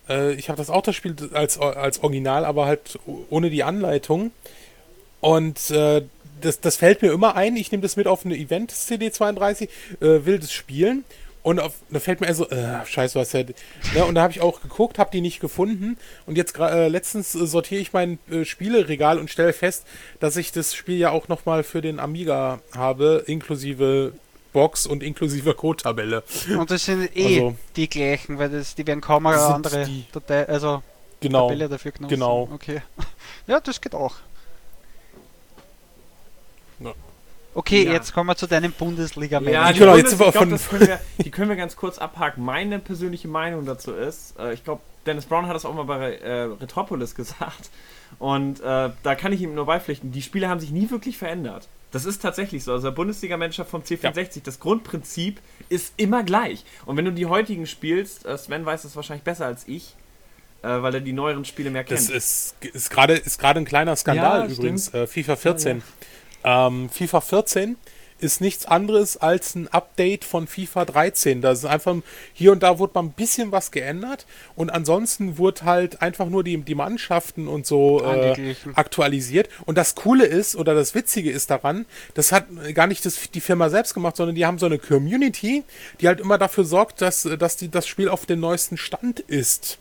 [0.09, 2.99] äh, ich habe das auch das Spiel als, als Original, aber halt
[3.29, 4.31] ohne die Anleitung.
[5.21, 6.03] Und äh,
[6.41, 7.57] das, das fällt mir immer ein.
[7.57, 9.69] Ich nehme das mit auf eine Event CD32,
[10.01, 11.05] äh, will das spielen.
[11.43, 13.45] Und auf, da fällt mir also, äh, scheiße, was ja.
[13.95, 15.97] Ne, und da habe ich auch geguckt, habe die nicht gefunden.
[16.27, 19.87] Und jetzt äh, letztens äh, sortiere ich mein äh, Spieleregal und stelle fest,
[20.21, 24.13] dass ich das Spiel ja auch nochmal für den Amiga habe, inklusive
[24.53, 26.25] Box und inklusive Code-Tabelle.
[26.59, 30.05] Und das sind eh Also- die gleichen, weil das, die werden kaum eine andere die-
[30.13, 30.83] Datei, also
[31.21, 31.49] Genau.
[31.49, 32.11] Tabelle dafür genommen.
[32.11, 32.49] genau.
[32.53, 32.83] Okay.
[33.47, 34.17] Ja, das geht auch.
[36.81, 36.93] Ja.
[37.55, 37.93] Okay, Ja.
[37.93, 40.59] jetzt kommen wir zu deinem bundesliga Ja, Ich die, genau, Bundes glaub, können
[40.89, 42.45] wir, die können wir ganz kurz abhaken.
[42.45, 46.17] Meine persönliche Meinung dazu ist, äh, ich glaube, Dennis Brown hat das auch mal bei
[46.17, 47.71] äh, Retropolis gesagt.
[48.19, 51.69] Und äh, da kann ich ihm nur beipflichten, die Spiele haben sich nie wirklich verändert.
[51.93, 52.73] Das ist tatsächlich so.
[52.73, 56.65] Also der Bundesliga-Manager vom C64, das Grundprinzip ist immer gleich.
[56.87, 59.97] Und wenn du die heutigen spielst, äh, Sven weiß das wahrscheinlich besser als ich,
[60.63, 61.99] äh, weil er die neueren Spiele mehr kennt.
[61.99, 64.93] Das ist, ist gerade ist gerade ein kleiner Skandal Ja, übrigens.
[64.95, 65.83] Äh, FIFA 14.
[66.45, 67.77] Ähm, FIFA 14
[68.21, 71.41] ist nichts anderes als ein Update von FIFA 13.
[71.41, 71.97] Da ist einfach
[72.35, 74.27] hier und da wurde mal ein bisschen was geändert
[74.57, 79.49] und ansonsten wurde halt einfach nur die, die Mannschaften und so äh, aktualisiert.
[79.65, 83.41] Und das Coole ist oder das Witzige ist daran, das hat gar nicht das, die
[83.41, 85.65] Firma selbst gemacht, sondern die haben so eine Community,
[86.01, 89.79] die halt immer dafür sorgt, dass, dass die, das Spiel auf dem neuesten Stand ist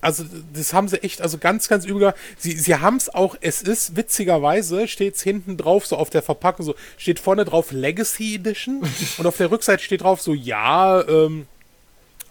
[0.00, 2.14] also das haben sie echt, also ganz, ganz übel.
[2.36, 6.22] Sie, sie haben es auch, es ist witzigerweise, steht es hinten drauf, so auf der
[6.22, 8.82] Verpackung, so steht vorne drauf Legacy Edition
[9.18, 11.46] und auf der Rückseite steht drauf so, ja, ähm,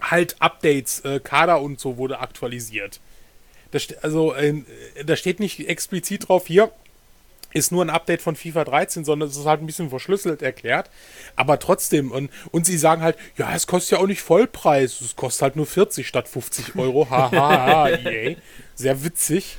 [0.00, 3.00] halt Updates, äh, Kader und so wurde aktualisiert.
[3.70, 4.62] Da also, äh,
[5.04, 6.70] da steht nicht explizit drauf, hier
[7.52, 10.90] ist nur ein Update von FIFA 13, sondern es ist halt ein bisschen verschlüsselt erklärt.
[11.36, 15.16] Aber trotzdem, und, und sie sagen halt, ja, es kostet ja auch nicht Vollpreis, es
[15.16, 17.08] kostet halt nur 40 statt 50 Euro.
[17.10, 18.36] Haha, EA.
[18.74, 19.58] Sehr witzig.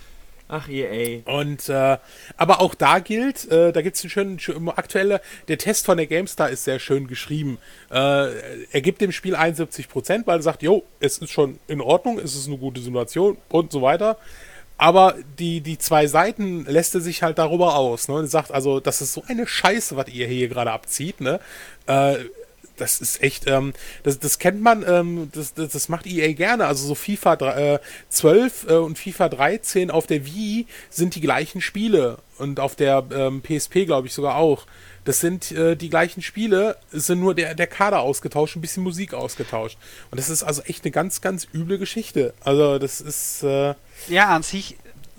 [0.51, 1.21] Ach, EA.
[1.25, 1.97] Und äh,
[2.35, 5.97] aber auch da gilt, äh, da gibt es einen schönen, schönen aktuelle, der Test von
[5.97, 7.59] der GameStar ist sehr schön geschrieben.
[7.91, 8.31] Äh,
[8.71, 12.35] er gibt dem Spiel 71%, weil er sagt, jo, es ist schon in Ordnung, es
[12.35, 14.17] ist eine gute Simulation und so weiter.
[14.79, 18.07] Aber die, die zwei Seiten lässt er sich halt darüber aus.
[18.07, 18.15] Ne?
[18.15, 21.19] Und sagt, also, das ist so eine Scheiße, was ihr hier gerade abzieht.
[21.21, 21.39] Ne?
[21.85, 22.15] Äh,
[22.77, 23.73] das ist echt, ähm,
[24.03, 26.65] das, das kennt man, ähm, das, das, das macht EA gerne.
[26.65, 31.19] Also so FIFA dre- äh, 12 äh, und FIFA 13 auf der Wii sind die
[31.21, 34.65] gleichen Spiele und auf der ähm, PSP glaube ich sogar auch.
[35.03, 38.83] Das sind äh, die gleichen Spiele, es sind nur der, der Kader ausgetauscht, ein bisschen
[38.83, 39.77] Musik ausgetauscht.
[40.09, 42.33] Und das ist also echt eine ganz, ganz üble Geschichte.
[42.45, 43.73] Also das ist, äh,
[44.07, 44.77] Ja, an sich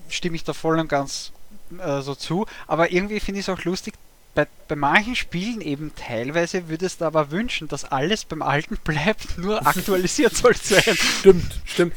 [0.09, 1.32] stimme ich da voll und ganz
[1.78, 3.94] äh, so zu, aber irgendwie finde ich es auch lustig,
[4.35, 9.39] bei, bei manchen Spielen eben teilweise würdest du aber wünschen, dass alles beim Alten bleibt,
[9.39, 10.97] nur aktualisiert soll sein.
[11.20, 11.94] Stimmt, stimmt.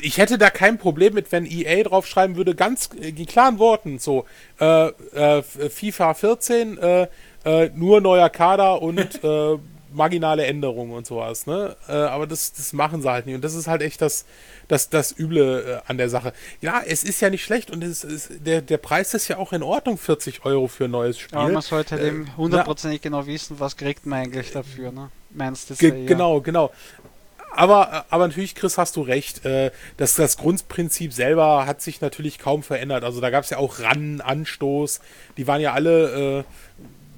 [0.00, 3.98] Ich hätte da kein Problem mit, wenn EA draufschreiben würde, ganz äh, in klaren Worten,
[3.98, 4.26] so,
[4.60, 7.06] äh, äh, FIFA 14, äh,
[7.44, 9.58] äh, nur neuer Kader und äh,
[9.98, 11.76] marginale Änderungen und sowas, ne?
[11.88, 13.34] Äh, aber das, das machen sie halt nicht.
[13.34, 14.24] Und das ist halt echt das,
[14.68, 16.32] das, das Üble äh, an der Sache.
[16.62, 19.52] Ja, es ist ja nicht schlecht und es ist, der, der Preis ist ja auch
[19.52, 21.36] in Ordnung, 40 Euro für ein neues Spiel.
[21.36, 25.10] Aber man sollte Äh, eben hundertprozentig genau wissen, was kriegt man eigentlich dafür, ne?
[25.30, 25.78] Meinst du das?
[25.80, 26.06] Ge?
[26.06, 26.70] Genau, genau.
[27.50, 29.44] Aber, aber natürlich, Chris, hast du recht.
[29.44, 33.04] Äh, das, das Grundprinzip selber hat sich natürlich kaum verändert.
[33.04, 35.00] Also da gab es ja auch Ran, Anstoß.
[35.36, 36.40] Die waren ja alle.
[36.40, 36.44] Äh,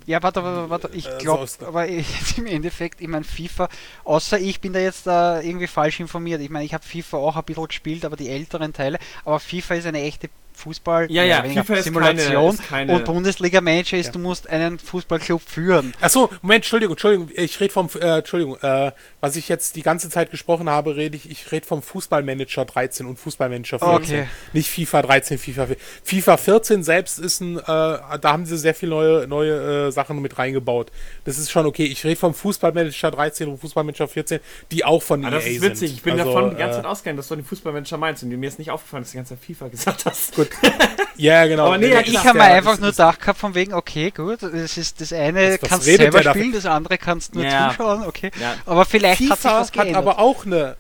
[0.07, 0.91] Ja, warte, warte, warte.
[0.95, 3.69] Ich Äh, glaube, so- aber jetzt im Endeffekt, ich meine, FIFA,
[4.05, 6.41] außer ich bin da jetzt da irgendwie falsch informiert.
[6.41, 8.99] Ich meine, ich habe FIFA auch ein bisschen gespielt, aber die älteren Teile.
[9.25, 10.29] Aber FIFA ist eine echte
[10.61, 14.13] Fußball, Ja, ja, FIFA ist Simulation keine- ist keine- und Bundesliga-Manager ist, Ja.
[14.13, 15.95] du musst einen Fußballclub führen.
[16.01, 20.11] Achso, Moment, Entschuldigung, Entschuldigung, ich rede vom, äh, Entschuldigung, äh, was ich jetzt die ganze
[20.11, 24.21] Zeit gesprochen habe, rede ich, ich rede vom Fußballmanager 13 und Fußballmanager 14.
[24.21, 24.29] Okay.
[24.53, 25.77] Nicht FIFA 13, FIFA 14.
[26.05, 30.21] FIFA 14 selbst ist ein, äh, da haben sie sehr viele neue, neue äh, Sachen
[30.21, 30.91] mit reingebaut.
[31.25, 31.85] Das ist schon okay.
[31.85, 35.63] Ich rede vom Fußballmanager 13 und Fußballmanager 14, die auch von Ah, EA das ist
[35.63, 35.79] witzig.
[35.89, 35.91] sind.
[35.99, 38.29] Ich bin Also, davon die ganze äh, Zeit ausgegangen, dass du den Fußballmanager meinst und
[38.31, 40.35] mir ist nicht aufgefallen, dass du die ganze Zeit FIFA gesagt hast.
[40.35, 40.50] Gut.
[41.17, 41.67] Ja, genau.
[41.67, 44.11] Aber nee, Ja, das Ich habe mir einfach das nur gedacht gehabt von wegen, okay,
[44.11, 47.45] gut, das ist das eine Was- was kannst redet selber spielen, das andere kannst nur
[47.45, 47.71] Ja.
[47.71, 48.31] zuschauen, okay.
[48.41, 48.55] Ja.
[48.65, 49.97] Aber vielleicht FIFA hat sich was hat geändert.
[49.97, 50.77] aber auch eine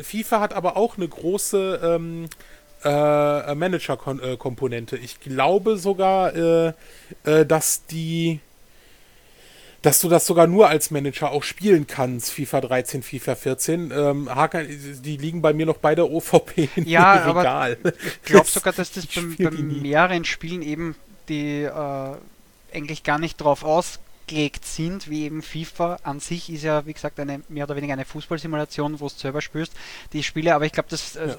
[0.00, 2.28] FIFA hat aber auch eine große ähm,
[2.84, 4.96] äh, Manager-Komponente.
[4.96, 6.72] Ich glaube sogar, äh,
[7.24, 8.38] äh, dass die
[9.82, 13.90] dass du das sogar nur als Manager auch spielen kannst, FIFA 13, FIFA 14.
[13.94, 17.78] Ähm, Hakan, die liegen bei mir noch bei der OVP Ja, im aber Regal.
[17.94, 19.36] Ich glaube sogar, dass das nie.
[19.36, 20.94] beim mehreren Spielen eben
[21.28, 22.14] die äh,
[22.74, 27.18] eigentlich gar nicht drauf ausgelegt sind, wie eben FIFA an sich ist ja, wie gesagt,
[27.20, 29.72] eine mehr oder weniger eine Fußballsimulation, wo du selber spürst,
[30.12, 31.36] die Spiele, aber ich glaube, dass, äh, Ja.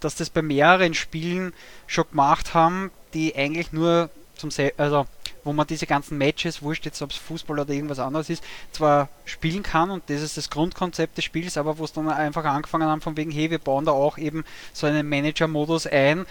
[0.00, 1.52] dass das bei mehreren Spielen
[1.86, 5.06] schon gemacht haben, die eigentlich nur zum Se also
[5.46, 8.42] wo man diese ganzen Matches, wurscht jetzt ob es Fußball oder irgendwas anderes ist,
[8.72, 12.44] zwar spielen kann und das ist das Grundkonzept des Spiels, aber wo es dann einfach
[12.44, 16.26] angefangen haben von wegen, hey, wir bauen da auch eben so einen Manager-Modus ein,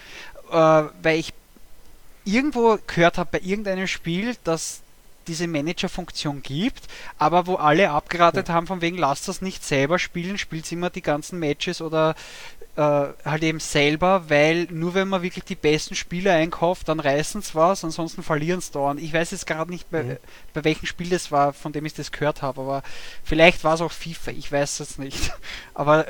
[0.52, 1.34] äh, weil ich
[2.26, 4.82] irgendwo gehört habe bei irgendeinem Spiel, dass
[5.28, 6.84] diese Manager-Funktion gibt,
[7.18, 11.02] aber wo alle abgeratet haben von wegen, lasst das nicht selber spielen, spielt immer die
[11.02, 12.16] ganzen Matches oder
[12.76, 17.40] äh, halt eben selber, weil nur wenn man wirklich die besten Spieler einkauft, dann reißen
[17.42, 19.02] es was, ansonsten verlieren es dauernd.
[19.02, 20.18] Ich weiß jetzt gerade nicht, bei, Mhm.
[20.54, 22.84] bei welchem Spiel das war, von dem ich das gehört habe, aber
[23.24, 25.32] vielleicht war es auch FIFA, ich weiß es nicht.
[25.74, 26.06] Aber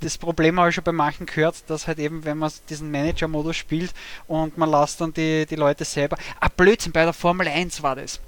[0.00, 3.56] das Problem habe ich schon bei manchen gehört, dass halt eben, wenn man diesen Manager-Modus
[3.56, 3.92] spielt
[4.26, 6.18] und man lässt dann die, die Leute selber.
[6.40, 8.20] Ah, Blödsinn, bei der Formel 1 war das.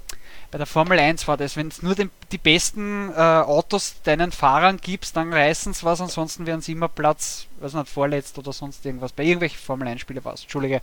[0.49, 4.31] Bei der Formel 1 war das, wenn es nur den, die besten äh, Autos deinen
[4.31, 8.53] Fahrern gibst, dann reißen es was, ansonsten werden sie immer Platz, weiß nicht, vorletzt oder
[8.53, 9.11] sonst irgendwas.
[9.11, 10.79] Bei irgendwelchen Formel 1 Spiele war es, Entschuldige.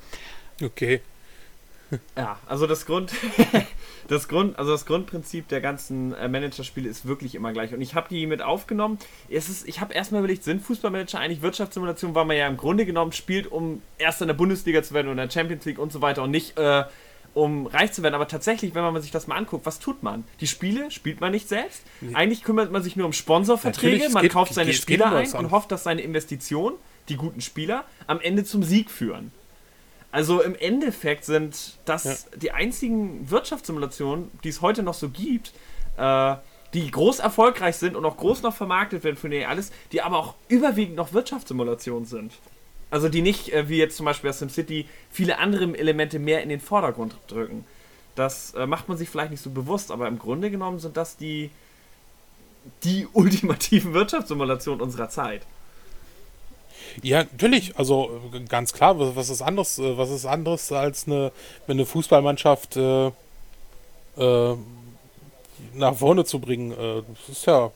[0.62, 1.00] Okay.
[2.16, 3.12] Ja, also das Grund,
[4.08, 7.72] das Grund, also das Grundprinzip der ganzen äh, Managerspiele ist wirklich immer gleich.
[7.74, 8.98] Und ich habe die mit aufgenommen.
[9.28, 12.86] Es ist, ich habe erstmal überlegt, sind Fußballmanager eigentlich Wirtschaftssimulation, weil man ja im Grunde
[12.86, 15.92] genommen spielt, um erst in der Bundesliga zu werden oder in der Champions League und
[15.92, 16.84] so weiter und nicht äh,
[17.34, 18.14] um reich zu werden.
[18.14, 20.24] Aber tatsächlich, wenn man sich das mal anguckt, was tut man?
[20.40, 21.82] Die Spiele spielt man nicht selbst.
[22.14, 24.08] Eigentlich kümmert man sich nur um Sponsorverträge.
[24.10, 26.76] Man geht- kauft seine geht Spieler ein und hofft, dass seine Investitionen,
[27.08, 29.32] die guten Spieler, am Ende zum Sieg führen.
[30.12, 32.38] Also im Endeffekt sind das Ja.
[32.38, 35.52] die einzigen Wirtschaftssimulationen, die es heute noch so gibt,
[35.96, 36.36] äh,
[36.72, 40.34] die groß erfolgreich sind und auch groß noch vermarktet werden für alles, die aber auch
[40.48, 42.32] überwiegend noch Wirtschaftssimulationen sind.
[42.90, 46.48] Also die nicht, äh, wie jetzt zum Beispiel bei SimCity, viele andere Elemente mehr in
[46.48, 47.64] den Vordergrund drücken.
[48.14, 51.16] Das äh, macht man sich vielleicht nicht so bewusst, aber im Grunde genommen sind das
[51.16, 51.50] die,
[52.84, 55.42] die ultimativen Wirtschaftssimulationen unserer Zeit.
[57.02, 57.76] Ja, natürlich.
[57.76, 61.32] Also ganz klar, was, ist anders, äh, was ist anderes als eine,
[61.66, 63.10] wenn eine Fußballmannschaft äh,
[64.16, 64.56] äh,
[65.74, 66.72] nach vorne zu bringen.
[66.72, 67.70] Äh, das ist ja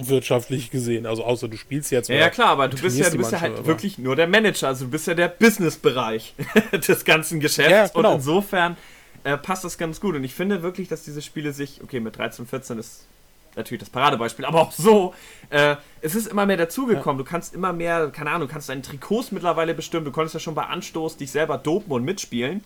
[0.00, 1.06] wirtschaftlich gesehen.
[1.06, 2.08] Also außer du spielst jetzt.
[2.08, 4.68] Ja, ja klar, aber du bist ja, du bist ja halt wirklich nur der Manager,
[4.68, 6.34] also du bist ja der Businessbereich
[6.88, 8.10] des ganzen Geschäfts Ja, genau.
[8.10, 8.76] und insofern
[9.24, 12.16] äh, passt das ganz gut und ich finde wirklich, dass diese Spiele sich, okay, mit
[12.16, 13.06] 13, 14 ist
[13.56, 15.14] natürlich das Paradebeispiel, aber auch so,
[15.50, 18.82] äh, es ist immer mehr dazugekommen, du kannst immer mehr, keine Ahnung, du kannst deine
[18.82, 22.64] Trikots mittlerweile bestimmen, du konntest ja schon bei Anstoß dich selber dopen und mitspielen.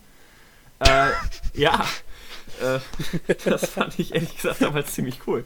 [0.79, 1.09] Äh,
[1.53, 1.85] ja,
[2.61, 5.45] äh, das fand ich ehrlich gesagt damals ziemlich cool.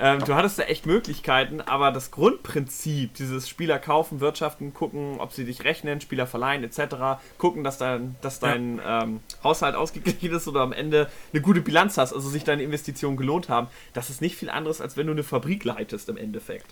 [0.00, 5.32] Ähm, du hattest da echt Möglichkeiten, aber das Grundprinzip, dieses Spieler kaufen, wirtschaften, gucken, ob
[5.32, 10.46] sie dich rechnen, Spieler verleihen etc., gucken, dass dein, dass dein ähm, Haushalt ausgeglichen ist
[10.46, 14.20] oder am Ende eine gute Bilanz hast, also sich deine Investitionen gelohnt haben, das ist
[14.20, 16.66] nicht viel anderes, als wenn du eine Fabrik leitest im Endeffekt.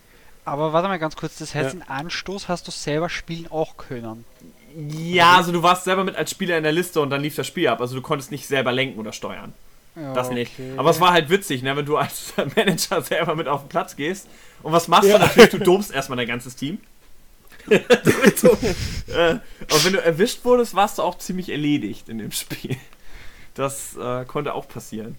[0.45, 1.81] Aber warte mal ganz kurz, das heißt, Ja.
[1.81, 4.25] in Anstoß hast du selber spielen auch können.
[4.77, 7.49] Ja, also du warst selber mit als Spieler in der Liste und dann lief das
[7.49, 9.53] Spiel ab, also du konntest nicht selber lenken oder steuern.
[9.97, 10.53] Ja, Das nicht.
[10.59, 10.75] okay.
[10.77, 13.97] Aber es war halt witzig, ne, wenn du als Manager selber mit auf den Platz
[13.97, 14.29] gehst.
[14.63, 15.19] Und was machst Ja.
[15.19, 15.51] du natürlich?
[15.51, 16.79] Du dobst erstmal dein ganzes Team.
[17.67, 17.75] Du,
[19.13, 19.39] äh,
[19.71, 22.77] aber wenn du erwischt wurdest, warst du auch ziemlich erledigt in dem Spiel.
[23.55, 25.17] Das äh, konnte auch passieren.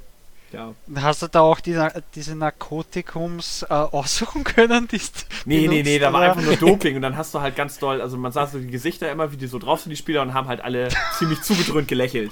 [0.53, 0.73] Ja.
[0.95, 1.77] Hast du da auch die,
[2.15, 4.87] diese Narkotikums äh, aussuchen können?
[4.87, 5.01] Die
[5.43, 7.99] Nee, nee, nee, da war einfach nur Doping und dann hast du halt ganz doll,
[8.01, 10.33] also man sah so die Gesichter immer, wie die so drauf sind, die Spieler, und
[10.33, 10.87] haben halt alle
[11.17, 12.31] ziemlich zugedröhnt gelächelt.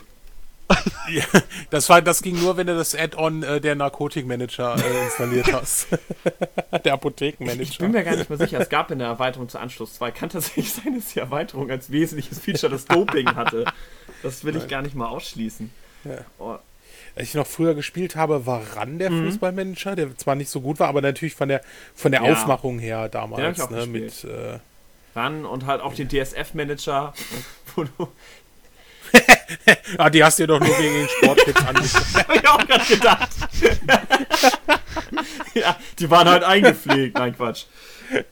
[1.09, 1.23] Ja,
[1.69, 5.87] das, war, das ging nur, wenn du das Add-on äh, der Narkotikmanager äh, installiert hast.
[6.85, 7.61] der Apothekenmanager.
[7.61, 8.59] Ich bin mir gar nicht mehr sicher.
[8.59, 11.91] Es gab in der Erweiterung zu Anschluss 2, kann tatsächlich sein, dass die Erweiterung als
[11.91, 13.65] wesentliches Feature das Doping hatte.
[14.23, 15.69] Das will ich gar nicht mal ausschließen.
[16.05, 16.17] Ja.
[16.39, 16.55] Oh,
[17.15, 19.25] Als ich noch früher gespielt habe, war Ran der Mhm.
[19.29, 21.61] Fußballmanager, der zwar nicht so gut war, aber natürlich von der,
[21.93, 22.31] von der Ja.
[22.31, 23.57] Aufmachung her Den damals.
[23.57, 24.59] ich auch Ne, mit, äh,
[25.15, 27.13] ran und halt auch den DSF-Manager,
[27.75, 28.07] wo du
[29.97, 32.15] ah, die hast du dir doch nur wegen den Sporttipps angeguckt.
[32.15, 33.29] Hab ich auch gerade gedacht.
[35.53, 37.17] ja, die waren halt eingepflegt.
[37.17, 37.65] Nein, Quatsch.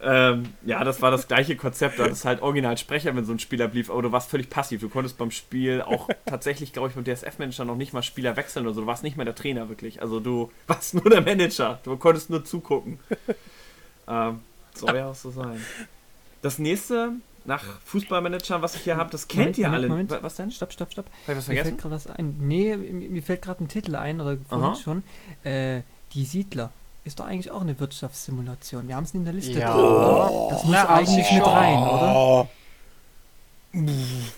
[0.01, 1.99] Ähm, ja, das war das gleiche Konzept.
[1.99, 3.89] Da ist halt original Sprecher, wenn so ein Spieler blieb.
[3.89, 4.81] Aber du warst völlig passiv.
[4.81, 8.65] Du konntest beim Spiel auch tatsächlich, glaube ich, beim DSF-Manager noch nicht mal Spieler wechseln
[8.65, 8.81] oder so.
[8.81, 10.01] Du warst nicht mehr der Trainer wirklich.
[10.01, 11.79] Also du warst nur der Manager.
[11.83, 12.99] Du konntest nur zugucken.
[14.07, 14.41] Ähm,
[14.75, 15.63] soll ja auch so sein.
[16.41, 17.13] Das nächste
[17.45, 19.89] nach Fußballmanagern, was ich hier habe, das kennt Moment, ihr Moment, alle.
[19.89, 20.11] Moment.
[20.11, 20.51] Wa- Was denn?
[20.51, 21.05] Stopp, stopp, stopp.
[21.05, 21.67] Habe ich was Mir vergessen?
[21.69, 22.35] fällt gerade was ein.
[22.39, 25.03] Nee, mir mir fällt gerade ein Titel ein, oder vorhin schon.
[25.43, 25.81] Äh,
[26.13, 26.71] die Siedler.
[27.05, 28.87] Ist doch eigentlich auch eine Wirtschaftssimulation.
[28.87, 29.59] Wir haben es in der Liste.
[29.59, 29.73] Ja.
[29.73, 30.47] drin, oder?
[30.51, 32.13] Das muss Na, eigentlich mit rein, oder?
[32.15, 32.47] Oh,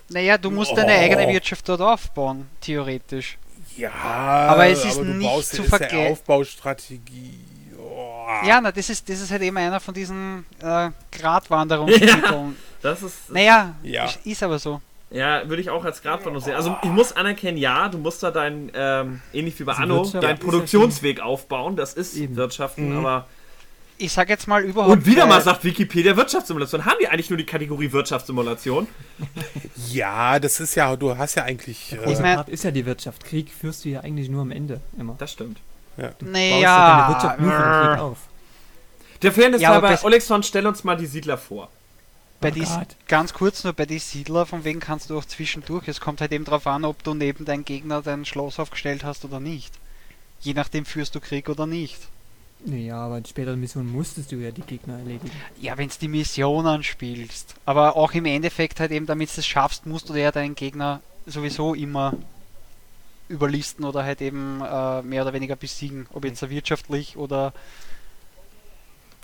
[0.10, 0.76] Naja, du musst Oh.
[0.76, 3.38] deine eigene Wirtschaft dort aufbauen, theoretisch.
[3.78, 7.40] ja, Aber es ist du nicht baust- zu ist ja verge- Aufbaustrategie.
[8.28, 8.46] Oh.
[8.48, 12.56] Ja, na, das ist, das ist halt eben einer von diesen äh, Gratwanderungstiteln.
[12.82, 13.30] Das ist.
[13.32, 14.06] Naja, Ja.
[14.06, 14.82] ist- ist aber so.
[15.12, 16.56] Ja, würde ich auch als Gratwanderung sehen.
[16.56, 20.04] Also ich muss anerkennen, ja, du musst da dein, ähm, ähnlich wie bei Also Anno,
[20.06, 21.76] deinen ja Produktionsweg aufbauen.
[21.76, 22.36] Das ist Eben.
[22.36, 22.98] Wirtschaften, Mhm.
[23.06, 23.28] aber.
[23.98, 24.92] Ich sag jetzt mal überhaupt.
[24.92, 26.84] Und wieder äh, mal sagt Wikipedia Wirtschaftssimulation.
[26.86, 28.88] Haben die eigentlich nur die Kategorie Wirtschaftssimulation?
[29.92, 31.94] Ja, das ist ja, du hast ja eigentlich.
[31.94, 33.24] Äh, große mein- ist ja die Wirtschaft.
[33.24, 35.16] Krieg führst du ja eigentlich nur am Ende immer.
[35.18, 35.60] Das stimmt.
[35.98, 37.40] Baust ja Naja, deine Wirtschaft
[37.98, 38.18] nur auf.
[39.22, 41.70] Der Fairness Ja, aber halber, Olexon, stell uns mal die Siedler vor.
[42.42, 42.96] bei Oh dies, Gott.
[43.08, 45.88] ganz kurz nur bei die Siedler, von wegen kannst du auch zwischendurch.
[45.88, 49.26] Es kommt halt eben darauf an, ob du neben deinem Gegner dein Schloss aufgestellt hast
[49.26, 49.74] oder nicht.
[50.42, 51.98] Je nachdem führst du Krieg oder nicht.
[52.66, 55.32] Naja, aber in späteren Missionen musstest du ja die Gegner erledigen.
[55.62, 57.56] Ja, wenn du die Mission anspielst.
[57.66, 61.02] Aber auch im Endeffekt halt eben, damit du es schaffst, musst du ja deinen Gegner
[61.26, 62.14] sowieso immer
[63.30, 66.08] überlisten oder halt eben äh, mehr oder weniger besiegen.
[66.14, 67.54] Ob jetzt wirtschaftlich oder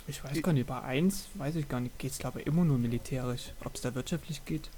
[0.08, 2.64] Ich weiß gar nicht, bei 1 weiß ich gar nicht, geht es glaube ich immer
[2.64, 3.52] nur militärisch.
[3.64, 4.68] Ob es da wirtschaftlich geht?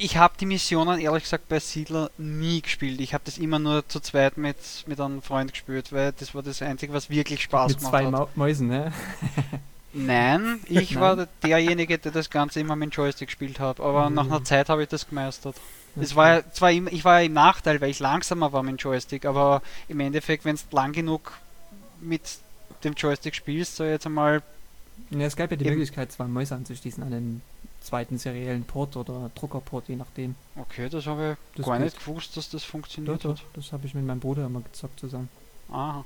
[0.00, 3.00] Ich habe die Missionen ehrlich gesagt bei Siedler nie gespielt.
[3.00, 4.56] Ich habe das immer nur zu zweit mit,
[4.86, 8.04] mit einem Freund gespielt, weil das war das Einzige, was wirklich Spaß Mit gemacht zwei
[8.04, 8.12] hat.
[8.12, 8.92] Mau Mäusen, ne?
[9.92, 11.00] Nein, ich Nein.
[11.00, 13.80] war der- derjenige, der das Ganze immer mit dem Joystick gespielt hat.
[13.80, 14.14] Aber Mhm.
[14.14, 15.56] nach einer Zeit habe ich das gemeistert.
[16.00, 18.72] Es war ja zwar im, ich war ja im Nachteil, weil ich langsamer war mit
[18.72, 21.32] dem Joystick, aber im Endeffekt, wenn du lang genug
[22.00, 22.22] mit
[22.84, 24.42] dem Joystick spielst, so jetzt einmal,
[25.10, 25.64] Ja, es gab ja die.
[25.64, 27.42] Möglichkeit, zwei Mäuse anzuschließen an den
[27.80, 30.34] zweiten seriellen Port oder Druckerport, je nachdem.
[30.56, 31.84] okay, das habe ich Das gar geht.
[31.86, 33.44] nicht gewusst, dass das Doch, funktioniert doch, hat.
[33.54, 35.28] das habe ich mit meinem Bruder immer gezockt zusammen.
[35.70, 36.04] Aha.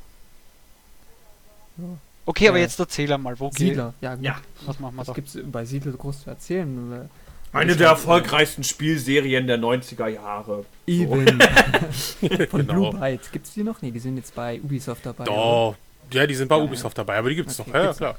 [1.79, 1.85] Ja.
[2.25, 4.25] Okay, aber Äh, jetzt erzähl einmal, wo geht Siedler, ja gut.
[4.25, 4.37] Ja.
[4.67, 5.13] Was machen wir Was da?
[5.15, 7.09] gibt es bei Siedler groß zu erzählen?
[7.53, 10.65] Eine der erfolgreichsten Spielserien der 90er Jahre.
[10.87, 11.27] Eben.
[12.51, 12.91] Von Genau.
[12.91, 13.31] Blue Byte.
[13.33, 13.83] Gibt es die noch?
[13.83, 15.25] Nee, die sind jetzt bei Ubisoft dabei.
[15.25, 15.33] oder?
[15.35, 15.77] Doch.
[16.13, 17.85] Ja, die sind bei Ja, Ubisoft dabei, aber die gibt es Okay, doch.
[17.85, 18.17] Ja, klar.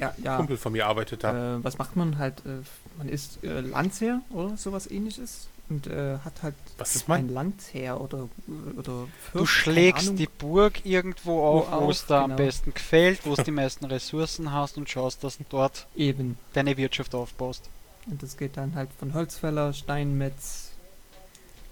[0.00, 0.36] Ja, ja.
[0.36, 1.56] Kumpel von mir arbeitet da.
[1.56, 2.34] Äh, was macht man halt?
[2.44, 2.62] Äh,
[2.96, 7.28] man ist äh, Landsherr oder sowas ähnliches und äh, hat halt Was ist ein mein?
[7.28, 8.28] Landsherr oder,
[8.76, 12.36] oder Du Fürst, keine schlägst die Burg irgendwo auf, Wo es da am genau.
[12.44, 16.38] besten gefällt, wo es die meisten Ressourcen hast und schaust, dass du dort Eben.
[16.54, 17.68] deine Wirtschaft aufbaust.
[18.10, 20.70] Und das geht dann halt von Holzfäller, Steinmetz,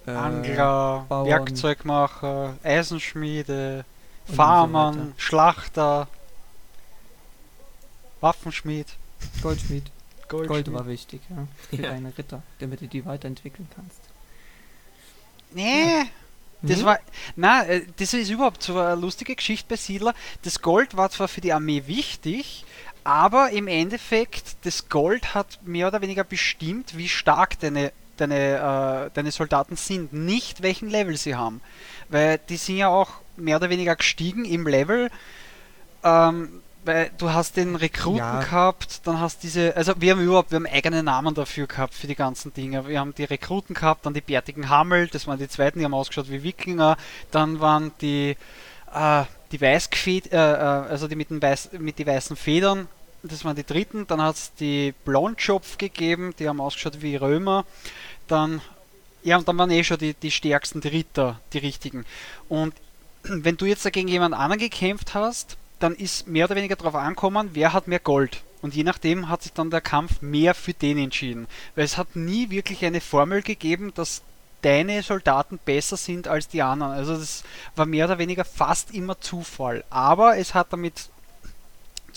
[0.05, 1.27] äh, Angler, Bauern.
[1.27, 3.85] Werkzeugmacher, Eisenschmiede,
[4.25, 5.21] Farmern, so.
[5.21, 6.07] Schlachter,
[8.21, 8.87] Waffenschmied,
[9.41, 9.91] Goldschmied.
[10.27, 10.65] Goldschmied.
[10.65, 11.47] Gold war wichtig, ja.
[11.69, 11.89] Für Ja.
[11.91, 13.99] deine Ritter, damit du die weiterentwickeln kannst.
[15.51, 16.03] Nee,
[16.61, 16.83] das Nee?
[16.85, 16.99] war.
[17.35, 20.13] Na, äh, das ist überhaupt so eine lustige Geschichte bei Siedler.
[20.43, 22.65] Das Gold war zwar für die Armee wichtig,
[23.07, 29.11] aber im Endeffekt, das Gold hat mehr oder weniger bestimmt, wie stark deine, deine, äh,
[29.13, 31.61] deine Soldaten sind, nicht welchen Level sie haben.
[32.09, 35.09] Weil die sind ja auch mehr oder weniger gestiegen im Level.
[36.03, 38.41] Ähm, weil du hast den Rekruten Ja.
[38.41, 42.07] gehabt, dann hast diese, also wir haben überhaupt, wir haben eigene Namen dafür gehabt für
[42.07, 42.89] die ganzen Dinge.
[42.89, 45.93] Wir haben die Rekruten gehabt, dann die bärtigen Hammel, das waren die zweiten, die haben
[45.93, 46.97] ausgeschaut wie Wikinger.
[47.31, 48.35] Dann waren die,
[48.93, 49.23] äh,
[49.53, 50.57] die Weißgefed, äh, äh,
[50.89, 52.89] also die mit, den Weiß, mit die weißen Federn,
[53.27, 54.07] das waren die dritten.
[54.07, 57.65] Dann hat es die Blondschopf gegeben, die haben ausgeschaut wie Römer.
[58.27, 58.61] Dann,
[59.23, 62.05] ja, und dann waren eh schon die, die stärksten, die Ritter, die richtigen.
[62.49, 62.73] Und
[63.23, 67.51] wenn du jetzt dagegen jemand anderen gekämpft hast, dann ist mehr oder weniger darauf ankommen,
[67.53, 68.43] wer hat mehr Gold.
[68.61, 71.47] Und je nachdem hat sich dann der Kampf mehr für den entschieden.
[71.75, 74.23] Weil es hat nie wirklich eine Formel gegeben, dass
[74.61, 76.93] deine Soldaten besser sind als die anderen.
[76.93, 77.43] Also das
[77.75, 79.83] war mehr oder weniger fast immer Zufall.
[79.89, 81.09] Aber es hat damit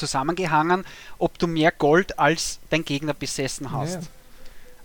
[0.01, 0.85] zusammengehangen,
[1.19, 3.95] ob du mehr Gold als dein Gegner besessen hast.
[3.95, 4.01] Ja.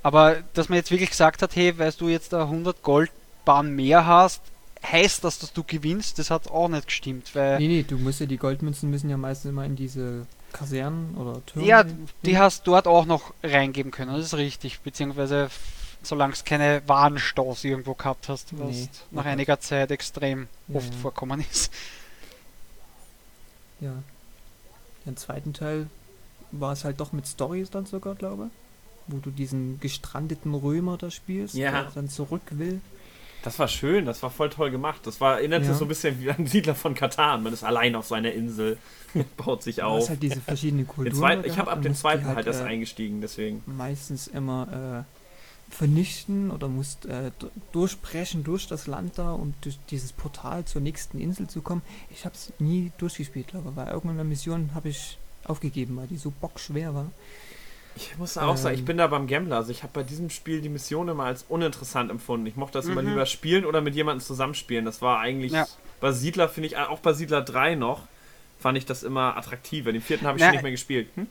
[0.04, 4.06] Aber dass man jetzt wirklich gesagt hat, hey, weil du jetzt da 100 Goldbahn mehr
[4.06, 4.42] hast,
[4.86, 7.34] heißt das, dass du gewinnst, das hat auch nicht gestimmt.
[7.34, 11.16] Weil Nee, nee, du musst ja, die Goldmünzen müssen ja meistens immer in diese Kasernen
[11.16, 11.68] oder Türme.
[11.68, 11.84] Ja,
[12.24, 14.80] die hast dort auch noch reingeben können, das ist richtig.
[14.82, 15.50] Beziehungsweise
[16.04, 18.90] solange es keine Warenstoß irgendwo gehabt hast, was Nee.
[19.10, 21.00] nach einiger Zeit extrem Ja, oft ja.
[21.00, 21.74] vorkommen ist.
[23.82, 23.92] Ja.
[25.06, 25.88] Den zweiten Teil
[26.52, 28.50] war es halt doch mit Stories dann sogar, glaube
[29.08, 31.72] Wo du diesen gestrandeten Römer da spielst, Ja.
[31.72, 32.82] der dann zurück will.
[33.44, 35.02] Das war schön, das war voll toll gemacht.
[35.04, 35.74] Das war, erinnerte Ja.
[35.76, 37.44] so ein bisschen wie an Siedler von Katan.
[37.44, 38.80] Man ist allein auf seiner Insel,
[39.38, 40.02] baut sich auf.
[40.02, 41.16] hast halt diese verschiedenen Den Kulturen.
[41.16, 43.62] zweiten, da ich habe ab dem zweiten halt erst äh, eingestiegen, deswegen.
[43.68, 45.15] meistens immer äh,
[45.78, 47.32] vernichten oder musst äh,
[47.72, 51.82] durchbrechen durch das Land da, um durch dieses Portal zur nächsten Insel zu kommen.
[52.10, 56.18] Ich habe es nie durchgespielt, glaube ich, weil irgendeine Mission habe ich aufgegeben, weil die
[56.18, 57.12] so bockschwer war.
[57.98, 58.86] Ich muss auch sagen, ich Ähm.
[58.86, 59.58] bin da beim Gambler.
[59.58, 62.46] Also ich habe bei diesem Spiel die Mission immer als uninteressant empfunden.
[62.46, 63.10] Ich mochte das immer Mhm.
[63.10, 64.84] lieber spielen oder mit jemandem zusammenspielen.
[64.86, 65.66] Das war eigentlich Ja.
[66.02, 68.02] bei Siedler, finde ich, auch bei Siedler 3 noch,
[68.60, 69.92] fand ich das immer attraktiver.
[69.94, 71.08] Den vierten habe ich Na, schon nicht mehr gespielt.
[71.16, 71.28] Hm?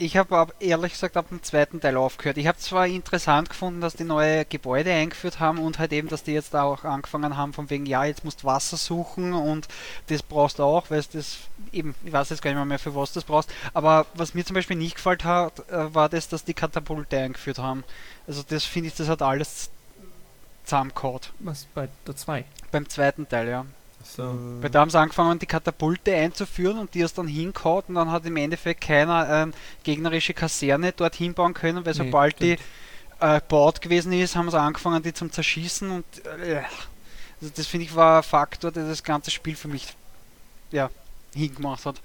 [0.00, 2.36] Ich habe ehrlich gesagt ab dem zweiten Teil aufgehört.
[2.38, 6.22] Ich habe zwar interessant gefunden, dass die neue Gebäude eingeführt haben und halt eben, dass
[6.22, 9.66] die jetzt auch angefangen haben von wegen, ja, jetzt musst du Wasser suchen und
[10.06, 11.38] das brauchst du auch, weil es das
[11.72, 13.50] eben, ich weiß jetzt gar nicht mehr, mehr für was das brauchst.
[13.74, 17.58] Aber was mir zum Beispiel nicht gefällt hat, äh, war das, dass die Katapulte eingeführt
[17.58, 17.82] haben.
[18.28, 19.68] Also das finde ich, das hat alles
[20.62, 21.22] zusammengehauen.
[21.40, 22.44] Was bei der 2?
[22.70, 23.66] Beim zweiten Teil, ja.
[24.16, 24.34] So.
[24.60, 28.10] Weil da haben sie angefangen, die Katapulte einzuführen und die ist dann hingehauen und dann
[28.10, 32.60] hat im Endeffekt keiner ähm, gegnerische Kaserne dort hinbauen können, weil Nee, sobald stimmt.
[33.20, 36.04] die äh, gebaut gewesen ist, haben sie angefangen, die zum Zerschießen und
[36.42, 36.62] äh,
[37.40, 39.94] also das finde ich war ein Faktor, der das ganze Spiel für mich
[40.70, 40.90] ja,
[41.34, 42.00] hingemacht hat.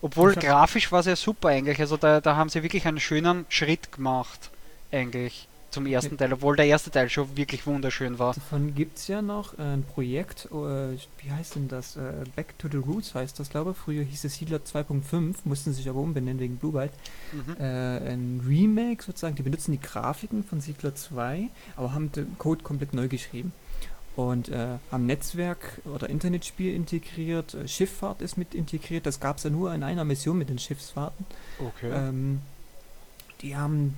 [0.00, 3.44] Obwohl grafisch war es ja super eigentlich, also da, da haben sie wirklich einen schönen
[3.48, 4.50] Schritt gemacht
[4.90, 8.34] eigentlich zum ersten Teil, obwohl der erste Teil schon wirklich wunderschön war.
[8.34, 11.96] Davon gibt es ja noch äh, ein Projekt, äh, wie heißt denn das?
[11.96, 13.76] Äh, Back to the Roots heißt das, glaube ich.
[13.76, 16.92] Früher hieß es Siedler 2.5, mussten sich aber umbenennen wegen Blue Byte.
[17.32, 17.62] Mhm.
[17.62, 22.94] Ein Remake sozusagen, die benutzen die Grafiken von Siedler 2, aber haben den Code komplett
[22.94, 23.52] neu geschrieben.
[24.16, 29.50] Und äh, haben Netzwerk oder Internetspiel integriert, Schifffahrt ist mit integriert, das gab es ja
[29.50, 31.24] nur in einer Mission mit den Schiffsfahrten.
[31.60, 31.90] Okay.
[31.92, 32.40] Ähm,
[33.42, 33.96] die haben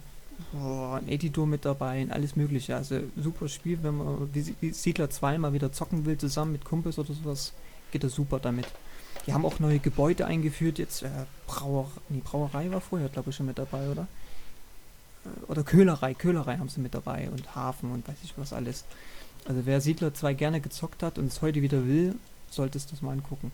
[0.53, 2.77] boah, ein Editor mit dabei und alles mögliche.
[2.77, 6.65] Also super Spiel, wenn man wie, wie Siedler 2 mal wieder zocken will, zusammen mit
[6.65, 7.53] Kumpels oder sowas,
[7.93, 8.67] geht das super damit.
[9.27, 11.11] Die haben auch neue Gebäude eingeführt, jetzt äh,
[11.47, 14.07] Brauer, nee, Brauerei war vorher, glaube ich, schon mit dabei, oder?
[15.25, 18.85] Äh, Oder Köhlerei, Köhlerei haben sie mit dabei und Hafen und weiß ich was alles.
[19.47, 22.15] Also wer Siedler 2 gerne gezockt hat und es heute wieder will,
[22.51, 23.53] sollte es das mal angucken.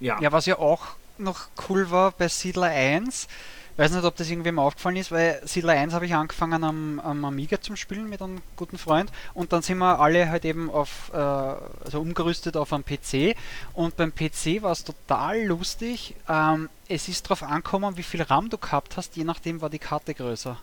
[0.00, 0.20] Ja.
[0.20, 0.82] Ja, was ja auch
[1.18, 3.28] noch cool war bei Siedler 1,
[3.76, 7.24] weiß nicht, ob das irgendwem aufgefallen ist, weil Siedler 1 habe ich angefangen am, am
[7.24, 11.10] Amiga zum Spielen mit einem guten Freund und dann sind wir alle halt eben auf,
[11.12, 13.36] äh, also umgerüstet auf einem PC
[13.72, 16.14] und beim PC war es total lustig.
[16.28, 19.78] Ähm, es ist darauf angekommen, wie viel RAM du gehabt hast, je nachdem war die
[19.78, 20.56] Karte größer.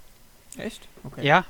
[0.57, 0.81] Echt?
[1.03, 1.25] Okay.
[1.25, 1.45] Ja,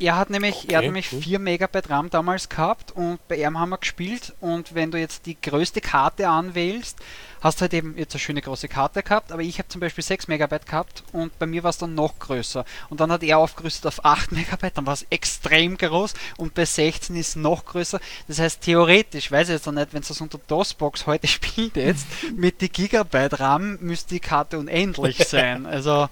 [0.00, 1.22] er hat nämlich, er hat Okay, nämlich cool.
[1.22, 5.26] 4 Megabyte RAM damals gehabt und bei ihm haben wir gespielt und wenn du jetzt
[5.26, 6.98] die größte Karte anwählst,
[7.40, 10.02] hast du halt eben jetzt eine schöne große Karte gehabt, aber ich habe zum Beispiel
[10.02, 12.64] 6 Megabyte gehabt und bei mir war es dann noch größer.
[12.90, 16.64] Und dann hat er aufgerüstet auf 8 Megabyte, dann war es extrem groß und bei
[16.64, 18.00] 16 ist es noch größer.
[18.26, 21.76] Das heißt, theoretisch, weiß ich jetzt noch nicht, wenn du das unter DOS-Box heute spielt
[21.76, 22.06] jetzt,
[22.36, 25.66] mit die Gigabyte RAM müsste die Karte unendlich sein.
[25.66, 26.08] Also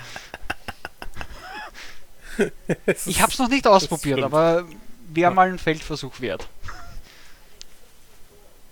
[3.06, 4.64] ich habe es noch nicht ausprobiert, aber
[5.08, 5.34] wäre Ja.
[5.34, 6.48] mal ein Feldversuch wert.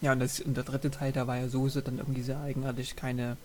[0.01, 2.97] Ja, und, das, und der dritte Teil, da war ja Soße dann irgendwie sehr eigenartig,
[2.97, 3.37] keine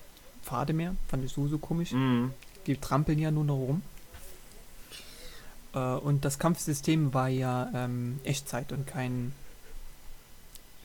[0.44, 0.96] Pfade mehr.
[1.10, 1.92] Fand ich so, so komisch.
[1.92, 2.34] Mhm.
[2.66, 3.82] Die trampeln ja nur noch rum.
[5.74, 9.34] Äh, und das Kampfsystem war ja ähm, Echtzeit und kein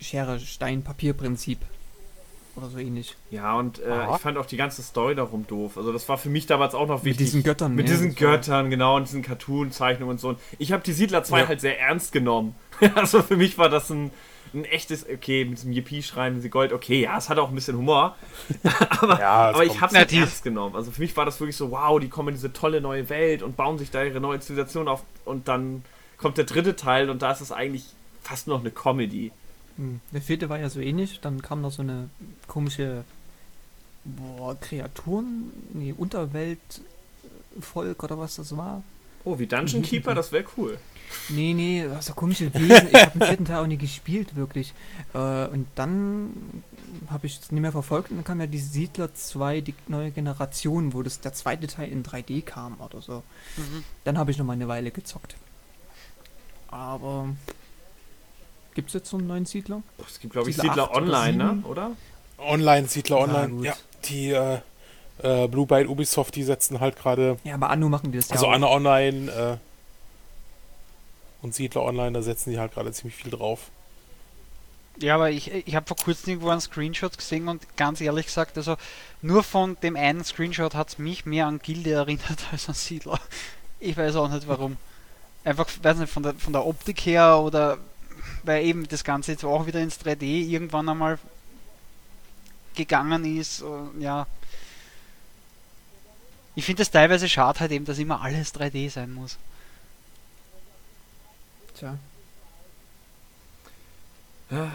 [0.00, 1.58] Schere-Stein-Papier-Prinzip.
[2.56, 3.16] Oder so ähnlich.
[3.30, 5.76] Ja, und äh, ich fand auch die ganze Story darum doof.
[5.76, 7.26] Also das war für mich damals auch noch Mit wichtig.
[7.26, 7.74] diesen Göttern.
[7.74, 10.30] Mit ja, diesen das war- Göttern, genau, und diesen Cartoon-Zeichnungen und so.
[10.30, 11.48] Und ich habe die Siedler 2 Ja.
[11.48, 12.54] halt sehr ernst genommen.
[12.96, 14.10] also für mich war das ein,
[14.52, 17.54] ein echtes, okay, mit diesem Yippie-Schreien, mit diesem Gold, okay, ja, es hat auch ein
[17.54, 18.16] bisschen Humor.
[19.00, 20.74] aber Ja, aber ich habe es halt ernst genommen.
[20.74, 23.42] Also für mich war das wirklich so, wow, die kommen in diese tolle neue Welt
[23.44, 25.04] und bauen sich da ihre neue Zivilisation auf.
[25.24, 25.84] Und dann
[26.16, 27.84] kommt der dritte Teil und da ist es eigentlich
[28.22, 29.30] fast noch eine Comedy.
[29.80, 30.00] Hm.
[30.12, 31.20] Der vierte war ja so ähnlich.
[31.20, 32.10] Dann kam noch so eine
[32.46, 33.04] komische
[34.04, 38.82] boah, Kreaturen, nee, Unterweltvolk oder was das war.
[39.24, 40.78] Oh, wie Dungeon Keeper, das wäre cool.
[41.28, 42.88] Nee, nee, so komische Wesen.
[42.92, 44.72] Ich habe den vierten Teil auch nie gespielt, wirklich.
[45.12, 46.62] Äh, und dann
[47.08, 50.12] habe ich es nicht mehr verfolgt und dann kam ja die Siedler 2, die neue
[50.12, 53.22] Generation, wo das der zweite Teil in 3D kam oder so.
[53.56, 53.84] Mhm.
[54.04, 55.34] Dann habe ich noch mal eine Weile gezockt.
[56.68, 57.28] Aber
[58.74, 59.82] gibt es jetzt so einen neuen Siedler?
[60.06, 61.62] Es gibt, glaube ich, Siedler Siedler acht oder Online, ne?
[61.66, 61.90] Oder?
[62.38, 63.48] Online, Siedler Online.
[63.48, 63.64] gut.
[63.64, 63.74] Ja,
[64.04, 64.58] die äh,
[65.22, 68.46] äh, Blue Byte Ubisoft, die setzen halt gerade, Ja, aber Anno machen die das also
[68.46, 68.54] ja auch.
[68.54, 69.56] Anna Online äh,
[71.42, 73.70] und Siedler Online, da setzen die halt gerade ziemlich viel drauf.
[74.98, 78.58] Ja, aber ich, ich habe vor kurzem irgendwo einen Screenshot gesehen und ganz ehrlich gesagt,
[78.58, 78.76] also
[79.22, 83.18] nur von dem einen Screenshot hat es mich mehr an Gilde erinnert als an Siedler.
[83.78, 84.76] Ich weiß auch nicht warum.
[85.42, 87.78] Einfach, weiß nicht, von der, von der Optik her oder
[88.44, 91.18] weil eben das Ganze jetzt auch wieder ins 3D irgendwann einmal
[92.74, 93.62] gegangen ist.
[93.62, 94.26] und Ja.
[96.54, 99.38] Ich finde es teilweise schade halt eben, dass immer alles 3D sein muss.
[101.74, 101.96] Tja.
[104.50, 104.72] Ja,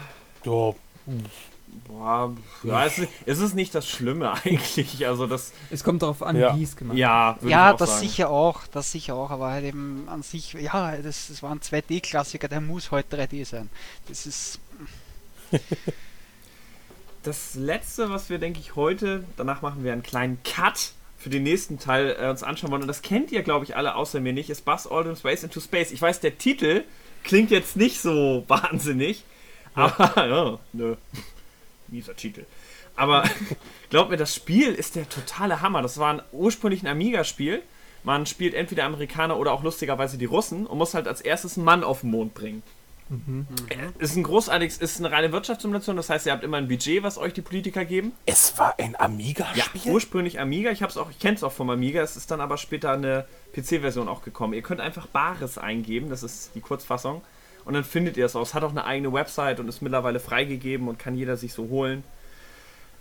[1.86, 5.06] Boah, ja, es ist, es ist nicht das Schlimme eigentlich.
[5.06, 6.56] Also das, Es kommt darauf an, Ja.
[6.56, 8.00] wie es gemacht ja, Ja, das sagen.
[8.08, 11.60] sicher auch, das sicher auch, aber halt eben an sich, ja, das, das war ein
[11.60, 13.68] 2D-Klassiker, der muss heute 3D sein.
[14.08, 14.58] Das ist,
[17.22, 21.42] Das letzte, was wir, denke ich, heute, danach machen wir einen kleinen Cut für den
[21.42, 22.82] nächsten Teil äh, uns anschauen wollen.
[22.82, 25.58] Und das kennt ihr, glaube ich, alle außer mir nicht, ist Buzz Aldrin's Race into
[25.60, 25.90] Space.
[25.90, 26.84] Ich weiß, der Titel
[27.24, 29.24] klingt jetzt nicht so wahnsinnig,
[29.74, 30.94] aber, ja, nö,
[31.88, 32.44] mieser Titel.
[32.96, 33.24] Aber
[33.90, 35.82] glaubt mir, das Spiel ist der totale Hammer.
[35.82, 37.62] Das war ein ursprünglich ein Amiga-Spiel.
[38.04, 41.64] Man spielt entweder Amerikaner oder auch lustigerweise die Russen und muss halt als erstes einen
[41.64, 42.62] Mann auf den Mond bringen.
[43.08, 43.46] Mhm.
[43.98, 47.18] Ist ein großartiges, ist eine reine Wirtschaftssimulation, das heißt, ihr habt immer ein Budget, was
[47.18, 48.12] euch die Politiker geben.
[48.26, 49.92] Es war ein Ja, Amiga-Spiel?
[49.92, 50.70] ursprünglich Amiga.
[50.70, 52.00] Ich hab's auch, ich kenne es auch vom Amiga.
[52.02, 54.54] Es ist dann aber später eine PC-Version auch gekommen.
[54.54, 57.22] Ihr könnt einfach Bares eingeben, das ist die Kurzfassung.
[57.66, 58.42] Und dann findet ihr es auch.
[58.42, 61.68] Es hat auch eine eigene Website und ist mittlerweile freigegeben und kann jeder sich so
[61.68, 62.04] holen.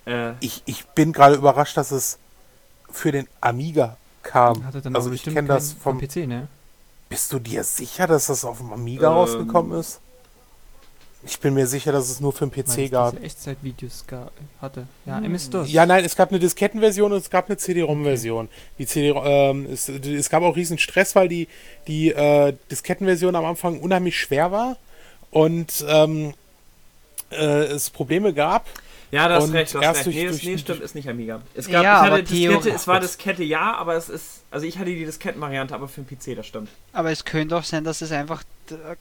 [0.06, 2.18] Äh, ich, ich bin gerade überrascht, dass es
[2.92, 4.66] für den Amiga kam.
[4.94, 6.00] Also ich kenne das vom...
[6.00, 6.48] PC, ne?
[7.10, 10.02] Bist du dir sicher, dass das auf dem Amiga Ähm, rausgekommen ist?
[11.27, 13.23] Ich bin mir sicher, dass es nur für den Weil PC es gab.
[13.23, 14.06] Echtzeitvideos
[14.61, 14.88] hatte.
[15.06, 15.26] Ja, Hm.
[15.26, 15.72] MS-DOS.
[15.72, 18.47] Ja, nein, es gab eine Diskettenversion und es gab eine CD-ROM-Version.
[18.77, 21.47] Die CD, ähm, es, es gab auch riesen Stress, weil die,
[21.88, 24.77] die äh, Diskettenversion am Anfang unheimlich schwer war
[25.31, 26.34] und ähm,
[27.31, 27.35] äh,
[27.65, 28.68] es Probleme gab.
[29.11, 30.06] Ja, das Und recht, das erst recht.
[30.07, 31.41] durch- Nee, das, durch- nee, stimmt, ist nicht Amiga.
[31.53, 34.90] Es Ja, ich hatte Diskette, es war Diskette ja, aber es ist, also ich hatte
[34.94, 36.69] die Diskettenvariante, aber für den PC, das stimmt.
[36.94, 38.44] aber es könnte auch sein, dass es einfach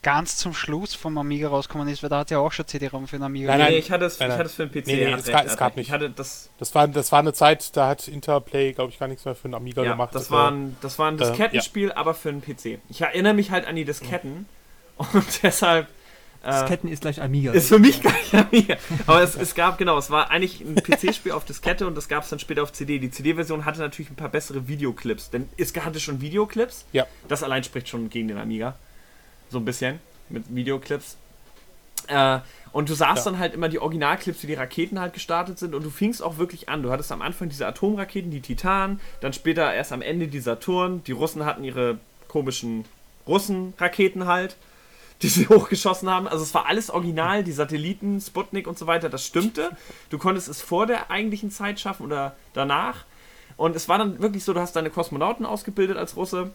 [0.03, 3.17] ganz zum Schluss vom Amiga rausgekommen ist, weil da hat ja auch schon CD-ROM für
[3.17, 3.49] den Amiga.
[3.53, 3.73] Nein, nein.
[3.73, 4.87] nee, ich hatte es, nein, ich hatte es für den PC.
[4.89, 5.87] Nee, nee, es recht, gab- es gab nicht.
[5.89, 9.09] Ich hatte das, Das war, das war eine Zeit, da hat Interplay, glaube ich, gar
[9.09, 10.15] nichts mehr für den Amiga ja, gemacht.
[10.15, 11.31] das Äh, war ein, das war ein äh, ja.
[11.31, 12.79] Diskettenspiel, aber für den PC.
[12.91, 14.47] Ich erinnere mich halt an die Disketten
[14.99, 15.89] und deshalb
[16.45, 17.53] äh, Disketten ist gleich Amiga.
[17.53, 18.77] Ist für mich gar nicht Amiga.
[19.07, 22.25] Aber es, es gab, genau, es war eigentlich ein PC-Spiel auf Diskette und das gab
[22.25, 22.99] es dann später auf CD.
[22.99, 26.85] Die CD-Version hatte natürlich ein paar bessere Videoclips, denn es hatte schon Videoclips.
[26.93, 27.07] Ja.
[27.29, 28.77] Das allein spricht schon gegen den Amiga.
[29.51, 31.17] So ein bisschen mit Videoclips.
[32.09, 32.41] Äh,
[32.73, 33.31] und du sahst Ja.
[33.33, 36.39] dann halt immer die Originalclips, wie die Raketen halt gestartet sind und du fingst auch
[36.39, 36.83] wirklich an.
[36.83, 41.03] Du hattest am Anfang diese Atomraketen, die Titan, dann später erst am Ende die Saturn.
[41.05, 41.99] Die Russen hatten ihre
[42.29, 42.85] komischen
[43.27, 44.57] Russen-Raketen halt
[45.25, 46.29] die sie hochgeschossen haben.
[46.29, 49.71] Also es war alles original, die Satelliten, Sputnik und so weiter, das stimmte.
[50.11, 53.05] Du konntest es vor der eigentlichen Zeit schaffen oder danach.
[53.57, 56.51] Und es war dann wirklich so, du hast deine Kosmonauten ausgebildet als Russe,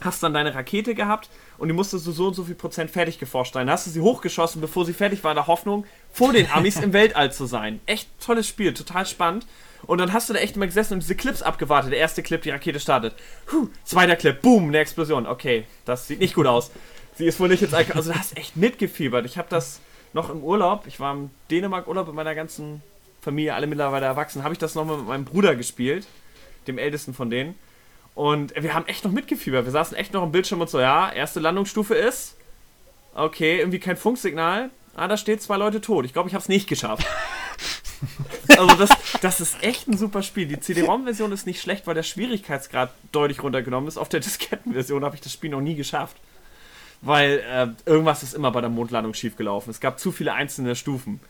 [0.00, 1.28] hast dann deine Rakete gehabt
[1.58, 3.66] und die musstest du so und so viel Prozent fertig geforscht sein.
[3.66, 6.76] Dann hast du sie hochgeschossen, bevor sie fertig war, in der Hoffnung, vor den Amis
[6.76, 7.80] im Weltall zu sein.
[7.84, 9.46] Echt tolles Spiel, total spannend.
[9.86, 11.92] Und dann hast du da echt immer gesessen und diese Clips abgewartet.
[11.92, 13.14] Der erste Clip, die Rakete startet.
[13.46, 15.26] Puh, zweiter Clip, boom, eine Explosion.
[15.26, 16.70] Okay, das sieht nicht gut aus.
[17.20, 17.74] Sie ist wohl nicht jetzt.
[17.74, 19.26] Also, du hast echt mitgefiebert.
[19.26, 19.80] Ich habe das
[20.14, 20.86] noch im Urlaub.
[20.86, 22.80] Ich war im Dänemark-Urlaub mit meiner ganzen
[23.20, 24.42] Familie, alle mittlerweile erwachsen.
[24.42, 26.06] Habe ich das nochmal mit meinem Bruder gespielt,
[26.66, 27.56] dem ältesten von denen.
[28.14, 29.66] Und wir haben echt noch mitgefiebert.
[29.66, 32.36] Wir saßen echt noch am Bildschirm und so, ja, erste Landungsstufe ist.
[33.14, 34.70] Okay, irgendwie kein Funksignal.
[34.96, 36.06] Ah, da steht zwei Leute tot.
[36.06, 37.06] Ich glaube, ich habe es nicht geschafft.
[38.56, 38.88] also das,
[39.20, 40.46] das ist echt ein super Spiel.
[40.46, 43.98] Die CD-ROM-Version ist nicht schlecht, weil der Schwierigkeitsgrad deutlich runtergenommen ist.
[43.98, 46.16] Auf der Diskettenversion habe ich das Spiel noch nie geschafft.
[47.02, 49.70] Weil äh, irgendwas ist immer bei der Mondlandung schiefgelaufen.
[49.70, 51.20] Es gab zu viele einzelne Stufen.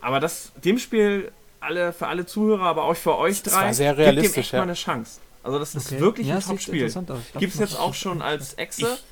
[0.00, 1.30] Aber das, dem Spiel,
[1.60, 4.38] alle, für alle Zuhörer, aber auch für euch Das drei, war sehr gebt dem realistisch,
[4.38, 4.58] echt ja.
[4.60, 5.20] mal eine Chance.
[5.42, 6.00] Also das ist Okay.
[6.00, 6.92] wirklich ja, ein Top-Spiel.
[7.38, 8.82] Gibt es jetzt auch schon als Exe.
[8.94, 9.04] Ich-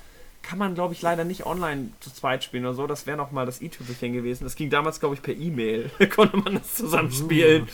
[0.48, 2.86] kann man, glaube ich, leider nicht online zu zweit spielen oder so.
[2.86, 4.44] Das wäre nochmal das i-Tüpfelchen gewesen.
[4.44, 5.90] Das ging damals, glaube ich, per E-Mail.
[6.14, 7.68] konnte man das zusammenspielen.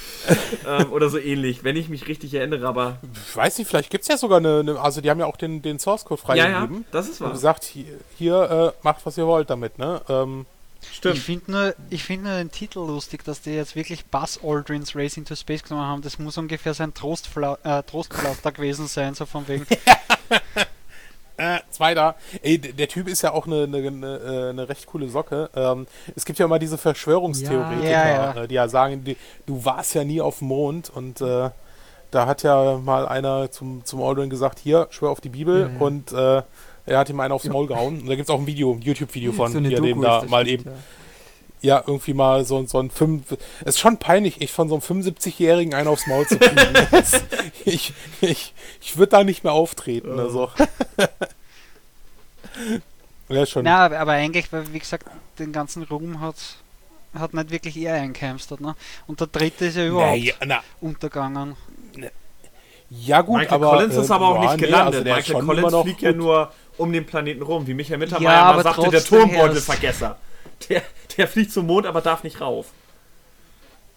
[0.67, 2.99] ähm, oder so ähnlich, wenn ich mich richtig erinnere, aber.
[3.29, 5.37] Ich weiß nicht, vielleicht gibt es ja sogar eine, eine, Also, die haben ja auch
[5.37, 6.55] den, den Source Code freigegeben.
[6.55, 7.29] Ja, ja, das ist wahr.
[7.29, 7.85] Und gesagt, hier,
[8.17, 10.01] hier äh, macht, was ihr wollt damit, ne?
[10.09, 10.47] Ähm,
[10.91, 11.17] Stimmt.
[11.17, 14.97] Ich finde nur, ich find nur den Titel lustig, dass die jetzt wirklich Buzz Aldrin's
[14.97, 16.03] Race into Space genommen haben.
[16.03, 19.67] Das muss ungefähr sein Trostfla äh, Trostpflaster gewesen sein, so von wegen.
[21.37, 22.15] Äh, zweiter.
[22.43, 25.51] Ey, der Typ ist ja auch eine, eine, eine, äh, eine recht coole Socke.
[25.55, 28.43] Ähm, es gibt ja immer diese Verschwörungstheoretiker, Ja, ja.
[28.43, 31.51] Äh, die ja sagen, die, du warst ja nie auf dem Mond und äh,
[32.11, 35.85] da hat ja mal einer zum, zum Aldrin gesagt, hier, schwör auf die Bibel ja.
[35.85, 36.43] und äh,
[36.85, 38.01] er hat ihm einen aufs Maul gehauen.
[38.01, 40.03] Und da gibt es auch ein Video, ein YouTube-Video von, So wie er dem Doku
[40.03, 40.73] da mal eben, ja.
[41.63, 43.23] Ja, irgendwie mal so, so ein 5.
[43.61, 46.55] Es ist schon peinlich, echt von so einem 75-Jährigen einen aufs Maul zu kriegen.
[47.65, 50.19] Ich ich, ich würde da nicht mehr auftreten.
[50.19, 50.51] Also.
[53.29, 53.65] ja, schon.
[53.65, 55.07] Na, aber, aber eigentlich, weil wie gesagt,
[55.39, 56.35] den ganzen Ruhm hat,
[57.15, 58.75] hat nicht wirklich er eingeheimstert, ne?
[59.07, 61.55] Und der dritte ist ja überhaupt Naja, na, untergegangen.
[62.91, 63.71] ja, gut, Michael aber.
[63.71, 64.95] Collins ist äh, aber auch ja, nicht nee, gelandet.
[64.95, 68.33] also der ist Michael Collins fliegt ja nur um den Planeten rum, wie Michael Mittermeier
[68.33, 70.19] Ja, mal aber sagte, der er Turmbeutelvergesser.
[70.69, 70.83] Der,
[71.17, 72.67] der fliegt zum Mond, aber darf nicht rauf.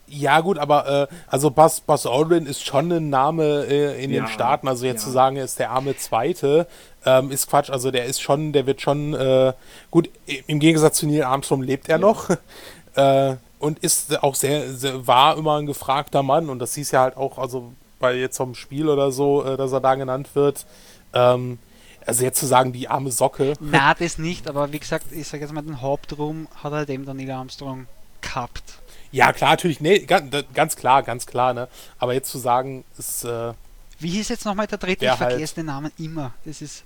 [0.07, 4.21] Ja, gut, aber äh, also Buzz, Buzz Aldrin ist schon ein Name äh, in Ja,
[4.21, 4.67] den Staaten.
[4.67, 5.07] Also jetzt ja.
[5.07, 6.67] zu sagen, er ist der arme Zweite,
[7.05, 7.71] ähm, ist Quatsch.
[7.71, 9.53] Also der ist schon, der wird schon, äh,
[9.89, 10.09] gut,
[10.47, 12.29] im Gegensatz zu Neil Armstrong lebt er noch.
[12.95, 16.49] äh, und ist auch sehr, sehr, war immer ein gefragter Mann.
[16.49, 19.71] Und das hieß ja halt auch, also bei jetzt vom Spiel oder so, äh, dass
[19.71, 20.67] er da genannt wird.
[21.13, 21.57] Ähm,
[22.05, 23.53] also jetzt zu sagen, die arme Socke.
[23.59, 27.05] Na, das nicht, aber wie gesagt, ich sage jetzt mal, den Hauptruhm hat halt eben
[27.05, 27.87] der Neil Armstrong
[28.21, 28.63] gehabt.
[29.11, 31.67] Ja, klar, natürlich, nee, ganz, ganz klar, ganz klar, ne?
[31.99, 33.53] Aber jetzt zu sagen, ist, äh,
[33.99, 35.01] Wie hieß jetzt nochmal der dritte?
[35.01, 36.33] Der ich halt- vergesse den Namen immer.
[36.43, 36.83] Das ist.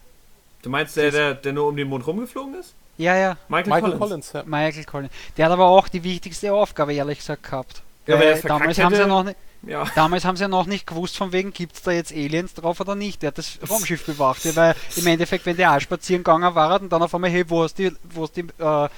[0.62, 2.74] Du meinst der, der, der nur um den Mond rumgeflogen ist?
[2.98, 4.00] Ja, ja, Michael, Michael Collins.
[4.00, 4.44] Collins, ja.
[4.44, 5.14] Michael Collins.
[5.38, 7.82] Der hat aber auch die wichtigste Aufgabe, ehrlich gesagt, gehabt.
[8.06, 9.86] Ja, er damals, haben sie ja noch nicht, Ja.
[9.96, 12.80] damals haben sie ja noch nicht gewusst, von wegen, gibt es da jetzt Aliens drauf
[12.80, 13.22] oder nicht.
[13.22, 14.46] Der hat das Raumschiff bewacht.
[14.46, 17.44] Ja, weil im Endeffekt, wenn der auch spazieren gegangen war und dann auf einmal, hey,
[17.50, 18.90] wo hast du wo hast die, äh,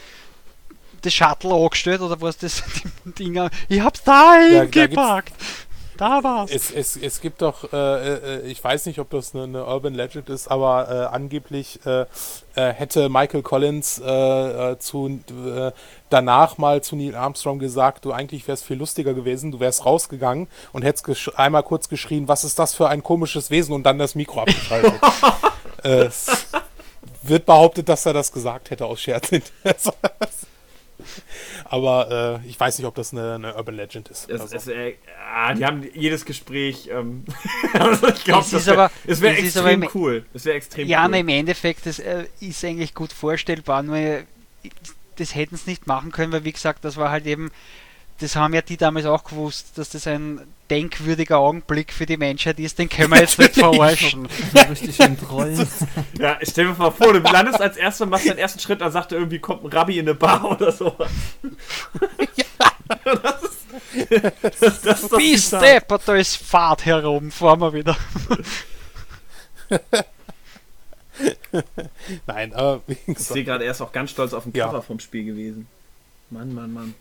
[1.01, 2.63] das Shuttle angestellt oder wo hast das
[3.05, 3.49] die Dinger?
[3.69, 5.23] Ich hab's da Ja.
[6.01, 6.49] Da war's.
[6.49, 9.93] Es, es, es gibt doch, äh, äh, ich weiß nicht, ob das eine, eine Urban
[9.93, 12.07] Legend ist, aber äh, angeblich äh,
[12.55, 15.19] äh, hätte Michael Collins äh, zu,
[16.09, 20.47] danach mal zu Neil Armstrong gesagt, du eigentlich wärst viel lustiger gewesen, du wärst rausgegangen
[20.73, 24.15] und hättest einmal kurz geschrien, was ist das für ein komisches Wesen und dann das
[24.15, 24.99] Mikro abgeschaltet.
[25.83, 26.47] es
[27.21, 29.29] wird behauptet, dass er das gesagt hätte aus Scherz.
[31.65, 34.29] aber äh, ich weiß nicht, ob das eine, eine Urban Legend ist.
[34.29, 34.55] Es, so.
[34.55, 34.95] es, äh,
[35.33, 36.89] ah, die haben jedes Gespräch.
[36.91, 37.25] Ähm,
[37.73, 40.25] also ich glaube, Es das ist wäre aber- es wär aber extrem im- cool.
[40.33, 41.11] Es wäre extrem Ja, cool.
[41.11, 43.97] na, im Endeffekt, das äh, ist eigentlich gut vorstellbar, nur
[45.17, 47.51] das hätten sie nicht machen können, weil wie gesagt, das war halt eben,
[48.19, 50.41] das haben ja die damals auch gewusst, dass das ein
[50.71, 54.27] denkwürdiger Augenblick für die Menschheit ist, den können wir jetzt nicht verarschen.
[54.53, 55.67] So richtig schön trollen.
[56.17, 59.11] Ja, stell dir mal vor, du landest als Erster, machst deinen ersten Schritt, dann sagt
[59.11, 61.09] er irgendwie, kommt ein Rabbi in eine Bar oder sowas.
[63.03, 67.95] Das ist das, das, das Wie steppert, da ist Fahrt herum, fahren wir wieder.
[72.27, 74.65] Nein, aber wie Ich gesagt, sehe gerade, er ist auch ganz stolz auf den Ja.
[74.67, 75.67] Cover vom Spiel gewesen.
[76.29, 76.93] Mann, Mann, Mann.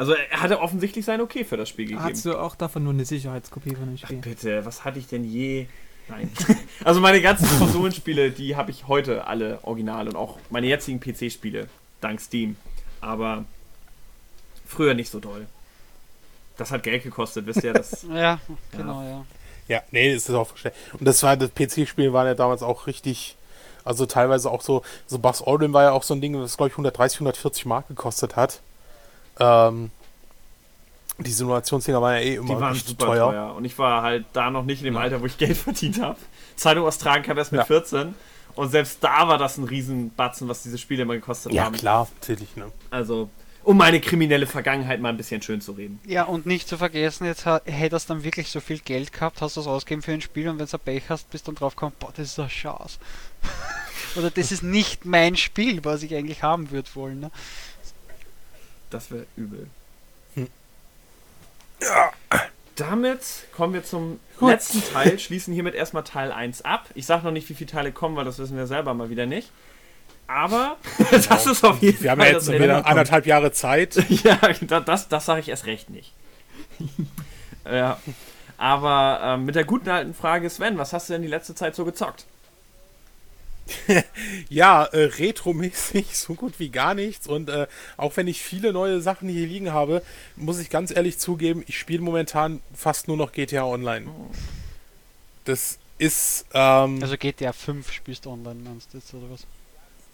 [0.00, 2.02] Also er hatte offensichtlich sein Okay für das Spiel gegeben.
[2.02, 4.16] Hast du auch davon nur eine Sicherheitskopie von dem Ach, Spiel?
[4.16, 5.66] bitte, was hatte ich denn je?
[6.08, 6.32] Nein.
[6.84, 11.68] also meine ganzen Konsolenspiele, die habe ich heute alle original und auch meine jetzigen PC-Spiele,
[12.00, 12.56] dank Steam.
[13.02, 13.44] Aber
[14.66, 15.46] früher nicht so doll.
[16.56, 17.74] Das hat Geld gekostet, wisst ihr?
[17.74, 18.40] Das, Ja,
[18.72, 19.26] genau, ja.
[19.68, 20.94] ja, nee, das ist auch verständlich.
[20.94, 23.36] Und das war, das PC-Spiel waren ja damals auch richtig,
[23.84, 26.68] also teilweise auch so, so Buzz Aldrin war ja auch so ein Ding, das glaube
[26.68, 28.62] ich 130, 140 Mark gekostet hat.
[29.40, 29.90] Ähm,
[31.18, 33.30] die Simulationsdinger waren ja eh immer die waren super teuer.
[33.30, 33.54] teuer.
[33.54, 35.00] Und ich war halt da noch nicht in dem Ja.
[35.00, 36.16] Alter, wo ich Geld verdient habe.
[36.56, 37.64] Zeitung austragen kam erst mit Ja.
[37.64, 38.14] 14.
[38.54, 41.76] Und selbst da war das ein Riesenbatzen, was diese Spiele immer gekostet Ja, haben.
[41.76, 42.70] klar, natürlich, ne?
[42.90, 43.30] Also,
[43.62, 46.00] um meine kriminelle Vergangenheit mal ein bisschen schön zu reden.
[46.06, 49.56] Ja, und nicht zu vergessen, jetzt hättest du dann wirklich so viel Geld gehabt, hast
[49.56, 51.56] du es ausgegeben für ein Spiel und wenn du ein Pech hast, bist du dann
[51.58, 52.98] drauf gekommen, boah, das ist ein Schatz.
[54.16, 57.20] Oder das ist nicht mein Spiel, was ich eigentlich haben würde wollen.
[57.20, 57.30] Ne?
[58.90, 59.66] Das wäre übel.
[60.34, 60.48] Hm.
[62.76, 63.20] Damit
[63.54, 64.50] kommen wir zum Gut.
[64.50, 66.86] letzten Teil, schließen hiermit erstmal Teil 1 ab.
[66.94, 69.26] Ich sage noch nicht, wie viele Teile kommen, weil das wissen wir selber mal wieder
[69.26, 69.50] nicht.
[70.26, 70.76] Aber
[71.28, 73.96] das ist auf jeden Wir haben Fall ja jetzt wieder anderthalb Jahre Zeit.
[74.24, 76.12] Ja, da- das, das sage ich erst recht nicht.
[77.64, 77.98] ja.
[78.56, 81.74] Aber ähm, mit der guten alten Frage, Sven, was hast du denn die letzte Zeit
[81.74, 82.26] so gezockt?
[84.48, 87.26] ja, äh, retromäßig so gut wie gar nichts.
[87.26, 87.66] Und äh,
[87.96, 90.02] auch wenn ich viele neue Sachen hier liegen habe,
[90.36, 94.06] muss ich ganz ehrlich zugeben, ich spiele momentan fast nur noch GTA Online.
[95.44, 96.46] Das ist.
[96.54, 99.46] Ähm, Also GTA 5 spielst du online, meinst du jetzt, oder was?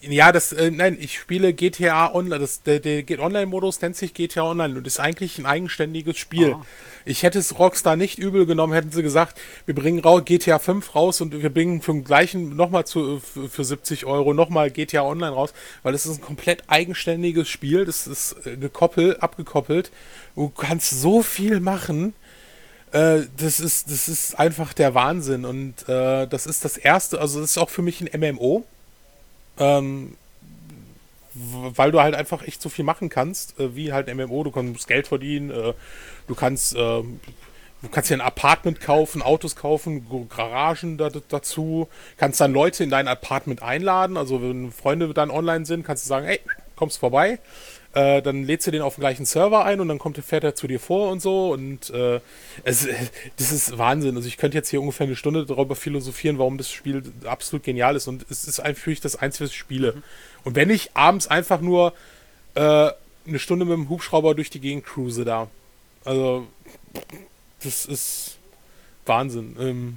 [0.01, 2.39] Ja, das, äh, nein, ich spiele GTA Online.
[2.39, 6.53] Das, der der Online-Modus nennt sich GTA Online und ist eigentlich ein eigenständiges Spiel.
[6.53, 6.67] Ah.
[7.05, 11.21] Ich hätte es Rockstar nicht übel genommen, hätten sie gesagt, wir bringen GTA 5 raus
[11.21, 15.33] und wir bringen für den gleichen nochmal zu, für, für 70 Euro nochmal GTA Online
[15.33, 19.91] raus, weil es ist ein komplett eigenständiges Spiel, das ist äh, gekoppelt, abgekoppelt.
[20.35, 22.13] Du kannst so viel machen.
[22.93, 27.41] Äh, das ist, das ist einfach der Wahnsinn und äh, das ist das erste, also
[27.41, 28.65] das ist auch für mich ein MMO.
[29.59, 30.17] Ähm,
[31.35, 34.45] weil du halt einfach echt so viel machen kannst, äh, wie halt MMO.
[34.45, 35.75] Du kannst Geld verdienen, äh,
[36.27, 42.41] du kannst, äh, du kannst dir ein Apartment kaufen, Autos kaufen, Garagen da, dazu, kannst
[42.41, 44.17] dann Leute in dein Apartment einladen.
[44.17, 46.41] Also wenn Freunde dann online sind, kannst du sagen, ey,
[46.75, 47.39] kommst vorbei.
[47.97, 50.55] Äh, dann lädst du den auf den gleichen Server ein und dann kommt, fährt er
[50.55, 51.51] zu dir vor und so.
[51.51, 52.21] Und äh,
[52.63, 52.87] es,
[53.39, 54.17] das ist Wahnsinn.
[54.17, 57.97] Also ich könnte jetzt hier ungefähr eine Stunde darüber philosophieren, warum das Spiel absolut genial
[57.97, 58.07] ist.
[58.07, 60.03] Und es ist einfach für mich das Einzige, was ich spiele.
[60.45, 61.95] Und wenn ich abends einfach nur
[62.55, 62.91] äh,
[63.27, 65.49] eine Stunde mit dem Hubschrauber durch die Gegend cruise da.
[66.05, 66.47] Also,
[67.65, 68.37] das ist
[69.07, 69.57] Wahnsinn.
[69.59, 69.97] Ähm,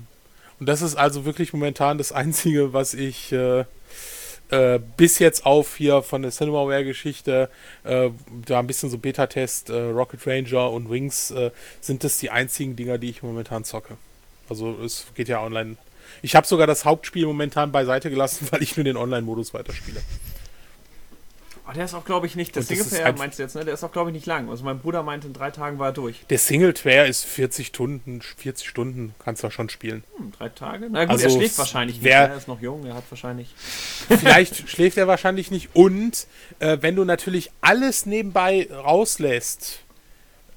[0.61, 3.65] und das ist also wirklich momentan das Einzige, was ich äh,
[4.49, 7.49] äh, bis jetzt auf hier von der Cinemaware-Geschichte,
[7.83, 8.09] äh,
[8.45, 11.51] da ein bisschen so Beta-Test, äh, Rocket Ranger und Wings, äh,
[11.81, 13.97] sind das die einzigen Dinger, die ich momentan zocke.
[14.49, 15.77] Also es geht ja online.
[16.21, 20.01] Ich habe sogar das Hauptspiel momentan beiseite gelassen, weil ich nur den Online-Modus weiterspiele.
[21.69, 22.55] Oh, der ist auch, glaube ich, nicht.
[22.55, 23.63] Der Singleplayer ein- meinst du jetzt, ne?
[23.63, 24.49] Der ist auch, glaube ich, nicht lang.
[24.49, 26.25] Also mein Bruder meinte, in drei Tagen war er durch.
[26.29, 30.03] Der Singleplayer ist 40 Stunden, 40 Stunden kannst du schon spielen.
[30.17, 30.87] Hm, drei Tage?
[30.89, 32.05] Na gut, Also, er schläft wahrscheinlich nicht.
[32.05, 32.33] wer- ne?
[32.33, 33.53] Er ist noch jung, er hat wahrscheinlich.
[34.09, 35.69] Vielleicht schläft er wahrscheinlich nicht.
[35.73, 36.25] Und
[36.59, 39.81] äh, wenn du natürlich alles nebenbei rauslässt,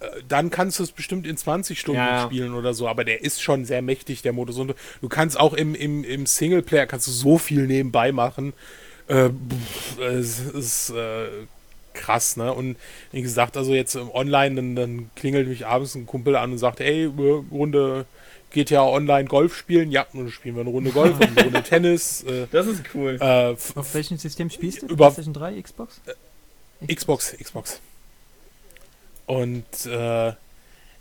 [0.00, 2.24] äh, dann kannst du es bestimmt in 20 Stunden Ja, ja.
[2.24, 2.88] spielen oder so.
[2.88, 4.56] Aber der ist schon sehr mächtig, der Modus.
[4.58, 8.52] Und du- du kannst auch im, im, im Singleplayer kannst du so viel nebenbei machen.
[9.08, 11.28] Äh, pff, es ist äh,
[11.92, 12.52] krass, ne?
[12.52, 12.76] Und
[13.10, 16.58] wie gesagt, also jetzt im Online, dann, dann klingelt mich abends ein Kumpel an und
[16.58, 18.06] sagt, ey, äh, Runde
[18.52, 19.90] GTA Online Golf spielen.
[19.90, 22.22] Ja, dann spielen wir eine Runde Golf und eine Runde Tennis.
[22.24, 23.16] Äh, Das ist cool.
[23.20, 24.86] äh, Auf welchem System spielst du?
[24.86, 26.00] Über- PlayStation 3, Xbox?
[26.86, 27.80] Xbox, Xbox.
[29.26, 30.32] Und äh,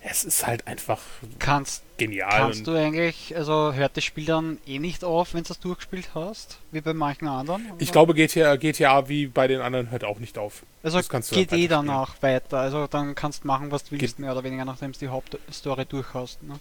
[0.04, 1.00] es ist halt einfach
[1.38, 2.30] Kannst, genial.
[2.32, 6.10] kannst du eigentlich, also hört das Spiel dann eh nicht auf, wenn du das durchgespielt
[6.16, 7.64] hast, wie bei manchen anderen?
[7.78, 10.64] ich glaube, GTA, GTA wie bei den anderen hört auch nicht auf.
[10.82, 12.58] also das kannst du geht eh danach weiter.
[12.60, 15.08] Also dann kannst du machen, was du willst, Geht- mehr oder weniger, nachdem du die
[15.10, 16.42] Hauptstory durch hast.
[16.44, 16.60] Ne?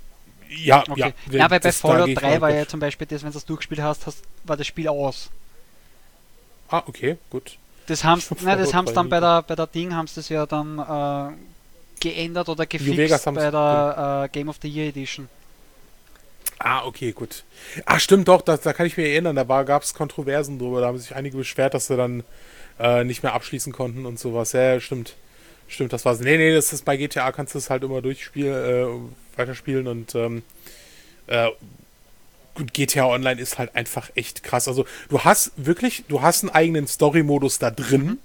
[0.50, 1.14] Ja, Okay.
[1.30, 1.38] ja.
[1.38, 3.34] Ja, weil bei Fallout geh ich 3 mal war ja zum Beispiel das, wenn du
[3.34, 5.30] das durchgespielt hast, hast, war das Spiel aus.
[6.68, 7.56] Ah, okay, gut.
[7.86, 10.44] Das haben das haben's 3 dann bei der, bei der Ding haben sie das ja
[10.46, 11.32] dann äh,
[12.00, 15.28] geändert oder gefixt bei der äh, Game of the Year Edition.
[16.58, 17.44] Ah, okay, gut.
[17.86, 20.88] Ah, stimmt doch, das, da kann ich mich erinnern, da gab es Kontroversen drüber, da
[20.88, 22.22] haben sich einige beschwert, dass sie dann
[22.78, 24.52] äh, nicht mehr abschließen konnten und sowas.
[24.52, 25.14] Ja, ja, stimmt.
[25.68, 26.18] Stimmt, das war's.
[26.18, 30.16] Nee, nee, das ist bei GTA kannst du es halt immer durchspielen, äh, weiterspielen und
[30.16, 30.42] ähm,
[31.28, 31.48] äh,
[32.56, 34.66] gut, GTA Online ist halt einfach echt krass.
[34.66, 38.18] Also du hast wirklich, du hast einen eigenen Story-Modus da drin.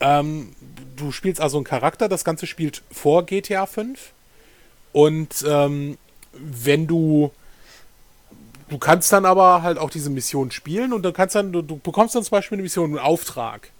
[0.00, 0.54] Ähm,
[0.96, 4.12] du spielst also einen Charakter, das Ganze spielt vor GTA 5.
[4.92, 5.98] Und ähm,
[6.32, 7.30] wenn du
[8.68, 11.78] du kannst dann aber halt auch diese Mission spielen und dann kannst dann, du, du
[11.78, 13.70] bekommst dann zum Beispiel eine Mission, einen Auftrag.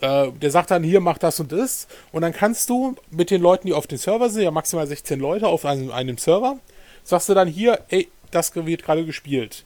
[0.00, 1.88] Äh, der sagt dann, hier, mach das und das.
[2.12, 5.18] Und dann kannst du mit den Leuten, die auf dem Server sind, ja maximal 16
[5.18, 6.58] Leute auf einem, einem Server,
[7.02, 9.64] sagst du dann hier, ey, das wird gerade gespielt.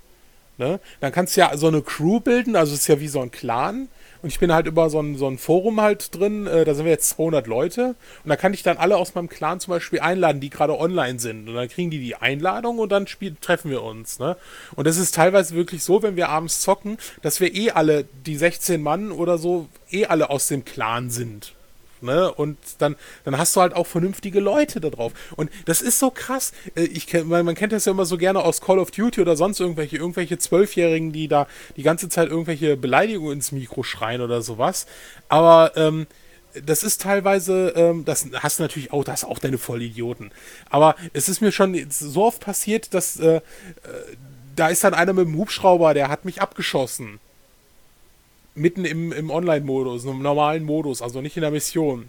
[0.58, 0.80] Ne?
[1.00, 3.30] Dann kannst du ja so eine Crew bilden, also es ist ja wie so ein
[3.30, 3.88] Clan.
[4.22, 6.84] Und ich bin halt über so ein, so ein Forum halt drin, äh, da sind
[6.84, 7.96] wir jetzt 200 Leute.
[8.22, 11.18] Und da kann ich dann alle aus meinem Clan zum Beispiel einladen, die gerade online
[11.18, 11.48] sind.
[11.48, 14.20] Und dann kriegen die die Einladung und dann spiel, treffen wir uns.
[14.20, 14.36] Ne?
[14.76, 18.36] Und es ist teilweise wirklich so, wenn wir abends zocken, dass wir eh alle, die
[18.36, 21.54] 16 Mann oder so, eh alle aus dem Clan sind.
[22.02, 22.32] Ne?
[22.32, 25.12] Und dann, dann hast du halt auch vernünftige Leute da drauf.
[25.36, 26.52] Und das ist so krass.
[26.74, 29.36] Äh, Ich, man, man kennt das ja immer so gerne aus Call of Duty oder
[29.36, 31.46] sonst irgendwelche, irgendwelche Zwölfjährigen, die da
[31.76, 34.86] die ganze Zeit irgendwelche Beleidigungen ins Mikro schreien oder sowas.
[35.28, 36.06] Aber ähm,
[36.66, 40.32] das ist teilweise, ähm, das hast du natürlich auch, das auch deine Vollidioten.
[40.68, 43.40] Aber es ist mir schon so oft passiert, dass äh, äh,
[44.54, 47.20] da ist dann einer mit dem Hubschrauber, der hat mich abgeschossen
[48.54, 52.08] mitten im, im Online-Modus, im normalen Modus, also nicht in der Mission.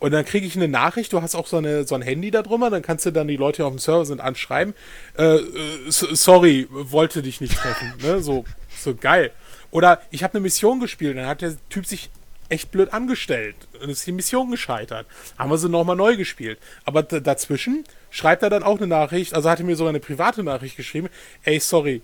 [0.00, 2.42] Und dann kriege ich eine Nachricht, du hast auch so, eine, so ein Handy da
[2.42, 4.74] drüber, dann kannst du dann die Leute, die auf dem Server sind, anschreiben,
[5.16, 8.44] äh, äh, sorry, wollte dich nicht treffen, ne, so.
[8.78, 9.32] So geil.
[9.70, 12.10] Oder ich habe eine Mission gespielt, dann hat der Typ sich
[12.48, 15.06] echt blöd angestellt und ist die Mission gescheitert.
[15.36, 16.58] Haben wir sie nochmal neu gespielt.
[16.84, 20.42] Aber dazwischen schreibt er dann auch eine Nachricht, also hat er mir sogar eine private
[20.42, 21.08] Nachricht geschrieben,
[21.42, 22.02] ey, sorry.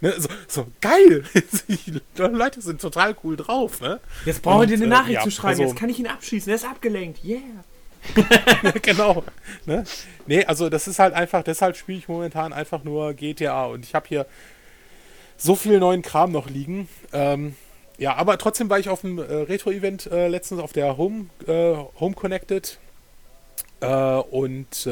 [0.00, 1.24] Ne, so, so, geil!
[1.68, 3.98] die Leute sind total cool drauf, ne?
[4.24, 5.98] Jetzt brauchen wir dir eine äh, Nachricht äh, ja, zu schreiben, also, jetzt kann ich
[5.98, 7.40] ihn abschießen, er ist abgelenkt, yeah!
[8.82, 9.24] genau.
[9.66, 9.82] Ne?
[10.26, 13.94] Nee, also das ist halt einfach, deshalb spiele ich momentan einfach nur GTA und ich
[13.94, 14.26] habe hier
[15.36, 16.88] so viel neuen Kram noch liegen.
[17.12, 17.56] Ähm,
[17.98, 21.74] ja, aber trotzdem war ich auf dem äh, Retro-Event äh, letztens auf der Home, äh,
[21.98, 22.78] Home Connected
[23.80, 24.88] äh, und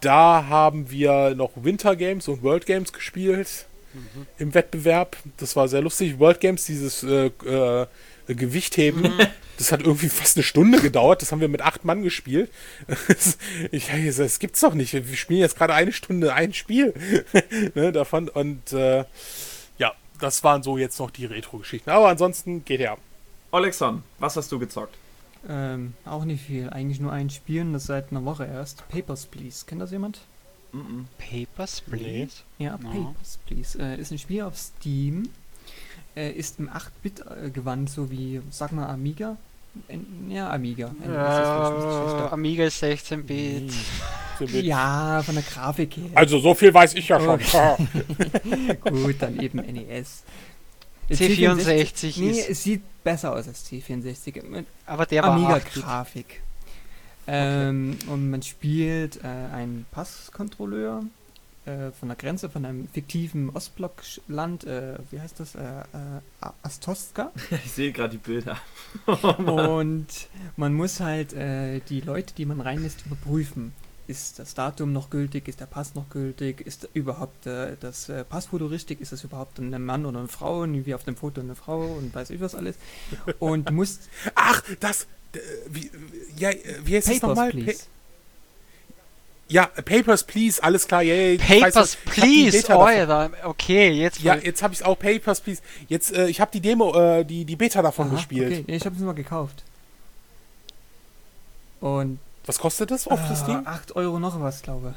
[0.00, 4.26] da haben wir noch Winter Games und World Games gespielt mhm.
[4.38, 5.16] im Wettbewerb.
[5.36, 6.18] Das war sehr lustig.
[6.18, 7.30] World Games, dieses äh,
[8.26, 9.02] Gewichtheben.
[9.02, 9.26] Mhm.
[9.56, 11.22] Das hat irgendwie fast eine Stunde gedauert.
[11.22, 12.50] Das haben wir mit acht Mann gespielt.
[13.70, 14.92] ich, das gibt's doch nicht.
[14.92, 16.94] Wir spielen jetzt gerade eine Stunde ein Spiel
[17.74, 18.28] ne, davon.
[18.28, 19.04] Und äh,
[19.78, 21.90] ja, das waren so jetzt noch die Retro-Geschichten.
[21.90, 22.96] Aber ansonsten geht ja.
[23.52, 24.96] Alexon, was hast du gezockt?
[25.48, 26.70] Ähm, auch nicht viel.
[26.70, 28.88] Eigentlich nur ein Spiel und das seit einer Woche erst.
[28.88, 29.64] Papers, Please.
[29.66, 30.20] Kennt das jemand?
[30.74, 31.46] Mm -mm.
[31.46, 32.42] Papers, Please?
[32.58, 33.78] Ja, Papers, Please.
[33.78, 35.28] Äh, ist ein Spiel auf Steam
[36.16, 39.36] äh, ist im 8-Bit-Gewand, so wie, sag mal, Amiga.
[40.28, 40.94] Ja, Amiga.
[41.04, 43.72] Äh, Amiga ist 16-Bit.
[44.50, 46.10] Ja, von der Grafik her.
[46.16, 47.38] Also so viel weiß ich ja schon.
[48.84, 50.24] Gut, dann eben NES.
[51.08, 54.64] C64 nee, es sieht besser aus als C64.
[54.86, 56.42] Aber der war Amiga-Grafik.
[57.26, 58.10] Ähm, okay.
[58.10, 61.04] Und man spielt äh, einen Passkontrolleur
[61.66, 67.32] äh, von der Grenze von einem fiktiven Ostblockland, äh, wie heißt das, äh, äh Astoska.
[67.64, 68.58] Ich sehe gerade die Bilder.
[69.06, 70.06] und
[70.56, 73.72] man muss halt äh, die Leute, die man reinlässt, überprüfen.
[74.06, 75.48] Ist das Datum noch gültig?
[75.48, 76.60] Ist der Pass noch gültig?
[76.60, 79.00] Ist überhaupt das Passfoto richtig?
[79.00, 80.66] Ist das überhaupt ein Mann oder eine Frau?
[80.66, 82.76] Wie auf dem Foto eine Frau und weiß ich was alles.
[83.38, 84.10] Und du musst.
[84.34, 85.06] Ach, das.
[85.68, 85.90] Wie,
[86.36, 86.50] ja,
[86.84, 87.50] wie heißt Papers, das nochmal?
[87.50, 87.84] Please.
[89.48, 91.36] Ja, Papers, Please, alles klar, yay.
[91.36, 94.20] Papers, weiß, Please, ja, okay, jetzt.
[94.20, 95.60] Ja, jetzt habe ich es auch, Papers, Please.
[95.86, 98.64] Jetzt, äh, ich habe die Demo, äh, die, die Beta davon Aha, gespielt.
[98.64, 99.62] Okay, ich habe es mal gekauft.
[101.80, 102.18] Und.
[102.46, 103.60] Was kostet das auf äh, das Ding?
[103.64, 104.94] 8 Euro noch was, glaube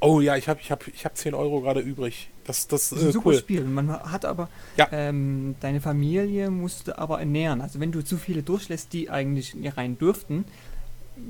[0.00, 2.28] Oh ja, ich habe ich hab, ich hab 10 Euro gerade übrig.
[2.44, 3.38] Das, das, das ist ein äh, super cool.
[3.38, 3.64] Spiel.
[3.64, 4.88] Man hat aber, ja.
[4.90, 7.60] ähm, deine Familie musste aber ernähren.
[7.60, 10.44] Also wenn du zu viele durchlässt, die eigentlich rein dürften,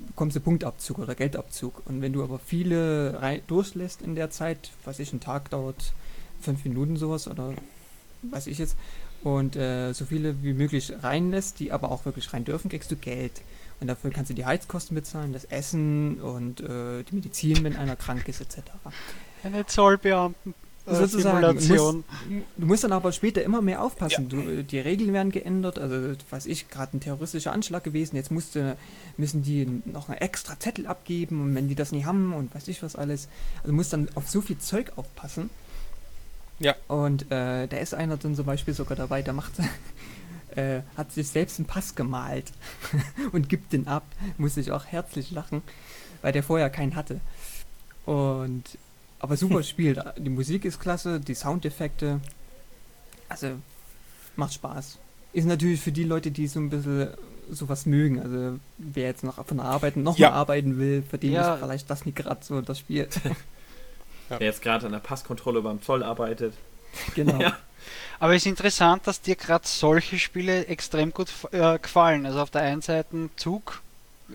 [0.09, 1.83] bekommst du Punktabzug oder Geldabzug.
[1.87, 5.93] Und wenn du aber viele durchlässt in der Zeit, weiß ich, ein Tag dauert
[6.41, 7.53] fünf Minuten sowas oder
[8.23, 8.77] weiß ich jetzt,
[9.23, 12.97] und äh, so viele wie möglich reinlässt, die aber auch wirklich rein dürfen, kriegst du
[12.97, 13.43] Geld.
[13.81, 17.97] Und dafür kannst du die Heizkosten bezahlen, das Essen und äh, die Medizin, wenn einer
[17.97, 18.59] krank ist, etc.
[19.45, 20.55] Eine Zollbeamten
[20.87, 21.41] äh, sozusagen.
[21.41, 21.71] Du musst,
[22.57, 24.29] du musst, dann aber später immer mehr aufpassen.
[24.31, 24.43] Ja.
[24.43, 25.79] Du, die Regeln werden geändert.
[25.79, 28.17] Also, weiß ich, gerade ein terroristischer Anschlag gewesen.
[28.17, 28.77] Jetzt musste,
[29.17, 32.69] müssen die noch einen extra Zettel abgeben und wenn die das nicht haben und weiß
[32.69, 33.29] ich was alles.
[33.59, 35.51] Also, du musst dann auf so viel Zeug aufpassen.
[36.59, 36.75] Ja.
[36.89, 39.53] Und äh, da ist einer dann zum Beispiel sogar dabei, der macht.
[40.55, 42.53] Äh, hat sich selbst einen Pass gemalt
[43.33, 44.05] und gibt den ab.
[44.37, 45.63] Muss ich auch herzlich lachen,
[46.21, 47.23] weil der vorher keinen hatte.
[48.05, 48.63] Und
[49.23, 49.99] aber super spielt.
[50.19, 52.21] Die Musik ist klasse, die Soundeffekte.
[53.29, 53.53] Also,
[54.37, 54.99] macht Spaß.
[55.33, 57.09] Ist natürlich für die Leute, die so ein bisschen
[57.51, 58.21] sowas mögen.
[58.21, 60.33] Also, wer jetzt noch von der Arbeit nochmal ja.
[60.33, 61.55] arbeiten will, für den ja.
[61.55, 63.09] ist vielleicht das nicht gerade so das Spiel.
[64.31, 64.39] ja.
[64.39, 66.55] Der jetzt gerade an der Passkontrolle beim Zoll arbeitet.
[67.15, 67.39] Genau.
[67.41, 67.57] Ja.
[68.21, 72.25] Aber es ist interessant, dass dir gerade solche Spiele extrem gut äh, gefallen.
[72.27, 73.83] Also auf der einen Seite Zug,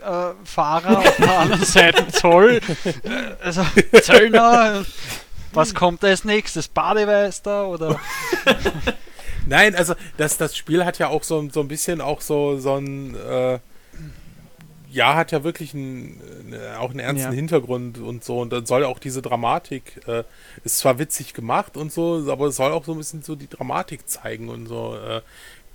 [0.01, 3.65] äh, Fahrer, auf der anderen Seite Zoll, äh, also
[4.01, 4.85] Zöllner.
[5.53, 6.67] Was kommt als nächstes?
[6.67, 7.99] Bademeister oder?
[9.47, 12.75] Nein, also das, das Spiel hat ja auch so, so ein bisschen auch so, so
[12.75, 13.59] ein äh,
[14.89, 17.35] ja, hat ja wirklich einen, äh, auch einen ernsten ja.
[17.35, 18.39] Hintergrund und so.
[18.39, 20.23] Und dann soll auch diese Dramatik, äh,
[20.63, 23.49] ist zwar witzig gemacht und so, aber es soll auch so ein bisschen so die
[23.49, 24.95] Dramatik zeigen und so.
[24.95, 25.21] Äh,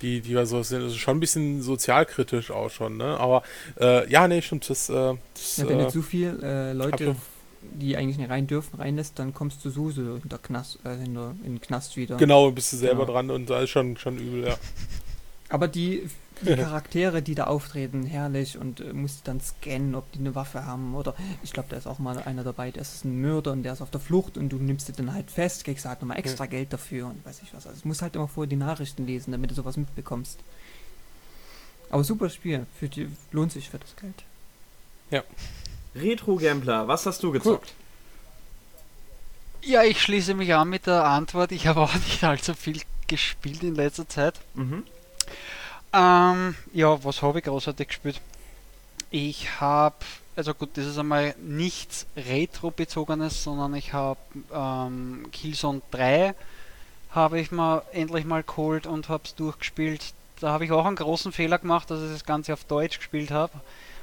[0.03, 3.17] die, die so sind also schon ein bisschen sozialkritisch auch schon, ne?
[3.19, 3.43] Aber
[3.79, 7.15] äh, ja, nee, stimmt, das, äh, das ja, wenn du zu viel äh, Leute,
[7.61, 11.33] die eigentlich nicht rein dürfen, reinlässt, dann kommst du so, so hinter Knast, äh, hinter,
[11.43, 12.17] in den Knast wieder.
[12.17, 13.13] Genau, bist du selber genau.
[13.13, 14.57] dran und da ist schon, schon übel, ja.
[15.49, 16.09] Aber die
[16.43, 20.65] die Charaktere, die da auftreten, herrlich und äh, musst dann scannen, ob die eine Waffe
[20.65, 23.63] haben oder ich glaube, da ist auch mal einer dabei, der ist ein Mörder und
[23.63, 26.19] der ist auf der Flucht und du nimmst den dann halt fest, kriegst halt nochmal
[26.19, 26.51] extra ja.
[26.51, 27.67] Geld dafür und weiß ich was.
[27.67, 30.39] Also, du musst halt immer vorher die Nachrichten lesen, damit du sowas mitbekommst.
[31.89, 34.23] Aber super Spiel, für die, lohnt sich für das Geld.
[35.11, 35.23] Ja.
[35.95, 37.73] Retro Gambler, was hast du gezockt?
[37.75, 37.83] Cool.
[39.65, 41.51] Ja, ich schließe mich an mit der Antwort.
[41.51, 44.39] Ich habe auch nicht allzu viel gespielt in letzter Zeit.
[44.55, 44.83] Mhm.
[45.93, 48.19] Ähm, ja, was habe ich großartig gespielt?
[49.11, 49.95] Ich habe,
[50.35, 54.19] also gut, das ist einmal nichts Retro-bezogenes, sondern ich habe
[54.51, 56.33] ähm, Killzone 3
[57.11, 60.13] habe ich mal endlich mal geholt und habe es durchgespielt.
[60.39, 63.29] Da habe ich auch einen großen Fehler gemacht, dass ich das Ganze auf Deutsch gespielt
[63.29, 63.53] habe.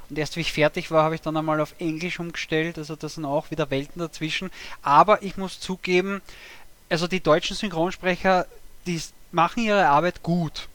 [0.09, 2.77] Und erst wie ich fertig war, habe ich dann einmal auf Englisch umgestellt.
[2.77, 4.49] Also das sind auch wieder Welten dazwischen.
[4.81, 6.21] Aber ich muss zugeben,
[6.89, 8.45] also die deutschen Synchronsprecher,
[8.85, 9.01] die
[9.33, 10.69] machen ihre Arbeit gut.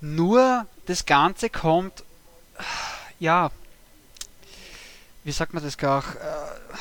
[0.00, 2.04] Nur das Ganze kommt,
[3.18, 3.50] ja,
[5.24, 6.76] wie sagt man das gar, äh,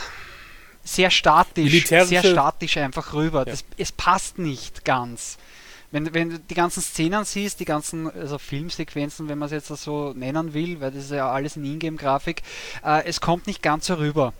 [0.83, 3.39] sehr statisch, sehr statisch einfach rüber.
[3.39, 3.45] Ja.
[3.45, 5.37] Das, es passt nicht ganz.
[5.91, 9.67] Wenn, wenn du die ganzen Szenen siehst, die ganzen also Filmsequenzen, wenn man es jetzt
[9.67, 12.43] so nennen will, weil das ist ja alles in Ingame-Grafik,
[12.85, 14.33] äh, es kommt nicht ganz so rüber.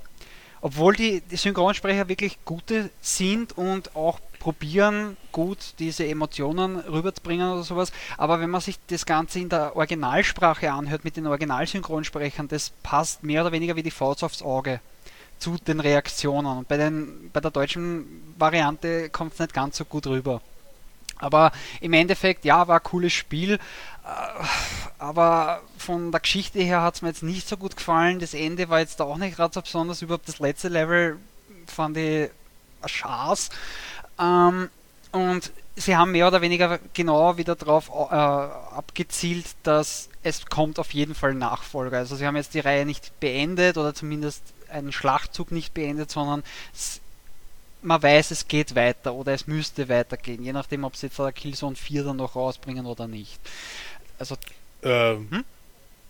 [0.62, 7.64] Obwohl die, die Synchronsprecher wirklich gute sind und auch probieren, gut diese Emotionen rüberzubringen oder
[7.64, 7.92] sowas.
[8.18, 13.24] Aber wenn man sich das Ganze in der Originalsprache anhört, mit den Originalsynchronsprechern, das passt
[13.24, 14.80] mehr oder weniger wie die Faust aufs Auge
[15.40, 16.60] zu den Reaktionen.
[16.60, 20.42] Und bei, den, bei der deutschen Variante kommt es nicht ganz so gut rüber.
[21.18, 21.52] Aber
[21.82, 23.54] im Endeffekt, ja, war ein cooles Spiel.
[23.54, 23.58] Äh,
[24.98, 28.20] aber von der Geschichte her hat es mir jetzt nicht so gut gefallen.
[28.20, 30.02] Das Ende war jetzt auch nicht gerade so besonders.
[30.02, 31.18] Überhaupt das letzte Level
[31.68, 32.30] fand ich
[32.82, 33.50] ein Schaß.
[34.20, 34.70] Ähm,
[35.12, 40.94] und sie haben mehr oder weniger genau wieder darauf äh, abgezielt, dass es kommt auf
[40.94, 41.98] jeden Fall Nachfolger.
[41.98, 46.44] Also sie haben jetzt die Reihe nicht beendet oder zumindest einen Schlachtzug nicht beendet, sondern
[46.74, 47.00] es,
[47.82, 51.32] man weiß, es geht weiter oder es müsste weitergehen, je nachdem, ob sie jetzt der
[51.32, 53.40] Killzone 4 dann noch rausbringen oder nicht.
[54.20, 54.36] Also.
[54.84, 55.46] Ähm, hm?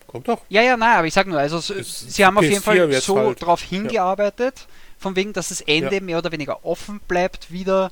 [0.07, 0.41] Kommt doch.
[0.49, 3.18] Ja, ja, nein, aber ich sag nur, also es, sie haben auf jeden Fall so
[3.18, 3.41] halt.
[3.44, 4.65] darauf hingearbeitet, ja.
[5.00, 6.02] Von wegen, dass das Ende ja.
[6.02, 7.92] mehr oder weniger offen bleibt, wieder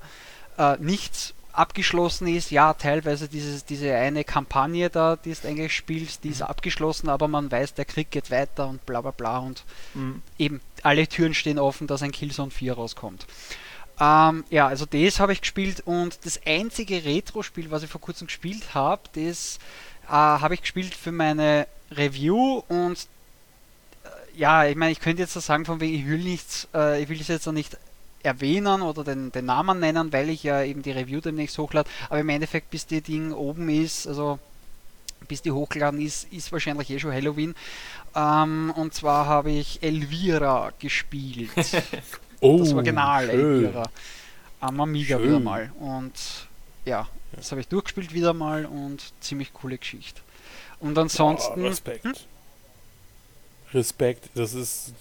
[0.58, 2.52] äh, nichts abgeschlossen ist.
[2.52, 6.48] Ja, teilweise dieses, diese eine Kampagne da, die es eigentlich spielt, die ist mhm.
[6.48, 9.64] abgeschlossen, aber man weiß, der Krieg geht weiter und bla bla bla und
[9.94, 10.22] mhm.
[10.38, 13.26] eben alle Türen stehen offen, dass ein Killzone 4 rauskommt.
[14.00, 18.28] Ähm, ja, also das habe ich gespielt und das einzige Retro-Spiel, was ich vor kurzem
[18.28, 19.58] gespielt habe, das
[20.08, 23.08] äh, habe ich gespielt für meine Review und
[24.38, 27.10] ja, ich meine, ich könnte jetzt so sagen, von wegen, ich will nichts, äh, ich
[27.10, 27.78] will es jetzt noch nicht
[28.24, 31.90] erwähnen oder den, den Namen nennen, weil ich ja eben die Review demnächst hochlade.
[32.10, 34.40] Aber im Endeffekt, bis die Ding oben ist, also
[35.28, 37.56] bis die hochgeladen ist, ist wahrscheinlich eh schon Halloween.
[38.16, 41.50] Ähm, und zwar habe ich Elvira gespielt.
[42.40, 43.40] oh, das Original schön.
[43.40, 43.84] Elvira.
[44.60, 45.28] Am Amiga schön.
[45.28, 45.72] wieder mal.
[45.80, 46.14] Und
[46.86, 50.22] ja, das habe ich durchgespielt wieder mal und ziemlich coole Geschichte.
[50.80, 51.62] Und ansonsten.
[51.62, 52.04] Oh, Respekt.
[52.04, 52.14] Hm?
[53.74, 54.94] Respekt, das ist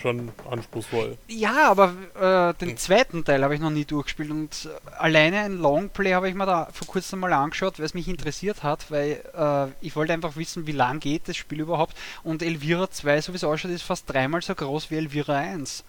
[0.00, 1.18] schon anspruchsvoll.
[1.28, 6.12] Ja, aber äh, den zweiten Teil habe ich noch nie durchgespielt und alleine ein Longplay
[6.14, 9.84] habe ich mir da vor kurzem mal angeschaut, weil es mich interessiert hat, weil äh,
[9.84, 11.94] ich wollte einfach wissen, wie lang geht das Spiel überhaupt
[12.24, 15.84] und Elvira 2, so wie es ausschaut, ist fast dreimal so groß wie Elvira 1.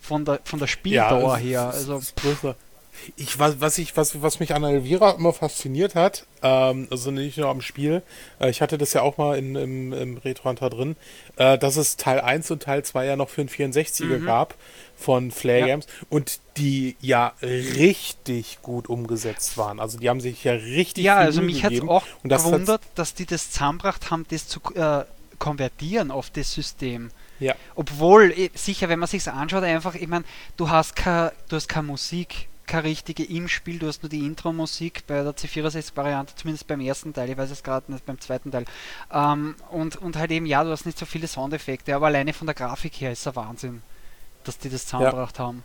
[0.00, 1.70] Von der, von der Spieldauer ja, her.
[1.72, 2.56] Also, größer.
[3.16, 7.38] Ich, was, was, ich, was, was mich an Elvira immer fasziniert hat, ähm, also nicht
[7.38, 8.02] nur am Spiel,
[8.40, 10.96] äh, ich hatte das ja auch mal in, im, im Retro Hunter drin,
[11.36, 14.26] äh, dass es Teil 1 und Teil 2 ja noch für den 64er mhm.
[14.26, 14.54] gab
[14.96, 15.66] von Flare ja.
[15.66, 19.80] Games und die ja richtig gut umgesetzt waren.
[19.80, 23.14] Also die haben sich ja richtig Ja, also mich hat auch und das gewundert, dass
[23.14, 25.04] die das zusammengebracht haben, das zu äh,
[25.38, 27.10] konvertieren auf das System.
[27.40, 27.54] Ja.
[27.74, 30.24] Obwohl, eh, sicher, wenn man sich anschaut, einfach, ich meine,
[30.56, 31.32] du hast keine
[31.82, 36.80] Musik keine richtige im Spiel, du hast nur die Intro-Musik bei der C64-Variante, zumindest beim
[36.80, 38.64] ersten Teil, ich weiß es gerade nicht beim zweiten Teil.
[39.12, 42.46] Ähm, und, und halt eben, ja, du hast nicht so viele Soundeffekte, aber alleine von
[42.46, 43.82] der Grafik her ist es Wahnsinn,
[44.44, 45.46] dass die das zusammengebracht ja.
[45.46, 45.64] haben.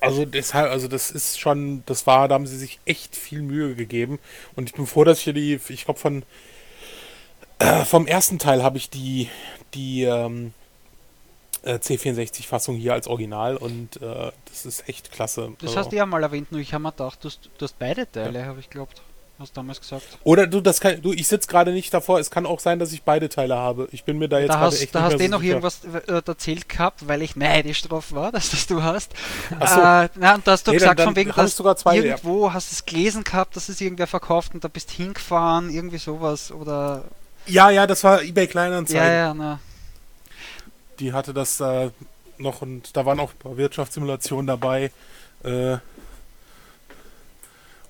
[0.00, 3.76] Also deshalb, also das ist schon, das war, da haben sie sich echt viel Mühe
[3.76, 4.18] gegeben.
[4.56, 6.24] Und ich bin froh, dass ich hier die, ich glaube von
[7.60, 9.28] äh, vom ersten Teil habe ich die,
[9.74, 10.52] die ähm,
[11.62, 15.52] äh, C64-Fassung hier als Original und äh, das ist echt klasse.
[15.60, 15.80] Das also.
[15.80, 18.10] hast du ja mal erwähnt, nur ich habe mir gedacht, du hast, du hast beide
[18.10, 18.46] Teile, ja.
[18.46, 19.02] habe ich glaubt.
[19.38, 20.04] Hast damals gesagt.
[20.22, 22.20] Oder du, das kann, du, ich sitze gerade nicht davor.
[22.20, 23.88] Es kann auch sein, dass ich beide Teile habe.
[23.90, 25.50] Ich bin mir da jetzt da gerade echt Da hast du noch sicher.
[25.50, 29.12] irgendwas äh, erzählt gehabt, weil ich neidisch drauf war, dass das du hast.
[29.58, 29.80] Achso.
[29.80, 31.96] Äh, na, und da hast du nee, gesagt, dann, dann von wegen, dass sogar zwei,
[31.96, 32.52] irgendwo ja.
[32.52, 36.52] hast du es gelesen gehabt, dass es irgendwer verkauft und da bist hingefahren, irgendwie sowas
[36.52, 37.04] oder.
[37.46, 39.02] Ja, ja, das war eBay Kleinanzeigen.
[39.02, 39.58] Ja, ja, na
[41.00, 41.90] die hatte das äh,
[42.38, 44.90] noch und da waren auch ein paar Wirtschaftssimulationen dabei.
[45.44, 45.78] Äh,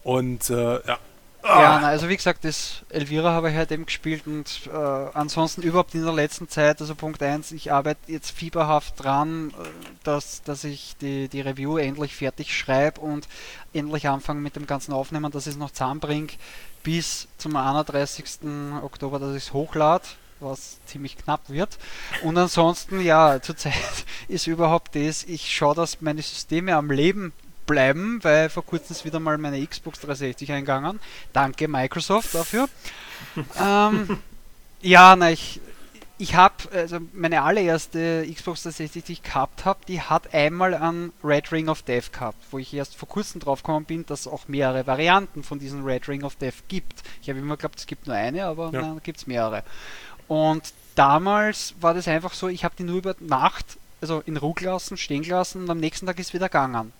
[0.04, 0.98] und äh, ja,
[1.44, 5.62] Ja, na, also wie gesagt, das Elvira habe ich halt eben gespielt und äh, ansonsten
[5.62, 9.68] überhaupt in der letzten Zeit, also Punkt 1, ich arbeite jetzt fieberhaft dran, äh,
[10.04, 13.26] dass, dass ich die, die Review endlich fertig schreibe und
[13.72, 16.28] endlich anfange mit dem ganzen Aufnehmen, dass ich es noch zusammenbringe
[16.84, 18.24] bis zum 31.
[18.82, 20.04] Oktober, dass ich es hochlade,
[20.42, 21.78] was ziemlich knapp wird.
[22.22, 23.74] Und ansonsten, ja, zurzeit
[24.28, 27.32] ist überhaupt das, ich schaue, dass meine Systeme am Leben
[27.66, 31.00] bleiben, weil vor kurzem ist wieder mal meine Xbox 360 eingegangen.
[31.32, 32.68] Danke Microsoft dafür.
[33.60, 34.18] ähm,
[34.80, 35.60] ja, na, ich,
[36.18, 41.12] ich habe, also meine allererste Xbox 360, die ich gehabt habe, die hat einmal einen
[41.24, 44.26] Red Ring of Death gehabt, wo ich erst vor kurzem drauf gekommen bin, dass es
[44.28, 47.02] auch mehrere Varianten von diesem Red Ring of Death gibt.
[47.22, 48.82] Ich habe immer geglaubt, es gibt nur eine, aber ja.
[48.82, 49.64] da gibt es mehrere.
[50.32, 54.54] Und damals war das einfach so, ich habe die nur über Nacht, also in Ruhe
[54.54, 56.94] gelassen, stehen gelassen und am nächsten Tag ist wieder gegangen.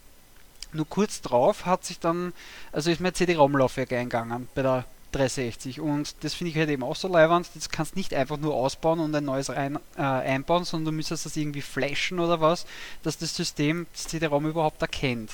[0.74, 2.34] Nur kurz drauf hat sich dann,
[2.72, 6.94] also ist mein CD-ROM-Laufwerk eingegangen bei der 360 und das finde ich halt eben auch
[6.94, 10.92] so leibend, das kannst nicht einfach nur ausbauen und ein neues rein, äh, einbauen, sondern
[10.92, 12.66] du müsstest das irgendwie flashen oder was,
[13.02, 15.30] dass das System das CD-ROM überhaupt erkennt.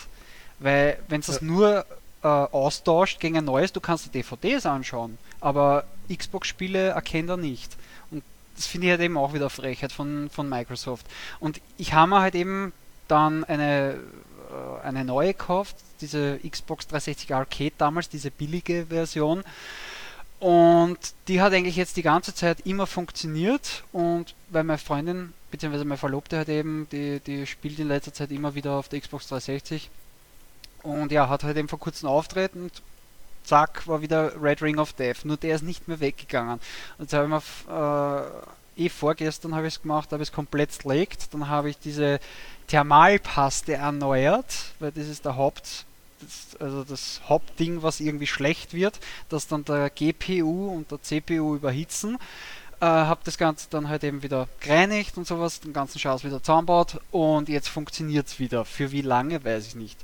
[0.61, 1.85] Weil wenn es das nur
[2.23, 7.77] äh, austauscht gegen ein neues, du kannst die DVDs anschauen, aber Xbox-Spiele erkennt er nicht.
[8.59, 11.06] Das finde ich halt eben auch wieder Frechheit von, von Microsoft.
[11.39, 12.72] Und ich habe mir halt eben
[13.06, 13.98] dann eine
[14.48, 19.44] äh, eine neue gekauft, diese Xbox 360 Arcade damals, diese billige Version.
[20.40, 25.85] Und die hat eigentlich jetzt die ganze Zeit immer funktioniert und weil meine Freundin, beziehungsweise
[25.85, 29.26] meine Verlobte hat eben, die, die spielt in letzter Zeit immer wieder auf der Xbox
[29.28, 29.90] 360
[30.85, 32.82] und ja, hat halt eben vor kurzem Auftritt und
[33.49, 35.25] zack, war wieder Red Ring of Death.
[35.25, 36.61] Nur der ist nicht mehr weggegangen.
[36.99, 37.31] Und jetzt habe ich
[37.66, 38.45] mir
[38.79, 42.20] äh, eh vorgestern habe ich es gemacht, habe es komplett slaked, dann habe ich diese
[42.69, 45.87] Thermalpaste erneuert, weil das ist der Haupt,
[46.20, 51.57] das, also das Hauptding, was irgendwie schlecht wird, dass dann der GPU und der CPU
[51.57, 52.19] überhitzen.
[52.81, 56.41] Äh, habe das Ganze dann halt eben wieder gereinigt und sowas, den ganzen Schatz wieder
[56.41, 58.65] zusammenbaut und jetzt funktioniert es wieder.
[58.65, 59.99] Für wie lange, weiß ich nicht.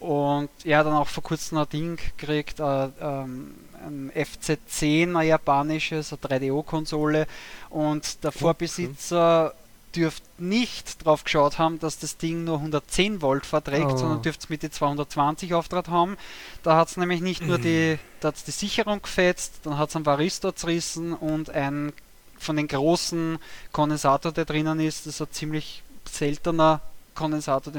[0.00, 3.54] Und er hat dann auch vor kurzem ein Ding gekriegt, äh, ähm,
[3.84, 7.26] ein FC10, ein japanisches, eine 3DO-Konsole
[7.70, 9.54] und der Vorbesitzer
[9.94, 13.96] dürft nicht drauf geschaut haben, dass das Ding nur 110 Volt verträgt, oh.
[13.96, 16.16] sondern dürft mit die 220 Auftrag haben.
[16.62, 20.06] Da hat es nämlich nicht nur die, da die Sicherung gefetzt, dann hat es einen
[20.06, 21.92] Varistor zerrissen und ein
[22.38, 23.38] von den großen
[23.72, 26.80] Kondensator, der drinnen ist, das ist ein ziemlich seltener
[27.16, 27.72] Kondensator,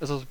[0.00, 0.24] also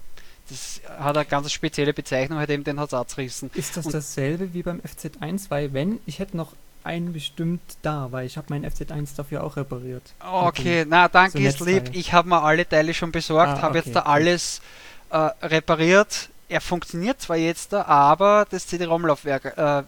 [0.53, 3.51] das hat eine ganz spezielle Bezeichnung, halt eben den hat es zerrissen.
[3.53, 5.49] Ist das und dasselbe wie beim FZ1?
[5.49, 6.53] Weil wenn, ich hätte noch
[6.83, 10.03] einen bestimmt da, weil ich habe meinen FZ1 dafür auch repariert.
[10.19, 11.89] Okay, na danke so ist lieb.
[11.93, 14.61] Ich habe mir alle Teile schon besorgt, ah, habe okay, jetzt da alles
[15.09, 16.29] äh, repariert.
[16.49, 19.83] Er funktioniert zwar jetzt da, aber das CD-ROM-Laufwerk, äh,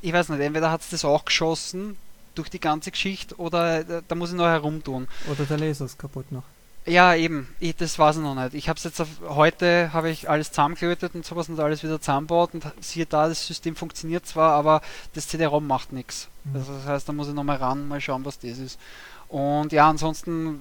[0.00, 1.96] ich weiß nicht, entweder hat es das auch geschossen
[2.34, 5.08] durch die ganze Geschichte oder äh, da muss ich noch herumtun.
[5.30, 6.44] Oder der Laser ist kaputt noch.
[6.88, 7.48] Ja, eben.
[7.60, 8.54] Ich, das weiß ich noch nicht.
[8.54, 12.00] Ich habe es jetzt auf, heute habe ich alles zusammengelötet und sowas und alles wieder
[12.00, 14.80] zusammenbaut und siehe da, das System funktioniert zwar, aber
[15.12, 16.28] das CD-ROM macht nichts.
[16.44, 16.56] Mhm.
[16.56, 18.80] Also das heißt, da muss ich nochmal ran, mal schauen, was das ist.
[19.28, 20.60] Und ja, ansonsten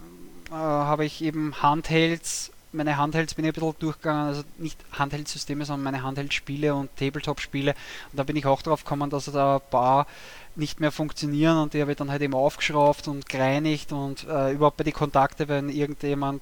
[0.49, 5.65] äh, habe ich eben Handhelds meine Handhelds bin ich ein bisschen durchgegangen, also nicht Handheld-Systeme,
[5.65, 7.75] sondern meine Handheld-Spiele und Tabletop-Spiele.
[8.11, 10.07] Und da bin ich auch drauf gekommen, dass da ein paar
[10.55, 14.53] nicht mehr funktionieren und die habe ich dann halt eben aufgeschraubt und gereinigt und äh,
[14.53, 16.41] überhaupt bei den Kontakte, wenn irgendjemand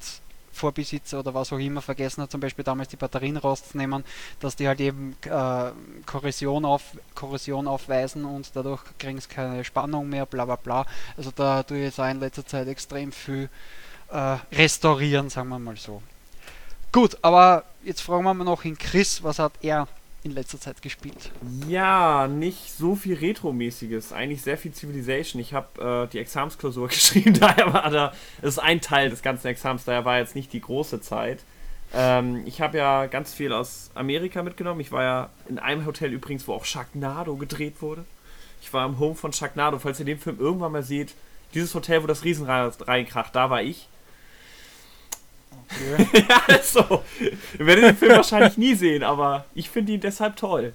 [0.56, 4.06] Vorbesitzer oder was auch immer vergessen hat, zum Beispiel damals die Batterien rauszunehmen,
[4.40, 5.72] dass die halt eben äh,
[6.06, 6.84] Korrosion, auf,
[7.14, 10.86] Korrosion aufweisen und dadurch kriegen sie keine Spannung mehr, bla bla bla.
[11.18, 13.49] Also da tue ich jetzt auch in letzter Zeit extrem viel
[14.12, 16.02] äh, restaurieren, sagen wir mal so.
[16.95, 19.85] Gut, aber jetzt fragen wir mal noch in Chris, was hat er
[20.23, 21.30] in letzter Zeit gespielt?
[21.67, 24.13] Ja, nicht so viel Retro-mäßiges.
[24.13, 25.41] Eigentlich sehr viel Civilization.
[25.41, 29.47] Ich habe äh, die Examsklausur geschrieben, daher war da, das ist ein Teil des ganzen
[29.47, 31.43] Exams, daher war jetzt nicht die große Zeit.
[31.93, 34.80] Ähm, ich habe ja ganz viel aus Amerika mitgenommen.
[34.80, 38.05] Ich war ja in einem Hotel übrigens, wo auch Sharknado gedreht wurde.
[38.61, 39.80] Ich war im Home von Sharknado.
[39.80, 41.13] Falls ihr den Film irgendwann mal seht,
[41.53, 43.89] dieses Hotel, wo das Riesenrad reinkracht, da war ich.
[45.69, 46.25] Okay.
[46.49, 47.03] ja, so.
[47.59, 50.73] Ihr werdet den Film wahrscheinlich nie sehen, aber ich finde ihn deshalb toll.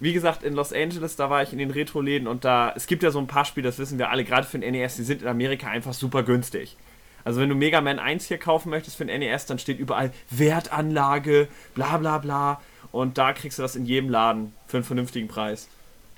[0.00, 3.02] Wie gesagt, in Los Angeles, da war ich in den Retro-Läden und da, es gibt
[3.02, 5.22] ja so ein paar Spiele, das wissen wir alle, gerade für den NES, die sind
[5.22, 6.76] in Amerika einfach super günstig.
[7.24, 10.12] Also wenn du Mega Man 1 hier kaufen möchtest für den NES, dann steht überall
[10.30, 12.60] Wertanlage, bla bla bla.
[12.90, 15.68] Und da kriegst du das in jedem Laden für einen vernünftigen Preis.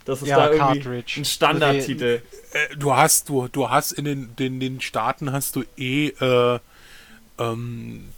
[0.05, 1.20] Das ist ja, da irgendwie Cartridge.
[1.20, 2.22] ein Standardtitel.
[2.52, 6.59] Äh, du hast, du, du hast in den, den, den Staaten hast du eh äh,
[7.41, 8.09] ähm,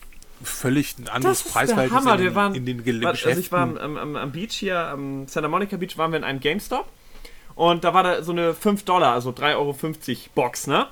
[0.43, 3.31] völlig ein anderes der Preisverhältnis Hammer, in, wir waren- in den Gel- War- Geschäften.
[3.31, 6.24] Also ich war am, am, am Beach hier, am Santa Monica Beach, waren wir in
[6.24, 6.86] einem GameStop.
[7.55, 9.77] Und da war da so eine 5 Dollar, also 3,50 Euro
[10.35, 10.86] Box, ne?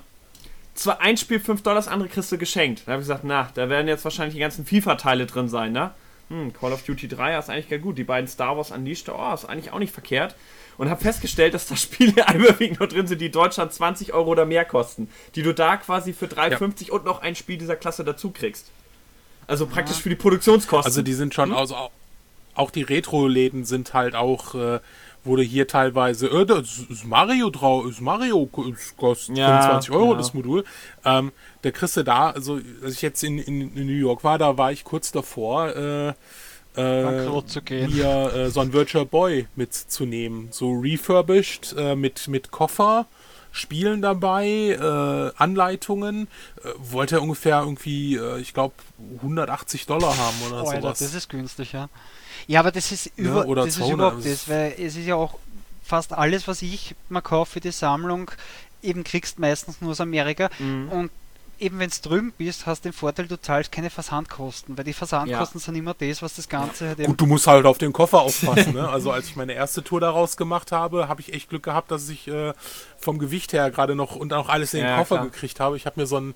[0.75, 2.83] Zwar ein Spiel 5 Dollar, das andere kriegst du geschenkt.
[2.87, 5.91] Da habe ich gesagt, na, da werden jetzt wahrscheinlich die ganzen FIFA-Teile drin sein, ne?
[6.29, 7.99] Hm, Call of Duty 3 ist eigentlich ganz gut.
[7.99, 10.37] Die beiden Star Wars Unleashed, oh, ist eigentlich auch nicht verkehrt.
[10.81, 14.31] Und habe festgestellt, dass da Spiele überwiegend nur drin sind, die in Deutschland 20 Euro
[14.31, 15.11] oder mehr kosten.
[15.35, 18.71] Die du da quasi für 3,50 und noch ein Spiel dieser Klasse dazu kriegst.
[19.47, 20.89] Also praktisch für die Produktionskosten.
[20.89, 21.51] Also die sind Hm?
[21.51, 21.91] schon, also auch,
[22.55, 24.81] auch die Retro-Läden sind halt auch, äh,
[25.23, 30.13] wurde hier teilweise, äh, das ist Mario drauf, ist Mario, es kostet Ja, 25 Euro
[30.13, 30.17] ja.
[30.17, 30.65] das Modul.
[31.05, 31.31] Ähm,
[31.61, 34.57] da kriegst du da, also als ich jetzt in, in, in New York war, da
[34.57, 36.15] war ich kurz davor, äh,
[36.77, 37.95] äh, zu gehen.
[37.95, 40.49] mir äh, so ein Virtual Boy mitzunehmen.
[40.51, 43.07] So refurbished, äh, mit, mit Koffer.
[43.53, 46.29] Spielen dabei, äh, Anleitungen,
[46.63, 48.75] äh, wollte er ungefähr irgendwie, äh, ich glaube,
[49.23, 50.99] 180 Dollar haben oder Oh, Alter, sowas.
[51.01, 51.89] das ist günstig, ja.
[52.47, 55.07] Ja, aber das ist, über, oder das ist 200, überhaupt das ist- weil es ist
[55.07, 55.37] ja auch
[55.85, 58.31] fast alles, was ich mal kaufe für die Sammlung,
[58.85, 60.49] eben kriegst meistens nur aus Amerika.
[60.61, 60.89] Mhm.
[60.89, 61.11] Und
[61.61, 64.93] eben wenn es drüben bist, hast du den Vorteil, du zahlst keine Versandkosten, weil die
[64.93, 67.93] Versandkosten sind immer das, was das Ganze halt eben Gut, du musst halt auf den
[67.93, 68.75] Koffer aufpassen.
[68.75, 68.89] Ne?
[68.89, 72.09] Also als ich meine erste Tour daraus gemacht habe, habe ich echt Glück gehabt, dass
[72.09, 72.53] ich äh,
[72.99, 75.27] vom Gewicht her gerade noch und auch alles in den Ja, Koffer klar.
[75.31, 75.77] gekriegt habe.
[75.77, 76.35] Ich habe mir so ein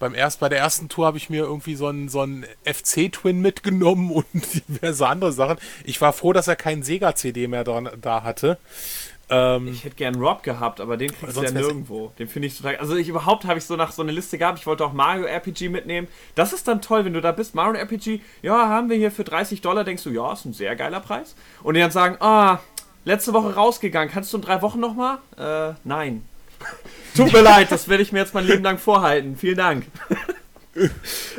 [0.00, 3.12] beim erst bei der ersten Tour habe ich mir irgendwie so einen so einen FC
[3.12, 4.26] Twin mitgenommen und
[4.68, 5.56] diverse andere Sachen.
[5.84, 8.58] Ich war froh, dass er keinen Sega CD mehr dran, da hatte.
[9.30, 12.12] Ähm, Ich hätte gern Rob gehabt, aber den kriegst du ja nirgendwo.
[12.18, 12.76] Den finde ich total.
[12.76, 14.58] Also ich überhaupt habe ich so nach so eine Liste gehabt.
[14.58, 16.08] Ich wollte auch Mario RPG mitnehmen.
[16.34, 17.54] Das ist dann toll, wenn du da bist.
[17.54, 19.84] Mario RPG, ja, haben wir hier für 30 Dollar.
[19.84, 21.34] Denkst du, ja, ist ein sehr geiler Preis.
[21.62, 22.60] Und die dann sagen, ah,
[23.04, 24.12] letzte Woche rausgegangen.
[24.12, 25.18] Kannst du in drei Wochen nochmal?
[25.38, 26.22] Äh, nein.
[27.16, 29.36] Tut mir leid, das werde ich mir jetzt mein Leben lang vorhalten.
[29.36, 29.86] Vielen Dank.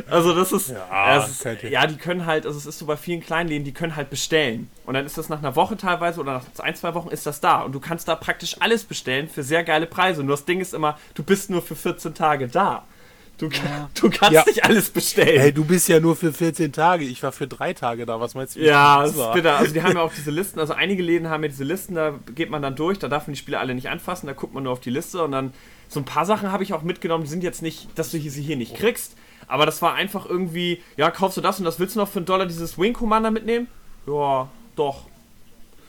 [0.09, 2.97] Also das ist, Ja, das ist ja, die können halt, also es ist so bei
[2.97, 4.69] vielen Kleinläden, die können halt bestellen.
[4.85, 7.41] Und dann ist das nach einer Woche teilweise oder nach ein, zwei Wochen ist das
[7.41, 7.61] da.
[7.61, 10.23] Und du kannst da praktisch alles bestellen für sehr geile Preise.
[10.23, 12.85] Nur das Ding ist immer, du bist nur für 14 Tage da.
[13.37, 13.89] Du, Ja.
[13.99, 14.45] du kannst Ja.
[14.45, 15.37] nicht alles bestellen.
[15.41, 17.03] hey, du bist ja nur für 14 Tage.
[17.03, 18.21] Ich war für drei Tage da.
[18.21, 18.61] Was meinst du?
[18.61, 19.57] Ja, das ist bitter.
[19.57, 20.57] Also die haben ja auch diese Listen.
[20.61, 23.33] Also einige Läden haben ja diese Listen, da geht man dann durch, da darf man
[23.33, 25.51] die Spiele alle nicht anfassen, da guckt man nur auf die Liste und dann
[25.89, 28.31] so ein paar Sachen habe ich auch mitgenommen, die sind jetzt nicht, dass du hier-
[28.31, 29.15] sie hier nicht kriegst.
[29.47, 32.19] Aber das war einfach irgendwie, ja, kaufst du das und das willst du noch für
[32.19, 33.67] einen Dollar dieses Wing Commander mitnehmen?
[34.07, 35.05] Ja, doch.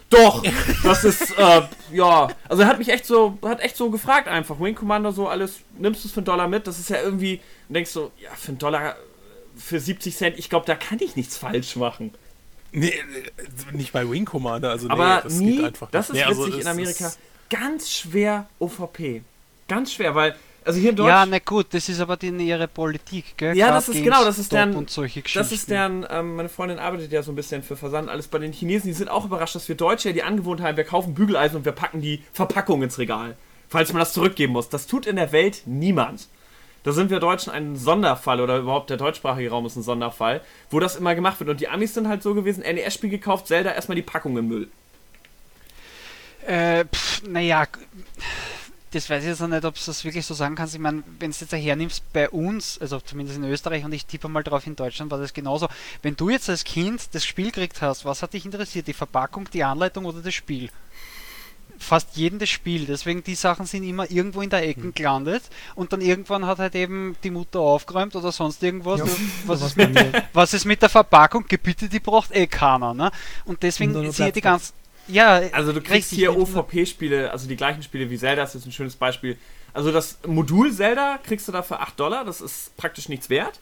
[0.09, 0.45] Doch,
[0.85, 1.63] das ist, äh,
[1.93, 5.27] ja, also er hat mich echt so, hat echt so gefragt einfach, Wing Commander so
[5.27, 6.69] alles, nimmst du es für einen Dollar mit?
[6.69, 8.95] Das ist ja irgendwie, und denkst so, ja, für einen Dollar,
[9.57, 12.15] für 70 Cent, ich glaube, da kann ich nichts falsch machen.
[12.71, 12.95] Nee,
[13.73, 14.71] nicht bei Wing Commander.
[14.71, 16.23] Also Aber nee, das nie, geht einfach das ist nicht.
[16.23, 17.13] Nee, also witzig in Amerika,
[17.51, 19.23] ganz schwer OVP.
[19.67, 22.67] Ganz schwer, weil, also hier in Ja, Deutschland, na gut, das ist aber die ihre
[22.69, 23.57] Politik, gell?
[23.57, 26.49] Ja, Card das ist genau, das ist deren- und solche das ist deren, ähm, meine
[26.49, 29.25] Freundin arbeitet ja so ein bisschen für Versand, alles bei den Chinesen, die sind auch
[29.25, 32.23] überrascht, dass wir Deutsche ja die Angewohnheit haben, wir kaufen Bügeleisen und wir packen die
[32.33, 33.37] Verpackung ins Regal,
[33.69, 34.69] falls man das zurückgeben muss.
[34.69, 36.29] Das tut in der Welt niemand.
[36.83, 40.41] Da sind wir Deutschen ein Sonderfall oder überhaupt der deutschsprachige Raum ist ein Sonderfall,
[40.71, 41.51] wo das immer gemacht wird.
[41.51, 44.69] Und die Amis sind halt so gewesen, NES-Spiel gekauft, Zelda erstmal die Packung im Müll.
[46.47, 47.67] Äh, pff, naja,
[48.97, 50.75] das weiß ich jetzt noch nicht, ob du das wirklich so sagen kannst.
[50.75, 54.07] Ich meine, wenn du es jetzt hernimmst bei uns, also zumindest in Österreich und ich
[54.07, 55.69] tippe mal drauf, in Deutschland war das genauso.
[56.03, 58.87] Wenn du jetzt als Kind das Spiel gekriegt hast, was hat dich interessiert?
[58.87, 60.71] Die Verpackung, die Anleitung oder das Spiel?
[61.79, 62.87] Fast jeden das Spiel.
[62.87, 64.67] Deswegen die Sachen sind immer irgendwo in der.
[64.67, 65.43] Ecke gelandet
[65.75, 69.01] und dann irgendwann hat halt eben die Mutter aufgeräumt oder sonst irgendwas.
[69.01, 69.07] Ja,
[69.45, 69.95] was, ist mit,
[70.33, 71.45] was ist mit der Verpackung?
[71.47, 72.95] Gebitte, die braucht eh keiner.
[72.95, 73.11] Ne?
[73.45, 74.73] Und deswegen sind die Platzplatz.
[75.09, 78.67] Ja, Also du kriegst richtig, hier OVP-Spiele, also die gleichen Spiele wie Zelda, das ist
[78.67, 79.37] ein schönes Beispiel.
[79.73, 83.61] Also das Modul Zelda kriegst du da für 8 Dollar, das ist praktisch nichts wert.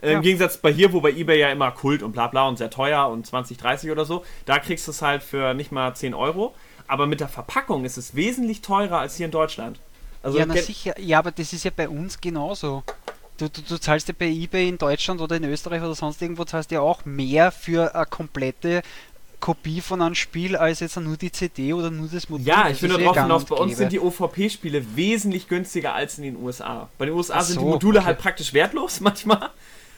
[0.00, 0.16] Äh, Ja.
[0.16, 2.70] Im Gegensatz bei hier, wo bei Ebay ja immer Kult und bla bla und sehr
[2.70, 6.14] teuer und 20, 30 oder so, da kriegst du es halt für nicht mal 10
[6.14, 6.54] Euro.
[6.88, 9.78] Aber mit der Verpackung ist es wesentlich teurer als hier in Deutschland.
[10.22, 10.98] Also ja, na sicher.
[11.00, 12.82] Ja, aber das ist ja bei uns genauso.
[13.38, 16.44] Du, du, du zahlst ja bei eBay in Deutschland oder in Österreich oder sonst irgendwo
[16.44, 18.82] zahlst ja auch mehr für eine komplette
[19.42, 22.46] Kopie von einem Spiel als jetzt nur die CD oder nur das Modul.
[22.46, 23.76] ja, ich bin drauf gang hinaus, bei uns gäbe.
[23.76, 26.88] sind die OVP-Spiele wesentlich günstiger als in den USA.
[26.96, 28.06] Bei den USA Ach sind die so, Module okay.
[28.06, 29.50] halt praktisch wertlos manchmal.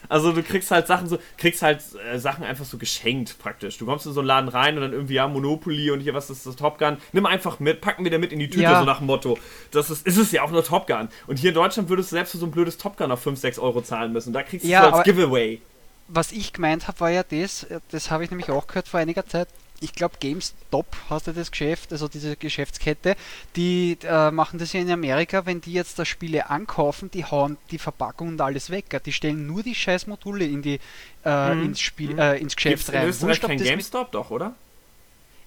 [0.09, 1.81] Also du kriegst halt Sachen so, kriegst halt
[2.11, 3.77] äh, Sachen einfach so geschenkt praktisch.
[3.77, 6.29] Du kommst in so einen Laden rein und dann irgendwie, ja, Monopoly und hier, was
[6.29, 8.79] ist das, Top Gun, nimm einfach mit, packen wir da mit in die Tüte, Ja.
[8.79, 9.37] so nach dem Motto.
[9.71, 11.07] Das ist, ist es ja auch nur Top Gun.
[11.27, 13.39] Und hier in Deutschland würdest du selbst für so ein blödes Top Gun auf 5,
[13.39, 14.31] 6 Euro zahlen müssen.
[14.33, 15.59] Da kriegst du Ja, es so als Giveaway.
[16.07, 19.25] Was ich gemeint habe, war ja das, das habe ich nämlich auch gehört vor einiger
[19.25, 19.47] Zeit,
[19.81, 23.15] ich glaube GameStop hast du das Geschäft, also diese Geschäftskette,
[23.55, 27.57] die äh, machen das ja in Amerika, wenn die jetzt da Spiele ankaufen, die hauen
[27.71, 28.85] die Verpackung und alles weg.
[29.03, 30.79] Die stellen nur die scheiß Module in die,
[31.25, 31.65] äh, Mhm.
[31.65, 32.19] ins Spiel, Mhm.
[32.19, 33.09] äh, ins Geschäft Gibt's in rein.
[33.09, 34.55] Österreich Wurscht, kein GameStop, doch, oder?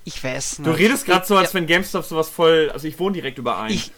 [0.04, 0.78] Ich weiß Du nicht.
[0.78, 2.70] redest gerade so, als wenn GameStop sowas voll.
[2.72, 3.70] Also ich wohne direkt überein.
[3.72, 3.92] Ich,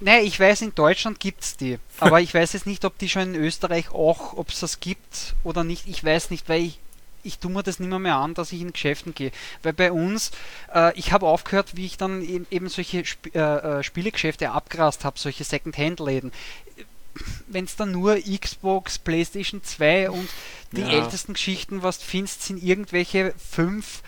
[0.00, 1.78] nein, ich weiß, in Deutschland gibt es die.
[1.98, 5.34] Aber ich weiß jetzt nicht, ob die schon in Österreich auch, ob es das gibt
[5.44, 5.86] oder nicht.
[5.88, 6.78] Ich weiß nicht, weil ich,
[7.22, 9.32] ich tue mir das nicht mehr, mehr an, dass ich in Geschäften gehe.
[9.62, 10.30] Weil bei uns,
[10.74, 15.04] äh, ich habe aufgehört, wie ich dann eben, eben solche Sp äh, äh, Spielegeschäfte abgrast
[15.04, 16.32] habe, solche Second-Hand-Läden.
[17.46, 20.28] Wenn es dann nur Xbox, PlayStation 2 und
[20.72, 20.88] die Ja.
[20.88, 24.02] ältesten Geschichten, was du findest, sind irgendwelche fünf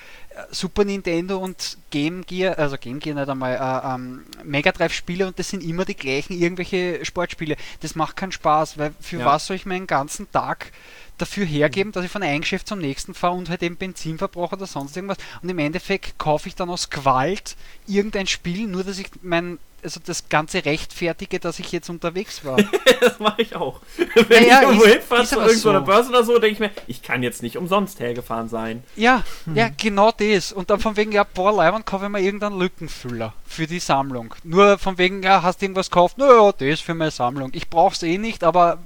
[0.51, 5.27] Super Nintendo und Game Gear, also Game Gear nicht einmal, äh, ähm, Mega Drive Spiele
[5.27, 7.57] und das sind immer die gleichen irgendwelche Sportspiele.
[7.81, 9.27] Das macht keinen Spaß, weil für Ja.
[9.27, 10.73] was soll ich meinen ganzen Tag
[11.19, 14.57] dafür hergeben, dass ich von einem Geschäft zum nächsten fahre und halt eben Benzin verbrauche
[14.57, 15.19] oder sonst irgendwas.
[15.43, 17.57] Und im Endeffekt kaufe ich dann aus Gewalt
[17.87, 22.57] irgendein Spiel, nur dass ich mein, also das Ganze rechtfertige, dass ich jetzt unterwegs war.
[23.01, 23.81] das mache ich auch.
[24.29, 25.85] Wenn Ja, ich irgendwo hinfahre zu irgendeiner so.
[25.85, 28.83] Börse oder so, denke ich mir, ich kann jetzt nicht umsonst hergefahren sein.
[28.97, 29.23] Ja,
[29.55, 30.53] ja, genau das.
[30.53, 34.35] Und dann von wegen, ja, boah, Leiband kaufe ich mir irgendeinen Lückenfüller für die Sammlung.
[34.45, 36.19] Nur von wegen, ja, hast du irgendwas gekauft?
[36.19, 37.51] Naja, das für meine Sammlung.
[37.55, 38.79] Ich brauch's eh nicht, aber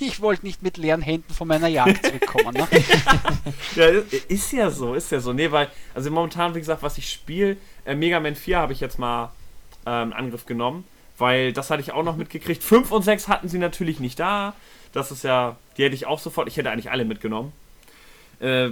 [0.00, 2.54] ich wollte nicht mit leeren Händen von meiner Jagd zurückkommen.
[2.54, 2.66] Ne?
[3.74, 3.86] Ja,
[4.28, 5.32] ist ja so, ist ja so.
[5.32, 8.80] Nee, weil, also momentan, wie gesagt, was ich spiele, äh, Mega Man 4 habe ich
[8.80, 9.30] jetzt mal
[9.86, 10.84] ähm, Angriff genommen,
[11.16, 12.62] weil das hatte ich auch noch mitgekriegt.
[12.62, 14.54] 5 und 6 hatten sie natürlich nicht da.
[14.92, 17.52] Das ist ja, die hätte ich auch sofort, ich hätte eigentlich alle mitgenommen.
[18.40, 18.70] Äh,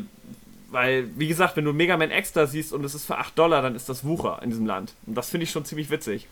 [0.71, 3.39] weil, wie gesagt, wenn du Mega Man X da siehst und es ist für 8
[3.39, 4.95] Dollar, dann ist das Wucher in diesem Land.
[5.07, 6.27] Und das finde ich schon ziemlich witzig.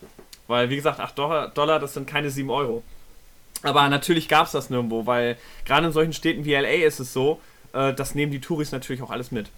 [0.49, 2.83] Weil, wie gesagt, 8 Dollar, Dollar das sind keine 7 Euro.
[3.65, 7.13] Aber natürlich gab es das nirgendwo, weil gerade in solchen Städten wie LA ist es
[7.13, 7.41] so,
[7.73, 9.49] äh, das nehmen die Touris natürlich auch alles mit.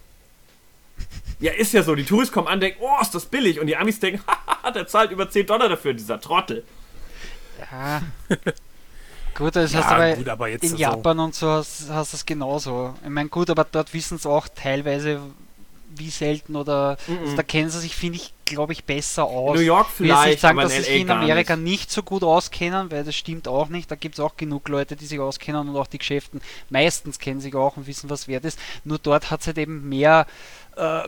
[1.39, 1.93] Ja, ist ja so.
[1.93, 3.59] Die Touris kommen an, denken, oh, ist das billig.
[3.59, 6.63] Und die Amis denken, haha, der zahlt über 10 Dollar dafür, dieser Trottel.
[7.71, 8.01] Ja.
[9.35, 12.13] Gut, das Ja, heißt aber, gut, aber jetzt in so- Japan und so hast, hast
[12.13, 12.95] du es genauso.
[13.03, 15.19] Ich meine, gut, aber dort wissen sie auch teilweise,
[15.95, 19.55] wie selten oder also da kennen sie sich, finde ich, glaube ich, besser aus.
[19.55, 21.71] New York Ich vielleicht, nicht sagen, dass in sich in gar Amerika nicht.
[21.71, 21.91] nicht.
[21.91, 23.91] so gut auskennen, weil das stimmt auch nicht.
[23.91, 27.39] Da gibt es auch genug Leute, die sich auskennen und auch die Geschäften meistens kennen
[27.39, 28.59] sich auch und wissen, was wert ist.
[28.83, 30.25] Nur dort hat es halt eben mehr,
[30.75, 31.03] äh,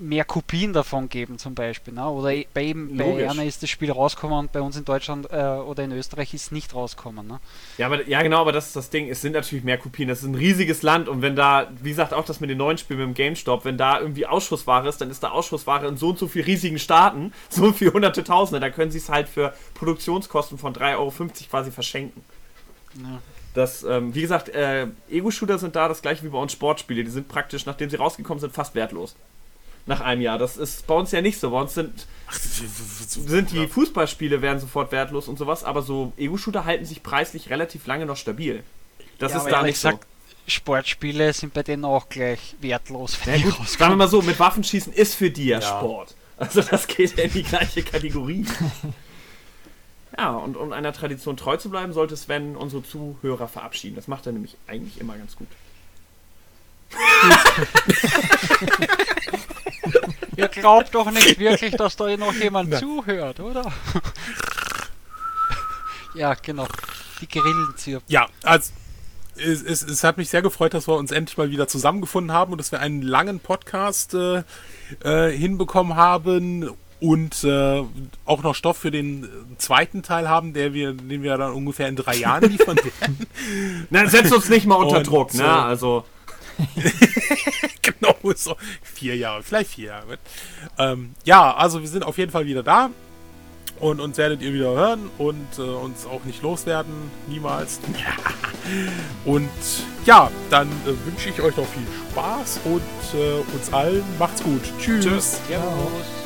[0.00, 1.94] mehr Kopien davon gegeben zum Beispiel.
[1.94, 2.08] Ne?
[2.08, 5.30] Oder e- bei, eben, bei einer ist das Spiel rausgekommen und bei uns in Deutschland
[5.30, 7.26] äh, oder in Österreich ist es nicht rausgekommen.
[7.26, 7.40] Ne?
[7.78, 9.08] Ja, aber, ja, genau, aber das ist das Ding.
[9.08, 10.08] Es sind natürlich mehr Kopien.
[10.08, 11.08] Das ist ein riesiges Land.
[11.08, 13.76] Und wenn da, wie gesagt, auch das mit den neuen Spielen mit dem GameStop, wenn
[13.76, 17.32] da irgendwie Ausschussware ist, dann ist da Ausschussware in so und so viel riesigen Staaten,
[17.48, 18.60] so viel hunderte Tausende.
[18.60, 21.12] Da können sie es halt für Produktionskosten von 3,50 Euro
[21.50, 22.24] quasi verschenken.
[22.96, 23.20] Ja.
[23.54, 27.02] Das, ähm, wie gesagt, äh, Ego-Shooter sind da das gleiche wie bei uns Sportspiele.
[27.02, 29.16] Die sind praktisch, nachdem sie rausgekommen sind, fast wertlos.
[29.86, 30.38] Nach einem Jahr.
[30.38, 31.50] Das ist bei uns ja nicht so.
[31.50, 36.84] Bei uns sind, sind die Fußballspiele werden sofort wertlos und sowas, aber so Ego-Shooter halten
[36.84, 38.62] sich preislich relativ lange noch stabil.
[39.18, 39.88] Das Ja, ist aber da nicht so.
[39.88, 40.06] gesagt,
[40.46, 43.18] Sportspiele sind bei denen auch gleich wertlos.
[43.24, 45.78] wenn Ja, gut, sagen wir mal so, mit Waffenschießen ist für die ja, Ja.
[45.78, 46.14] Sport.
[46.36, 48.46] Also das geht ja in die gleiche Kategorie.
[50.18, 53.96] ja, und um einer Tradition treu zu bleiben, sollte Sven unsere Zuhörer verabschieden.
[53.96, 55.48] Das macht er nämlich eigentlich immer ganz gut.
[60.36, 63.64] Ihr glaubt doch nicht wirklich, dass da noch jemand zuhört, oder?
[66.14, 66.66] ja, genau.
[67.20, 68.06] Die Grillen zirpen.
[68.08, 68.72] Ja, also
[69.36, 72.52] es, es, es hat mich sehr gefreut, dass wir uns endlich mal wieder zusammengefunden haben
[72.52, 74.42] und dass wir einen langen Podcast äh,
[75.02, 76.70] äh, hinbekommen haben
[77.00, 77.82] und äh,
[78.26, 81.88] auch noch Stoff für den äh, zweiten Teil haben, der wir, den wir dann ungefähr
[81.88, 83.26] in drei Jahren liefern werden.
[83.90, 85.50] Na, setzt uns nicht mal unter Und, Druck, äh, ne?
[85.50, 86.04] Also,
[87.82, 90.18] genau, so vier Jahre, vielleicht vier Jahre.
[90.78, 92.90] Ähm, ja, also wir sind auf jeden Fall wieder da
[93.80, 97.80] und uns werdet ihr wieder hören und äh, uns auch nicht loswerden, niemals.
[99.24, 99.48] und
[100.04, 104.62] ja, dann äh, wünsche ich euch noch viel Spaß und äh, uns allen macht's gut.
[104.78, 105.04] Tschüss.
[105.04, 105.40] Tschüss.
[105.48, 106.19] Servus.